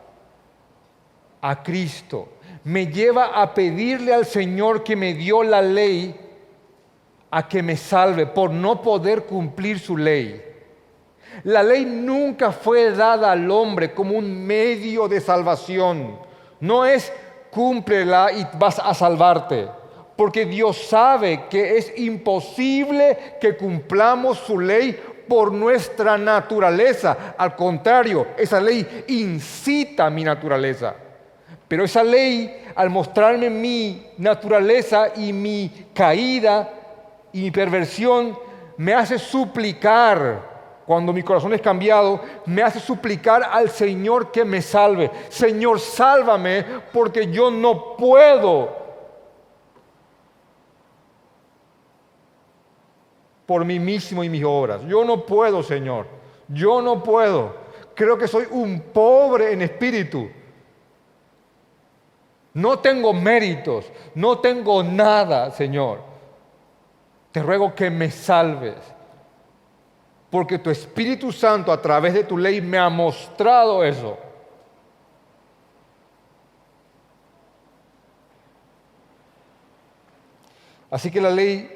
a 1.42 1.62
Cristo. 1.62 2.28
Me 2.64 2.86
lleva 2.86 3.42
a 3.42 3.52
pedirle 3.52 4.14
al 4.14 4.24
Señor 4.24 4.82
que 4.82 4.96
me 4.96 5.12
dio 5.14 5.42
la 5.42 5.60
ley 5.60 6.18
a 7.30 7.48
que 7.48 7.62
me 7.62 7.76
salve 7.76 8.26
por 8.26 8.50
no 8.50 8.80
poder 8.80 9.24
cumplir 9.24 9.78
su 9.78 9.96
ley. 9.96 10.40
La 11.44 11.62
ley 11.62 11.84
nunca 11.84 12.52
fue 12.52 12.92
dada 12.92 13.32
al 13.32 13.50
hombre 13.50 13.92
como 13.92 14.16
un 14.16 14.46
medio 14.46 15.08
de 15.08 15.20
salvación. 15.20 16.18
No 16.60 16.84
es 16.84 17.12
cúmplela 17.50 18.30
y 18.32 18.46
vas 18.58 18.78
a 18.78 18.94
salvarte. 18.94 19.68
Porque 20.14 20.44
Dios 20.44 20.76
sabe 20.76 21.46
que 21.48 21.78
es 21.78 21.98
imposible 21.98 23.36
que 23.40 23.56
cumplamos 23.56 24.38
su 24.38 24.60
ley 24.60 24.98
por 25.26 25.50
nuestra 25.50 26.18
naturaleza. 26.18 27.34
Al 27.38 27.56
contrario, 27.56 28.28
esa 28.36 28.60
ley 28.60 29.04
incita 29.08 30.10
mi 30.10 30.22
naturaleza. 30.22 30.94
Pero 31.72 31.86
esa 31.86 32.04
ley, 32.04 32.64
al 32.74 32.90
mostrarme 32.90 33.48
mi 33.48 34.06
naturaleza 34.18 35.08
y 35.16 35.32
mi 35.32 35.86
caída 35.94 36.68
y 37.32 37.40
mi 37.40 37.50
perversión, 37.50 38.38
me 38.76 38.92
hace 38.92 39.18
suplicar 39.18 40.82
cuando 40.84 41.14
mi 41.14 41.22
corazón 41.22 41.54
es 41.54 41.62
cambiado, 41.62 42.20
me 42.44 42.62
hace 42.62 42.78
suplicar 42.78 43.44
al 43.50 43.70
Señor 43.70 44.30
que 44.30 44.44
me 44.44 44.60
salve. 44.60 45.10
Señor, 45.30 45.80
sálvame 45.80 46.62
porque 46.92 47.32
yo 47.32 47.50
no 47.50 47.96
puedo. 47.96 48.76
Por 53.46 53.64
mí 53.64 53.78
mismo 53.78 54.22
y 54.22 54.28
mis 54.28 54.44
obras. 54.44 54.82
Yo 54.86 55.06
no 55.06 55.24
puedo, 55.24 55.62
Señor. 55.62 56.06
Yo 56.48 56.82
no 56.82 57.02
puedo. 57.02 57.56
Creo 57.94 58.18
que 58.18 58.28
soy 58.28 58.44
un 58.50 58.78
pobre 58.92 59.54
en 59.54 59.62
espíritu. 59.62 60.28
No 62.54 62.78
tengo 62.80 63.12
méritos, 63.12 63.90
no 64.14 64.38
tengo 64.38 64.82
nada, 64.82 65.50
Señor. 65.50 66.00
Te 67.32 67.42
ruego 67.42 67.74
que 67.74 67.90
me 67.90 68.10
salves, 68.10 68.76
porque 70.30 70.58
tu 70.58 70.68
Espíritu 70.68 71.32
Santo 71.32 71.72
a 71.72 71.80
través 71.80 72.12
de 72.12 72.24
tu 72.24 72.36
ley 72.36 72.60
me 72.60 72.76
ha 72.76 72.90
mostrado 72.90 73.82
eso. 73.82 74.18
Así 80.90 81.10
que 81.10 81.22
la 81.22 81.30
ley 81.30 81.70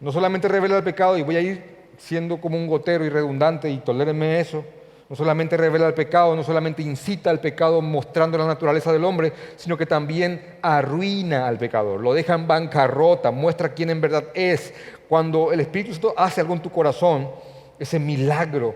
no 0.00 0.10
solamente 0.10 0.48
revela 0.48 0.78
el 0.78 0.84
pecado, 0.84 1.18
y 1.18 1.22
voy 1.22 1.36
a 1.36 1.40
ir 1.42 1.76
siendo 1.98 2.40
como 2.40 2.56
un 2.56 2.66
gotero 2.66 3.04
y 3.04 3.10
redundante, 3.10 3.68
y 3.68 3.76
tolérenme 3.78 4.40
eso, 4.40 4.64
no 5.08 5.14
solamente 5.14 5.56
revela 5.56 5.86
el 5.86 5.94
pecado, 5.94 6.34
no 6.34 6.42
solamente 6.42 6.82
incita 6.82 7.30
al 7.30 7.40
pecado 7.40 7.80
mostrando 7.80 8.36
la 8.36 8.46
naturaleza 8.46 8.92
del 8.92 9.04
hombre, 9.04 9.32
sino 9.56 9.76
que 9.76 9.86
también 9.86 10.56
arruina 10.62 11.46
al 11.46 11.58
pecador, 11.58 12.00
lo 12.00 12.12
deja 12.12 12.34
en 12.34 12.46
bancarrota, 12.48 13.30
muestra 13.30 13.72
quién 13.72 13.90
en 13.90 14.00
verdad 14.00 14.24
es. 14.34 14.74
Cuando 15.08 15.52
el 15.52 15.60
Espíritu 15.60 15.92
Santo 15.92 16.14
hace 16.16 16.40
algo 16.40 16.54
en 16.54 16.62
tu 16.62 16.70
corazón, 16.70 17.30
ese 17.78 18.00
milagro, 18.00 18.74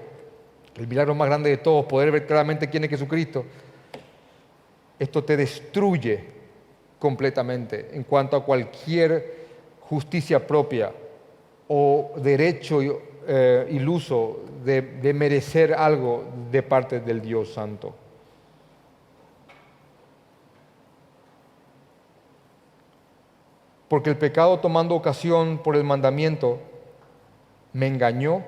el 0.76 0.87
milagro 0.87 1.14
más 1.14 1.26
grande 1.26 1.51
de 1.51 1.57
todos, 1.57 1.87
poder 1.87 2.12
ver 2.12 2.26
claramente 2.26 2.68
quién 2.68 2.85
es 2.85 2.91
Jesucristo, 2.91 3.45
esto 4.99 5.24
te 5.24 5.37
destruye 5.37 6.24
completamente 6.99 7.91
en 7.93 8.05
cuanto 8.05 8.37
a 8.37 8.45
cualquier 8.45 9.41
justicia 9.81 10.47
propia 10.47 10.93
o 11.66 12.12
derecho 12.16 12.81
eh, 13.33 13.68
iluso 13.70 14.41
de, 14.64 14.83
merecer 15.14 15.72
algo 15.72 16.24
de 16.51 16.64
parte 16.64 16.99
del 16.99 17.22
Dios 17.22 17.53
Santo. 17.53 17.95
Porque 23.87 24.11
el 24.11 24.18
pecado 24.18 24.59
tomando 24.59 24.97
ocasión 24.97 25.59
por 25.59 25.76
el 25.76 25.85
mandamiento 25.85 26.59
me 27.72 27.87
engañó 27.87 28.43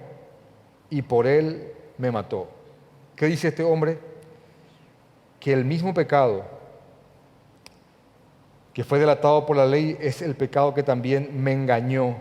y 0.91 1.03
por 1.03 1.28
él 1.28 1.72
me 1.97 2.11
mató. 2.11 2.49
¿Qué 3.14 3.26
dice 3.26 3.49
este 3.49 3.62
hombre? 3.62 4.01
Que 5.39 5.53
el 5.53 5.64
mismo 5.64 5.95
pecado 5.95 6.43
que 8.74 8.83
fue 8.83 8.99
delatado 8.99 9.47
por 9.47 9.57
la 9.57 9.66
ley 9.66 9.97
es 10.01 10.22
el 10.22 10.35
pecado 10.35 10.74
que 10.74 10.83
también 10.83 11.30
me 11.41 11.53
engañó 11.53 12.16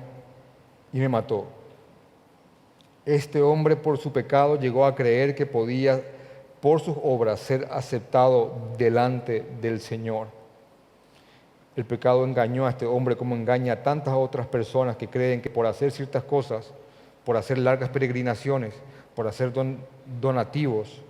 y 0.93 0.99
me 0.99 1.09
mató. 1.09 1.47
Este 3.06 3.41
hombre 3.41 3.76
por 3.76 3.97
su 3.97 4.12
pecado 4.12 4.60
llegó 4.60 4.86
a 4.86 4.93
creer 4.93 5.34
que 5.34 5.47
podía 5.47 6.02
por 6.62 6.80
sus 6.80 6.95
obras 7.02 7.39
ser 7.39 7.68
aceptado 7.72 8.54
delante 8.78 9.43
del 9.60 9.80
Señor. 9.80 10.28
El 11.76 11.86
pecado 11.86 12.24
engañó 12.24 12.68
a 12.68 12.70
este 12.70 12.86
hombre 12.86 13.16
como 13.16 13.36
engaña 13.36 13.74
a 13.74 13.84
tantas 13.84 14.14
otras 14.14 14.45
personas 14.45 14.97
que 14.97 15.08
creen 15.08 15.41
que 15.41 15.49
por 15.49 15.66
hacer 15.66 15.91
ciertas 15.91 16.24
cosas, 16.24 16.74
por 17.26 17.38
hacer 17.38 17.58
largas 17.58 17.89
peregrinaciones, 17.89 18.76
por 19.16 19.28
hacer 19.28 19.52
donativos, 20.22 21.02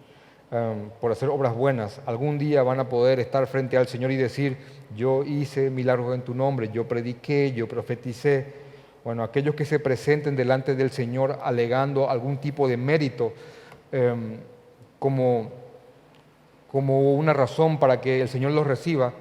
um, 0.51 0.89
por 1.01 1.11
hacer 1.11 1.27
obras 1.27 1.53
buenas, 1.53 1.99
algún 2.05 2.37
día 2.37 2.63
van 2.63 2.79
a 2.79 2.87
poder 2.87 3.19
estar 3.19 3.45
frente 3.47 3.75
al 3.75 3.87
Señor 3.87 4.11
y 4.11 4.15
decir, 4.15 4.57
yo 4.95 5.23
hice 5.23 5.69
milagros 5.69 6.15
en 6.15 6.21
tu 6.21 6.33
nombre, 6.33 6.69
yo 6.71 6.87
prediqué, 6.87 7.51
yo 7.51 7.67
profeticé, 7.67 8.60
bueno, 9.03 9.23
aquellos 9.23 9.55
que 9.55 9.65
se 9.65 9.79
presenten 9.79 10.35
delante 10.35 10.75
del 10.75 10.91
Señor 10.91 11.39
alegando 11.41 12.09
algún 12.09 12.37
tipo 12.37 12.67
de 12.67 12.77
mérito 12.77 13.33
em, 13.91 14.37
como, 14.99 15.51
como 16.71 17.13
una 17.15 17.33
razón 17.33 17.79
para 17.79 17.99
que 17.99 18.21
el 18.21 18.29
Señor 18.29 18.51
los 18.51 18.67
reciba, 18.67 19.13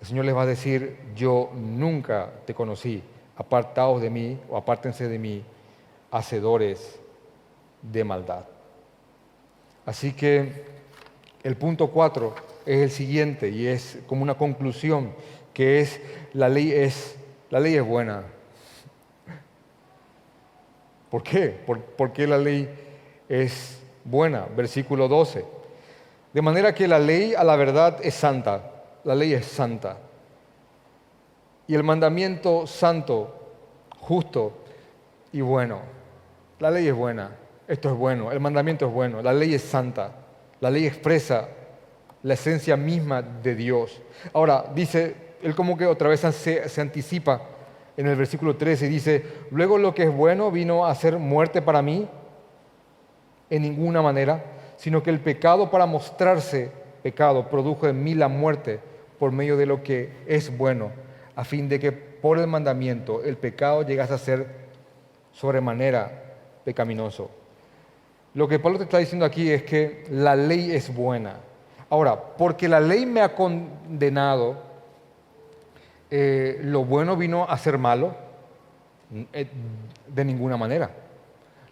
el 0.00 0.06
Señor 0.06 0.24
les 0.24 0.36
va 0.36 0.42
a 0.42 0.46
decir, 0.46 0.96
yo 1.16 1.50
nunca 1.54 2.30
te 2.46 2.54
conocí, 2.54 3.02
apartaos 3.36 4.00
de 4.00 4.10
mí 4.10 4.38
o 4.48 4.56
apártense 4.56 5.08
de 5.08 5.18
mí, 5.18 5.42
hacedores 6.10 7.00
de 7.82 8.04
maldad. 8.04 8.44
Así 9.84 10.12
que 10.12 10.64
el 11.42 11.56
punto 11.56 11.90
cuatro 11.90 12.34
es 12.64 12.80
el 12.80 12.90
siguiente 12.90 13.48
y 13.48 13.66
es 13.66 13.98
como 14.06 14.22
una 14.22 14.34
conclusión, 14.34 15.12
que 15.52 15.80
es 15.80 16.00
la 16.32 16.48
ley 16.48 16.70
es, 16.70 17.16
la 17.50 17.60
ley 17.60 17.74
es 17.74 17.84
buena, 17.84 18.24
¿Por 21.10 21.22
qué? 21.22 21.48
¿Por, 21.96 22.12
qué 22.12 22.26
la 22.26 22.38
ley 22.38 22.68
es 23.28 23.78
buena? 24.04 24.46
Versículo 24.56 25.08
12. 25.08 25.44
De 26.32 26.42
manera 26.42 26.74
que 26.74 26.88
la 26.88 26.98
ley 26.98 27.34
a 27.34 27.44
la 27.44 27.56
verdad 27.56 27.98
es 28.02 28.14
santa. 28.14 28.72
La 29.04 29.14
ley 29.14 29.32
es 29.32 29.46
santa. 29.46 29.98
Y 31.68 31.74
el 31.74 31.84
mandamiento 31.84 32.66
santo, 32.66 33.54
justo 34.00 34.64
y 35.32 35.40
bueno. 35.40 35.80
La 36.58 36.70
ley 36.70 36.88
es 36.88 36.94
buena. 36.94 37.30
Esto 37.68 37.90
es 37.90 37.94
bueno. 37.96 38.32
El 38.32 38.40
mandamiento 38.40 38.86
es 38.86 38.92
bueno. 38.92 39.22
La 39.22 39.32
ley 39.32 39.54
es 39.54 39.62
santa. 39.62 40.12
La 40.60 40.70
ley 40.70 40.86
expresa 40.86 41.48
la 42.22 42.34
esencia 42.34 42.76
misma 42.76 43.22
de 43.22 43.54
Dios. 43.54 44.02
Ahora, 44.32 44.64
dice, 44.74 45.14
él 45.42 45.54
como 45.54 45.76
que 45.76 45.86
otra 45.86 46.08
vez 46.08 46.20
se, 46.20 46.68
se 46.68 46.80
anticipa 46.80 47.40
en 47.96 48.06
el 48.06 48.16
versículo 48.16 48.56
13 48.56 48.88
dice, 48.88 49.24
luego 49.50 49.78
lo 49.78 49.94
que 49.94 50.04
es 50.04 50.14
bueno 50.14 50.50
vino 50.50 50.86
a 50.86 50.94
ser 50.94 51.18
muerte 51.18 51.62
para 51.62 51.82
mí 51.82 52.08
en 53.50 53.62
ninguna 53.62 54.02
manera, 54.02 54.44
sino 54.76 55.02
que 55.02 55.10
el 55.10 55.20
pecado 55.20 55.70
para 55.70 55.86
mostrarse 55.86 56.70
pecado 57.02 57.48
produjo 57.48 57.86
en 57.88 58.02
mí 58.02 58.14
la 58.14 58.28
muerte 58.28 58.80
por 59.18 59.32
medio 59.32 59.56
de 59.56 59.66
lo 59.66 59.82
que 59.82 60.10
es 60.26 60.56
bueno, 60.56 60.90
a 61.34 61.44
fin 61.44 61.68
de 61.68 61.78
que 61.78 61.92
por 61.92 62.38
el 62.38 62.46
mandamiento 62.46 63.22
el 63.22 63.36
pecado 63.36 63.82
llegase 63.82 64.14
a 64.14 64.18
ser 64.18 64.46
sobremanera 65.32 66.24
pecaminoso. 66.64 67.30
Lo 68.34 68.48
que 68.48 68.58
Pablo 68.58 68.78
te 68.78 68.84
está 68.84 68.98
diciendo 68.98 69.24
aquí 69.24 69.50
es 69.50 69.62
que 69.62 70.04
la 70.10 70.36
ley 70.36 70.72
es 70.72 70.92
buena. 70.94 71.36
Ahora, 71.88 72.20
porque 72.20 72.68
la 72.68 72.80
ley 72.80 73.06
me 73.06 73.22
ha 73.22 73.34
condenado, 73.34 74.56
eh, 76.10 76.60
lo 76.62 76.84
bueno 76.84 77.16
vino 77.16 77.44
a 77.48 77.58
ser 77.58 77.78
malo? 77.78 78.14
Eh, 79.32 79.48
de 80.08 80.24
ninguna 80.24 80.56
manera. 80.56 80.90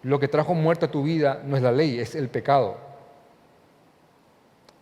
Lo 0.03 0.21
que 0.21 0.29
trajo 0.29 0.55
muerte 0.55 0.87
a 0.87 0.91
tu 0.91 1.03
vida 1.03 1.41
no 1.45 1.57
es 1.57 1.63
la 1.63 1.73
ley, 1.73 1.99
es 1.99 2.15
el 2.15 2.29
pecado. 2.29 2.77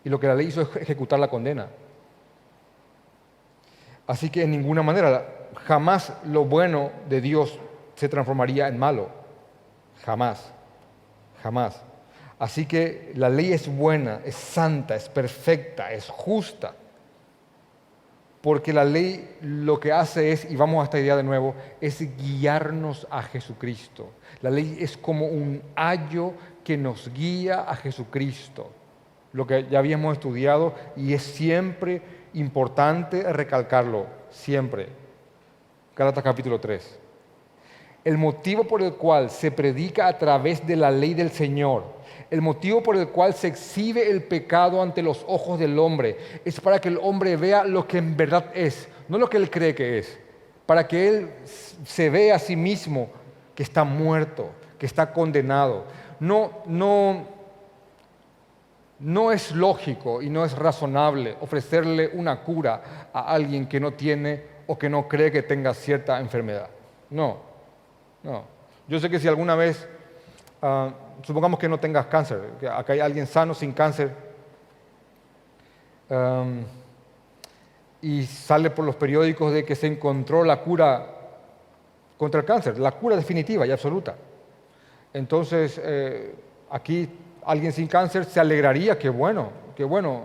Y 0.04 0.08
lo 0.08 0.18
que 0.18 0.26
la 0.26 0.34
ley 0.34 0.48
hizo 0.48 0.62
es 0.62 0.76
ejecutar 0.76 1.18
la 1.18 1.28
condena. 1.28 1.68
Así 4.06 4.30
que 4.30 4.42
en 4.42 4.50
ninguna 4.50 4.82
manera, 4.82 5.48
jamás 5.64 6.12
lo 6.24 6.44
bueno 6.44 6.90
de 7.08 7.20
Dios 7.20 7.58
se 7.94 8.08
transformaría 8.08 8.68
en 8.68 8.78
malo. 8.78 9.08
Jamás, 10.04 10.52
jamás. 11.42 11.80
Así 12.38 12.66
que 12.66 13.12
la 13.14 13.28
ley 13.28 13.52
es 13.52 13.68
buena, 13.68 14.20
es 14.24 14.34
santa, 14.34 14.96
es 14.96 15.08
perfecta, 15.08 15.92
es 15.92 16.08
justa 16.08 16.74
porque 18.42 18.72
la 18.72 18.84
ley 18.84 19.36
lo 19.40 19.78
que 19.78 19.92
hace 19.92 20.32
es, 20.32 20.50
y 20.50 20.56
vamos 20.56 20.82
a 20.82 20.84
esta 20.84 20.98
idea 20.98 21.16
de 21.16 21.22
nuevo, 21.22 21.54
es 21.80 22.04
guiarnos 22.16 23.06
a 23.08 23.22
Jesucristo. 23.22 24.10
La 24.42 24.50
ley 24.50 24.76
es 24.80 24.96
como 24.96 25.26
un 25.26 25.62
ayo 25.76 26.32
que 26.64 26.76
nos 26.76 27.12
guía 27.14 27.60
a 27.60 27.76
Jesucristo, 27.76 28.70
lo 29.32 29.46
que 29.46 29.66
ya 29.70 29.78
habíamos 29.78 30.14
estudiado 30.14 30.74
y 30.96 31.14
es 31.14 31.22
siempre 31.22 32.02
importante 32.34 33.32
recalcarlo, 33.32 34.06
siempre. 34.28 34.88
Gálatas 35.94 36.24
capítulo 36.24 36.58
3. 36.58 36.98
El 38.04 38.18
motivo 38.18 38.64
por 38.64 38.82
el 38.82 38.94
cual 38.94 39.30
se 39.30 39.52
predica 39.52 40.08
a 40.08 40.18
través 40.18 40.66
de 40.66 40.74
la 40.74 40.90
ley 40.90 41.14
del 41.14 41.30
Señor 41.30 41.84
el 42.32 42.40
motivo 42.40 42.82
por 42.82 42.96
el 42.96 43.08
cual 43.08 43.34
se 43.34 43.48
exhibe 43.48 44.10
el 44.10 44.22
pecado 44.22 44.80
ante 44.80 45.02
los 45.02 45.22
ojos 45.28 45.58
del 45.58 45.78
hombre 45.78 46.16
es 46.46 46.58
para 46.62 46.80
que 46.80 46.88
el 46.88 46.98
hombre 47.02 47.36
vea 47.36 47.62
lo 47.62 47.86
que 47.86 47.98
en 47.98 48.16
verdad 48.16 48.46
es, 48.54 48.88
no 49.06 49.18
lo 49.18 49.28
que 49.28 49.36
él 49.36 49.50
cree 49.50 49.74
que 49.74 49.98
es, 49.98 50.18
para 50.64 50.88
que 50.88 51.08
él 51.08 51.30
se 51.84 52.08
vea 52.08 52.36
a 52.36 52.38
sí 52.38 52.56
mismo 52.56 53.10
que 53.54 53.62
está 53.62 53.84
muerto, 53.84 54.48
que 54.78 54.86
está 54.86 55.12
condenado. 55.12 55.84
No, 56.20 56.62
no, 56.64 57.26
no 58.98 59.30
es 59.30 59.52
lógico 59.52 60.22
y 60.22 60.30
no 60.30 60.46
es 60.46 60.56
razonable 60.56 61.36
ofrecerle 61.38 62.12
una 62.14 62.40
cura 62.40 63.10
a 63.12 63.30
alguien 63.30 63.66
que 63.66 63.78
no 63.78 63.92
tiene 63.92 64.42
o 64.66 64.78
que 64.78 64.88
no 64.88 65.06
cree 65.06 65.30
que 65.30 65.42
tenga 65.42 65.74
cierta 65.74 66.18
enfermedad. 66.18 66.70
No, 67.10 67.36
no. 68.22 68.44
Yo 68.88 68.98
sé 68.98 69.10
que 69.10 69.20
si 69.20 69.28
alguna 69.28 69.54
vez 69.54 69.86
ah, 70.62 70.90
supongamos 71.22 71.58
que 71.58 71.68
no 71.68 71.78
tengas 71.78 72.06
cáncer, 72.06 72.40
que 72.58 72.68
acá 72.68 72.94
hay 72.94 73.00
alguien 73.00 73.26
sano 73.26 73.54
sin 73.54 73.72
cáncer, 73.72 74.32
y 78.02 78.26
sale 78.26 78.70
por 78.70 78.84
los 78.84 78.96
periódicos 78.96 79.52
de 79.52 79.64
que 79.64 79.74
se 79.74 79.86
encontró 79.86 80.44
la 80.44 80.60
cura 80.60 81.06
contra 82.18 82.40
el 82.40 82.46
cáncer, 82.46 82.78
la 82.78 82.92
cura 82.92 83.16
definitiva 83.16 83.66
y 83.66 83.70
absoluta. 83.70 84.14
Entonces, 85.14 85.80
eh, 85.82 86.34
aquí 86.70 87.08
alguien 87.44 87.72
sin 87.72 87.86
cáncer 87.86 88.24
se 88.24 88.40
alegraría, 88.40 88.98
qué 88.98 89.08
bueno, 89.08 89.50
qué 89.76 89.84
bueno, 89.84 90.24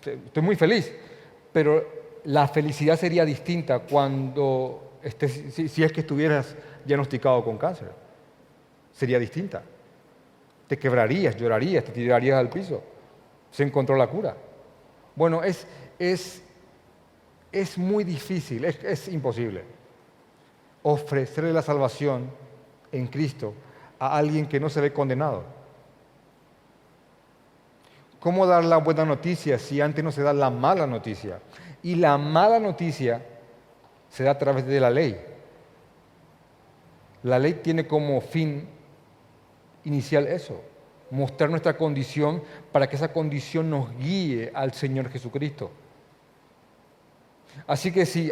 estoy 0.00 0.42
muy 0.42 0.56
feliz, 0.56 0.92
pero 1.52 1.84
la 2.24 2.48
felicidad 2.48 2.98
sería 2.98 3.24
distinta 3.24 3.80
cuando 3.80 4.98
si, 5.28 5.82
es 5.84 5.92
que 5.92 6.00
estuvieras 6.00 6.56
diagnosticado 6.84 7.44
con 7.44 7.58
cáncer. 7.58 8.05
Sería 8.96 9.18
distinta. 9.18 9.62
Te 10.66 10.78
quebrarías, 10.78 11.36
llorarías, 11.36 11.84
te 11.84 11.92
tirarías 11.92 12.38
al 12.38 12.48
piso. 12.48 12.82
Se 13.50 13.62
encontró 13.62 13.94
la 13.96 14.06
cura. 14.06 14.36
Bueno, 15.14 15.42
es, 15.42 15.66
es, 15.98 16.42
es 17.52 17.78
muy 17.78 18.04
difícil, 18.04 18.64
es, 18.64 18.82
es 18.82 19.08
imposible 19.08 19.76
ofrecerle 20.88 21.52
la 21.52 21.62
salvación 21.62 22.30
en 22.92 23.08
Cristo 23.08 23.54
a 23.98 24.16
alguien 24.16 24.46
que 24.46 24.60
no 24.60 24.70
se 24.70 24.80
ve 24.80 24.92
condenado. 24.92 25.42
¿Cómo 28.20 28.46
dar 28.46 28.64
la 28.64 28.76
buena 28.76 29.04
noticia 29.04 29.58
si 29.58 29.80
antes 29.80 30.04
no 30.04 30.12
se 30.12 30.22
da 30.22 30.32
la 30.32 30.48
mala 30.48 30.86
noticia? 30.86 31.40
Y 31.82 31.96
la 31.96 32.16
mala 32.18 32.60
noticia 32.60 33.20
se 34.08 34.22
da 34.22 34.30
a 34.30 34.38
través 34.38 34.64
de 34.64 34.78
la 34.78 34.88
ley. 34.88 35.20
La 37.24 37.40
ley 37.40 37.54
tiene 37.54 37.88
como 37.88 38.20
fin 38.20 38.68
inicial 39.86 40.26
eso, 40.26 40.60
mostrar 41.10 41.48
nuestra 41.48 41.76
condición 41.76 42.42
para 42.72 42.86
que 42.88 42.96
esa 42.96 43.12
condición 43.12 43.70
nos 43.70 43.96
guíe 43.96 44.50
al 44.54 44.74
Señor 44.74 45.08
Jesucristo. 45.08 45.70
Así 47.66 47.90
que 47.90 48.04
si 48.04 48.30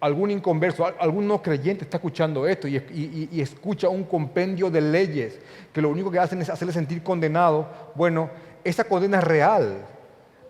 algún 0.00 0.30
inconverso, 0.30 0.86
algún 0.98 1.26
no 1.26 1.42
creyente 1.42 1.84
está 1.84 1.96
escuchando 1.96 2.46
esto 2.46 2.68
y, 2.68 3.40
escucha 3.40 3.88
un 3.88 4.04
compendio 4.04 4.70
de 4.70 4.80
leyes 4.80 5.40
que 5.72 5.82
lo 5.82 5.88
único 5.88 6.10
que 6.10 6.18
hacen 6.18 6.40
es 6.40 6.48
hacerle 6.48 6.72
sentir 6.72 7.02
condenado, 7.02 7.68
bueno, 7.94 8.30
esa 8.62 8.84
condena 8.84 9.18
es 9.18 9.24
real, 9.24 9.86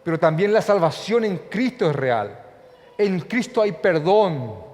pero 0.04 0.18
también 0.18 0.52
la 0.52 0.60
salvación 0.60 1.24
en 1.24 1.38
Cristo 1.48 1.88
es 1.88 1.96
real. 1.96 2.38
En 2.98 3.20
Cristo 3.20 3.62
hay 3.62 3.72
perdón. 3.72 4.73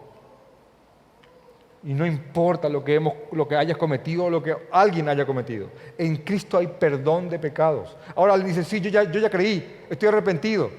Y 1.82 1.94
no 1.94 2.04
importa 2.06 2.68
lo 2.68 2.84
que, 2.84 2.94
hemos, 2.94 3.14
lo 3.32 3.48
que 3.48 3.56
hayas 3.56 3.78
cometido 3.78 4.24
o 4.24 4.30
lo 4.30 4.42
que 4.42 4.54
alguien 4.70 5.08
haya 5.08 5.24
cometido. 5.24 5.68
En 5.96 6.18
Cristo 6.18 6.58
hay 6.58 6.66
perdón 6.66 7.30
de 7.30 7.38
pecados. 7.38 7.96
Ahora 8.14 8.34
él 8.34 8.44
dice, 8.44 8.64
sí, 8.64 8.80
yo 8.80 8.90
ya, 8.90 9.04
yo 9.04 9.18
ya 9.18 9.30
creí, 9.30 9.84
estoy 9.88 10.08
arrepentido. 10.08 10.70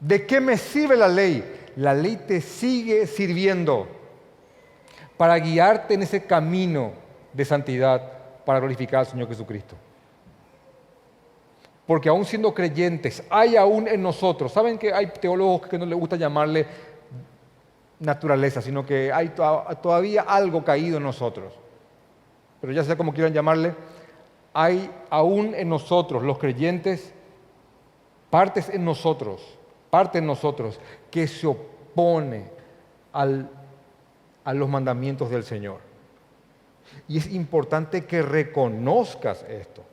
¿De 0.00 0.24
qué 0.24 0.40
me 0.40 0.56
sirve 0.56 0.96
la 0.96 1.08
ley? 1.08 1.44
la 1.78 1.94
ley 1.94 2.16
te 2.26 2.40
sigue 2.40 3.06
sirviendo 3.06 3.86
para 5.16 5.38
guiarte 5.38 5.94
en 5.94 6.02
ese 6.02 6.24
camino 6.24 6.90
de 7.32 7.44
santidad 7.44 8.02
para 8.44 8.58
glorificar 8.58 9.00
al 9.00 9.06
Señor 9.06 9.28
Jesucristo. 9.28 9.76
Porque 11.86 12.08
aún 12.08 12.24
siendo 12.24 12.52
creyentes, 12.52 13.22
hay 13.30 13.56
aún 13.56 13.86
en 13.86 14.02
nosotros, 14.02 14.52
saben 14.52 14.76
que 14.76 14.92
hay 14.92 15.06
teólogos 15.06 15.68
que 15.68 15.78
no 15.78 15.86
les 15.86 15.96
gusta 15.96 16.16
llamarle 16.16 16.66
naturaleza, 18.00 18.62
sino 18.62 18.86
que 18.86 19.12
hay 19.12 19.30
todavía 19.30 20.22
algo 20.22 20.64
caído 20.64 20.98
en 20.98 21.02
nosotros. 21.02 21.52
Pero 22.60 22.72
ya 22.72 22.84
sea 22.84 22.96
como 22.96 23.12
quieran 23.12 23.32
llamarle, 23.32 23.74
hay 24.52 24.90
aún 25.10 25.54
en 25.54 25.68
nosotros, 25.68 26.22
los 26.22 26.38
creyentes, 26.38 27.12
partes 28.30 28.68
en 28.68 28.84
nosotros, 28.84 29.58
parte 29.90 30.18
en 30.18 30.26
nosotros 30.26 30.80
que 31.10 31.26
se 31.26 31.46
opone 31.46 32.50
a 33.12 34.54
los 34.54 34.68
mandamientos 34.68 35.30
del 35.30 35.44
Señor. 35.44 35.80
Y 37.06 37.18
es 37.18 37.32
importante 37.32 38.04
que 38.06 38.22
reconozcas 38.22 39.44
esto. 39.44 39.84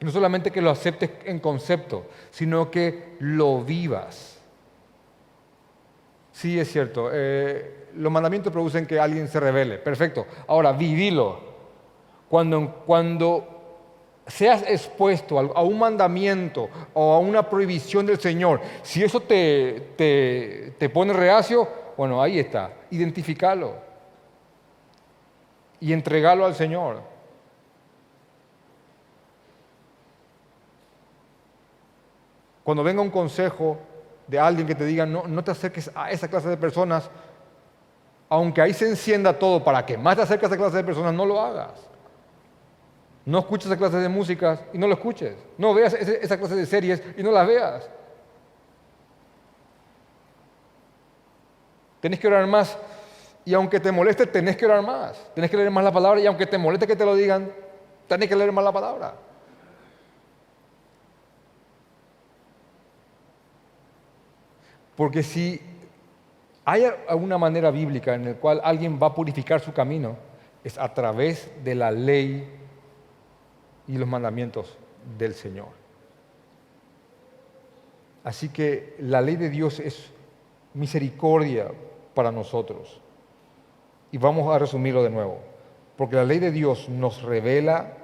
No 0.00 0.10
solamente 0.10 0.50
que 0.50 0.60
lo 0.60 0.70
aceptes 0.70 1.10
en 1.24 1.38
concepto, 1.38 2.06
sino 2.30 2.70
que 2.70 3.16
lo 3.20 3.62
vivas. 3.62 4.31
Sí, 6.32 6.58
es 6.58 6.72
cierto. 6.72 7.10
Eh, 7.12 7.88
los 7.94 8.10
mandamientos 8.10 8.52
producen 8.52 8.86
que 8.86 8.98
alguien 8.98 9.28
se 9.28 9.38
revele. 9.38 9.78
Perfecto. 9.78 10.26
Ahora, 10.46 10.72
vivilo. 10.72 11.52
Cuando, 12.28 12.82
cuando 12.86 13.52
seas 14.26 14.64
expuesto 14.66 15.38
a 15.38 15.62
un 15.62 15.78
mandamiento 15.78 16.68
o 16.94 17.12
a 17.12 17.18
una 17.18 17.48
prohibición 17.48 18.06
del 18.06 18.18
Señor, 18.18 18.60
si 18.82 19.02
eso 19.04 19.20
te, 19.20 19.92
te, 20.78 20.88
pone 20.88 21.12
reacio, 21.12 21.68
bueno, 21.96 22.22
ahí 22.22 22.38
está, 22.38 22.72
identificalo 22.90 23.74
y 25.80 25.92
entregalo 25.92 26.46
al 26.46 26.54
Señor. 26.54 27.02
Cuando 32.62 32.84
venga 32.84 33.02
un 33.02 33.10
consejo 33.10 33.78
de 34.32 34.40
alguien 34.40 34.66
que 34.66 34.74
te 34.74 34.86
diga, 34.86 35.04
no, 35.04 35.24
no 35.28 35.44
te 35.44 35.50
acerques 35.50 35.90
a 35.94 36.10
esa 36.10 36.26
clase 36.26 36.48
de 36.48 36.56
personas, 36.56 37.10
aunque 38.30 38.62
ahí 38.62 38.72
se 38.72 38.88
encienda 38.88 39.38
todo 39.38 39.62
para 39.62 39.84
que 39.84 39.98
más 39.98 40.16
te 40.16 40.22
acerques 40.22 40.44
a 40.44 40.54
esa 40.54 40.56
clase 40.56 40.78
de 40.78 40.84
personas, 40.84 41.12
no 41.12 41.26
lo 41.26 41.38
hagas. 41.38 41.86
No 43.26 43.40
escuches 43.40 43.66
esa 43.66 43.76
clase 43.76 43.98
de 43.98 44.08
música 44.08 44.58
y 44.72 44.78
no 44.78 44.86
lo 44.86 44.94
escuches. 44.94 45.36
No 45.58 45.74
veas 45.74 45.92
esa 45.92 46.38
clase 46.38 46.56
de 46.56 46.64
series 46.64 47.02
y 47.14 47.22
no 47.22 47.30
las 47.30 47.46
veas. 47.46 47.90
Tenés 52.00 52.18
que 52.18 52.26
orar 52.26 52.46
más. 52.46 52.78
Y 53.44 53.52
aunque 53.52 53.80
te 53.80 53.92
moleste, 53.92 54.26
tenés 54.26 54.56
que 54.56 54.64
orar 54.64 54.80
más. 54.80 55.30
Tenés 55.34 55.50
que 55.50 55.58
leer 55.58 55.70
más 55.70 55.84
la 55.84 55.92
palabra. 55.92 56.20
Y 56.22 56.26
aunque 56.26 56.46
te 56.46 56.56
moleste 56.56 56.86
que 56.86 56.96
te 56.96 57.04
lo 57.04 57.14
digan, 57.14 57.52
tenés 58.08 58.30
que 58.30 58.34
leer 58.34 58.50
más 58.50 58.64
la 58.64 58.72
palabra. 58.72 59.14
Porque 65.02 65.24
si 65.24 65.60
hay 66.64 66.84
alguna 67.08 67.36
manera 67.36 67.72
bíblica 67.72 68.14
en 68.14 68.24
la 68.24 68.34
cual 68.34 68.60
alguien 68.62 69.00
va 69.02 69.08
a 69.08 69.14
purificar 69.16 69.60
su 69.60 69.72
camino, 69.72 70.16
es 70.62 70.78
a 70.78 70.94
través 70.94 71.50
de 71.64 71.74
la 71.74 71.90
ley 71.90 72.48
y 73.88 73.98
los 73.98 74.06
mandamientos 74.06 74.78
del 75.18 75.34
Señor. 75.34 75.70
Así 78.22 78.50
que 78.50 78.94
la 79.00 79.20
ley 79.20 79.34
de 79.34 79.50
Dios 79.50 79.80
es 79.80 80.12
misericordia 80.72 81.72
para 82.14 82.30
nosotros. 82.30 83.00
Y 84.12 84.18
vamos 84.18 84.54
a 84.54 84.58
resumirlo 84.60 85.02
de 85.02 85.10
nuevo. 85.10 85.40
Porque 85.96 86.14
la 86.14 86.24
ley 86.24 86.38
de 86.38 86.52
Dios 86.52 86.88
nos 86.88 87.22
revela 87.22 87.94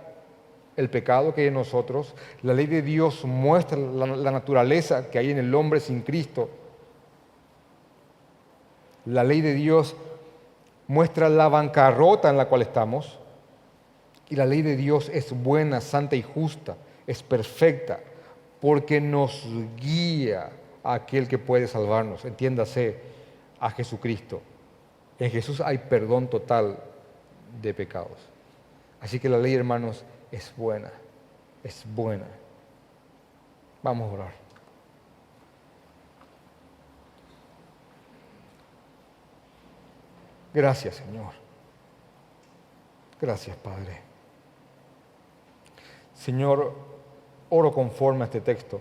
el 0.74 0.90
pecado 0.90 1.32
que 1.32 1.42
hay 1.42 1.46
en 1.46 1.54
nosotros. 1.54 2.16
La 2.42 2.54
ley 2.54 2.66
de 2.66 2.82
Dios 2.82 3.24
muestra 3.24 3.78
la, 3.78 4.04
la 4.04 4.32
naturaleza 4.32 5.12
que 5.12 5.20
hay 5.20 5.30
en 5.30 5.38
el 5.38 5.54
hombre 5.54 5.78
sin 5.78 6.00
Cristo. 6.02 6.50
La 9.08 9.24
ley 9.24 9.40
de 9.40 9.54
Dios 9.54 9.96
muestra 10.86 11.30
la 11.30 11.48
bancarrota 11.48 12.28
en 12.28 12.36
la 12.36 12.46
cual 12.46 12.60
estamos. 12.60 13.18
Y 14.28 14.36
la 14.36 14.44
ley 14.44 14.60
de 14.60 14.76
Dios 14.76 15.08
es 15.08 15.32
buena, 15.32 15.80
santa 15.80 16.14
y 16.14 16.22
justa, 16.22 16.76
es 17.06 17.22
perfecta, 17.22 18.00
porque 18.60 19.00
nos 19.00 19.46
guía 19.76 20.50
a 20.84 20.92
aquel 20.92 21.26
que 21.26 21.38
puede 21.38 21.66
salvarnos, 21.66 22.26
entiéndase, 22.26 22.98
a 23.58 23.70
Jesucristo. 23.70 24.42
En 25.18 25.30
Jesús 25.30 25.62
hay 25.62 25.78
perdón 25.78 26.28
total 26.28 26.78
de 27.62 27.72
pecados. 27.72 28.18
Así 29.00 29.18
que 29.18 29.30
la 29.30 29.38
ley, 29.38 29.54
hermanos, 29.54 30.04
es 30.30 30.52
buena, 30.54 30.92
es 31.64 31.84
buena. 31.94 32.26
Vamos 33.82 34.10
a 34.10 34.14
orar. 34.14 34.47
Gracias, 40.52 40.96
Señor. 40.96 41.32
Gracias, 43.20 43.56
Padre. 43.56 44.00
Señor, 46.14 46.74
oro 47.50 47.72
conforme 47.72 48.22
a 48.22 48.24
este 48.24 48.40
texto, 48.40 48.80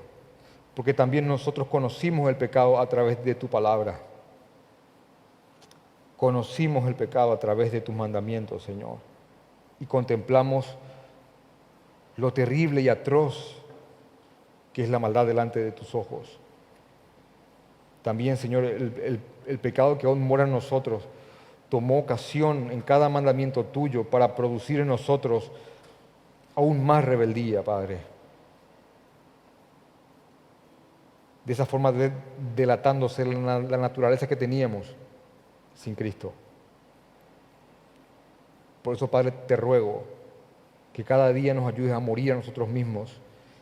porque 0.76 0.94
también 0.94 1.28
nosotros 1.28 1.68
conocimos 1.68 2.30
el 2.30 2.36
pecado 2.36 2.80
a 2.80 2.88
través 2.88 3.24
de 3.24 3.36
tu 3.36 3.48
palabra. 3.48 4.00
Conocimos 6.18 6.88
el 6.88 6.96
pecado 6.96 7.32
a 7.32 7.40
través 7.40 7.72
de 7.72 7.82
tus 7.82 7.94
mandamientos, 7.94 8.64
Señor, 8.64 8.98
y 9.80 9.86
contemplamos 9.86 10.78
lo 12.16 12.34
terrible 12.34 12.82
y 12.82 12.90
atroz 12.90 13.62
que 14.74 14.84
es 14.84 14.90
la 14.90 15.00
maldad 15.00 15.26
delante 15.26 15.60
de 15.60 15.72
tus 15.72 15.96
ojos. 15.96 16.40
También, 18.04 18.38
Señor, 18.38 18.64
el, 18.64 19.60
pecado 19.60 19.98
que 19.98 20.06
aún 20.06 20.22
mora 20.22 20.44
en 20.44 20.52
nosotros 20.52 21.08
tomó 21.70 22.00
ocasión 22.00 22.72
en 22.72 22.82
cada 22.82 23.10
mandamiento 23.10 23.66
tuyo 23.66 24.04
para 24.06 24.36
producir 24.36 24.80
en 24.80 24.88
nosotros 24.88 25.52
aún 26.56 26.86
más 26.86 27.04
rebeldía, 27.04 27.64
Padre. 27.64 28.00
De 31.46 31.54
esa 31.54 31.66
forma 31.66 31.94
delatándose 32.56 33.26
la, 33.26 33.60
la 33.60 33.78
naturaleza 33.78 34.28
que 34.28 34.36
teníamos 34.36 34.96
sin 35.76 35.96
Cristo. 35.96 36.34
Por 38.82 38.96
eso, 38.96 39.08
Padre, 39.08 39.32
te 39.48 39.56
ruego 39.56 40.04
que 40.94 41.04
cada 41.04 41.32
día 41.32 41.54
nos 41.54 41.72
ayudes 41.72 41.94
a 41.94 42.00
morir 42.00 42.32
a 42.34 42.36
nosotros 42.36 42.68
mismos 42.68 43.22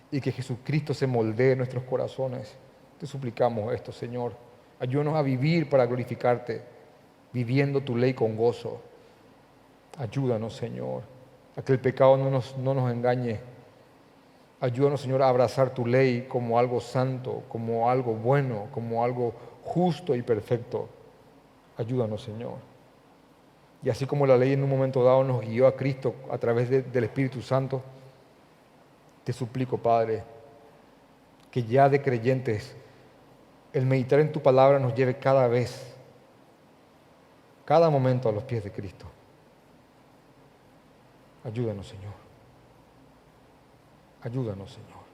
y 0.10 0.22
que 0.22 0.32
Jesucristo 0.32 0.94
se 0.94 1.08
moldee 1.08 1.52
en 1.52 1.58
nuestros 1.58 1.84
corazones. 1.84 2.56
Te 3.00 3.06
suplicamos 3.06 3.74
esto, 3.74 3.92
Señor. 3.92 4.34
Ayúdanos 4.80 5.16
a 5.16 5.22
vivir 5.22 5.70
para 5.70 5.86
glorificarte, 5.86 6.62
viviendo 7.36 7.82
tu 7.82 7.98
ley 7.98 8.14
con 8.14 8.38
gozo. 8.38 8.80
Ayúdanos, 9.98 10.56
Señor, 10.56 11.04
a 11.58 11.62
que 11.62 11.74
el 11.74 11.80
pecado 11.82 12.16
no 12.16 12.30
nos, 12.30 12.58
no 12.58 12.74
nos 12.74 12.90
engañe. 12.90 13.42
Ayúdanos, 14.62 15.02
Señor, 15.02 15.22
a 15.22 15.28
abrazar 15.28 15.74
tu 15.74 15.86
ley 15.86 16.28
como 16.30 16.58
algo 16.58 16.80
santo, 16.80 17.44
como 17.50 17.90
algo 17.90 18.14
bueno, 18.14 18.68
como 18.74 19.04
algo 19.04 19.34
justo 19.66 20.16
y 20.16 20.22
perfecto. 20.22 20.88
Ayúdanos, 21.78 22.24
Señor. 22.24 22.54
Y 23.84 23.90
así 23.90 24.06
como 24.06 24.26
la 24.26 24.38
ley 24.38 24.54
en 24.54 24.64
un 24.64 24.70
momento 24.70 25.04
dado 25.04 25.26
nos 25.26 25.42
guió 25.42 25.68
a 25.68 25.76
Cristo 25.76 26.16
a 26.32 26.38
través 26.38 26.70
del 26.70 27.04
Espíritu 27.04 27.42
Santo, 27.42 27.84
te 29.26 29.34
suplico, 29.34 29.78
Padre, 29.78 30.24
que 31.52 31.64
ya 31.64 31.90
de 31.90 32.02
creyentes 32.02 32.78
el 33.74 33.86
meditar 33.86 34.22
en 34.22 34.32
tu 34.32 34.42
palabra 34.42 34.80
nos 34.80 34.96
lleve 34.96 35.18
cada 35.18 35.50
vez, 35.50 35.95
cada 37.66 37.90
momento 37.90 38.30
a 38.30 38.32
los 38.32 38.44
pies 38.44 38.64
de 38.64 38.72
Cristo. 38.72 39.06
Ayúdanos, 41.44 41.88
Señor. 41.88 42.14
Ayúdanos, 44.22 44.72
Señor. 44.72 45.06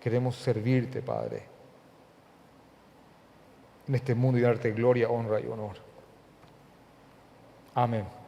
Queremos 0.00 0.36
servirte, 0.36 1.02
Padre, 1.02 1.42
en 3.86 3.94
este 3.94 4.14
mundo 4.14 4.38
y 4.38 4.42
darte 4.42 4.70
gloria, 4.72 5.08
honra 5.08 5.40
y 5.40 5.46
honor. 5.46 5.76
Amén. 7.74 8.19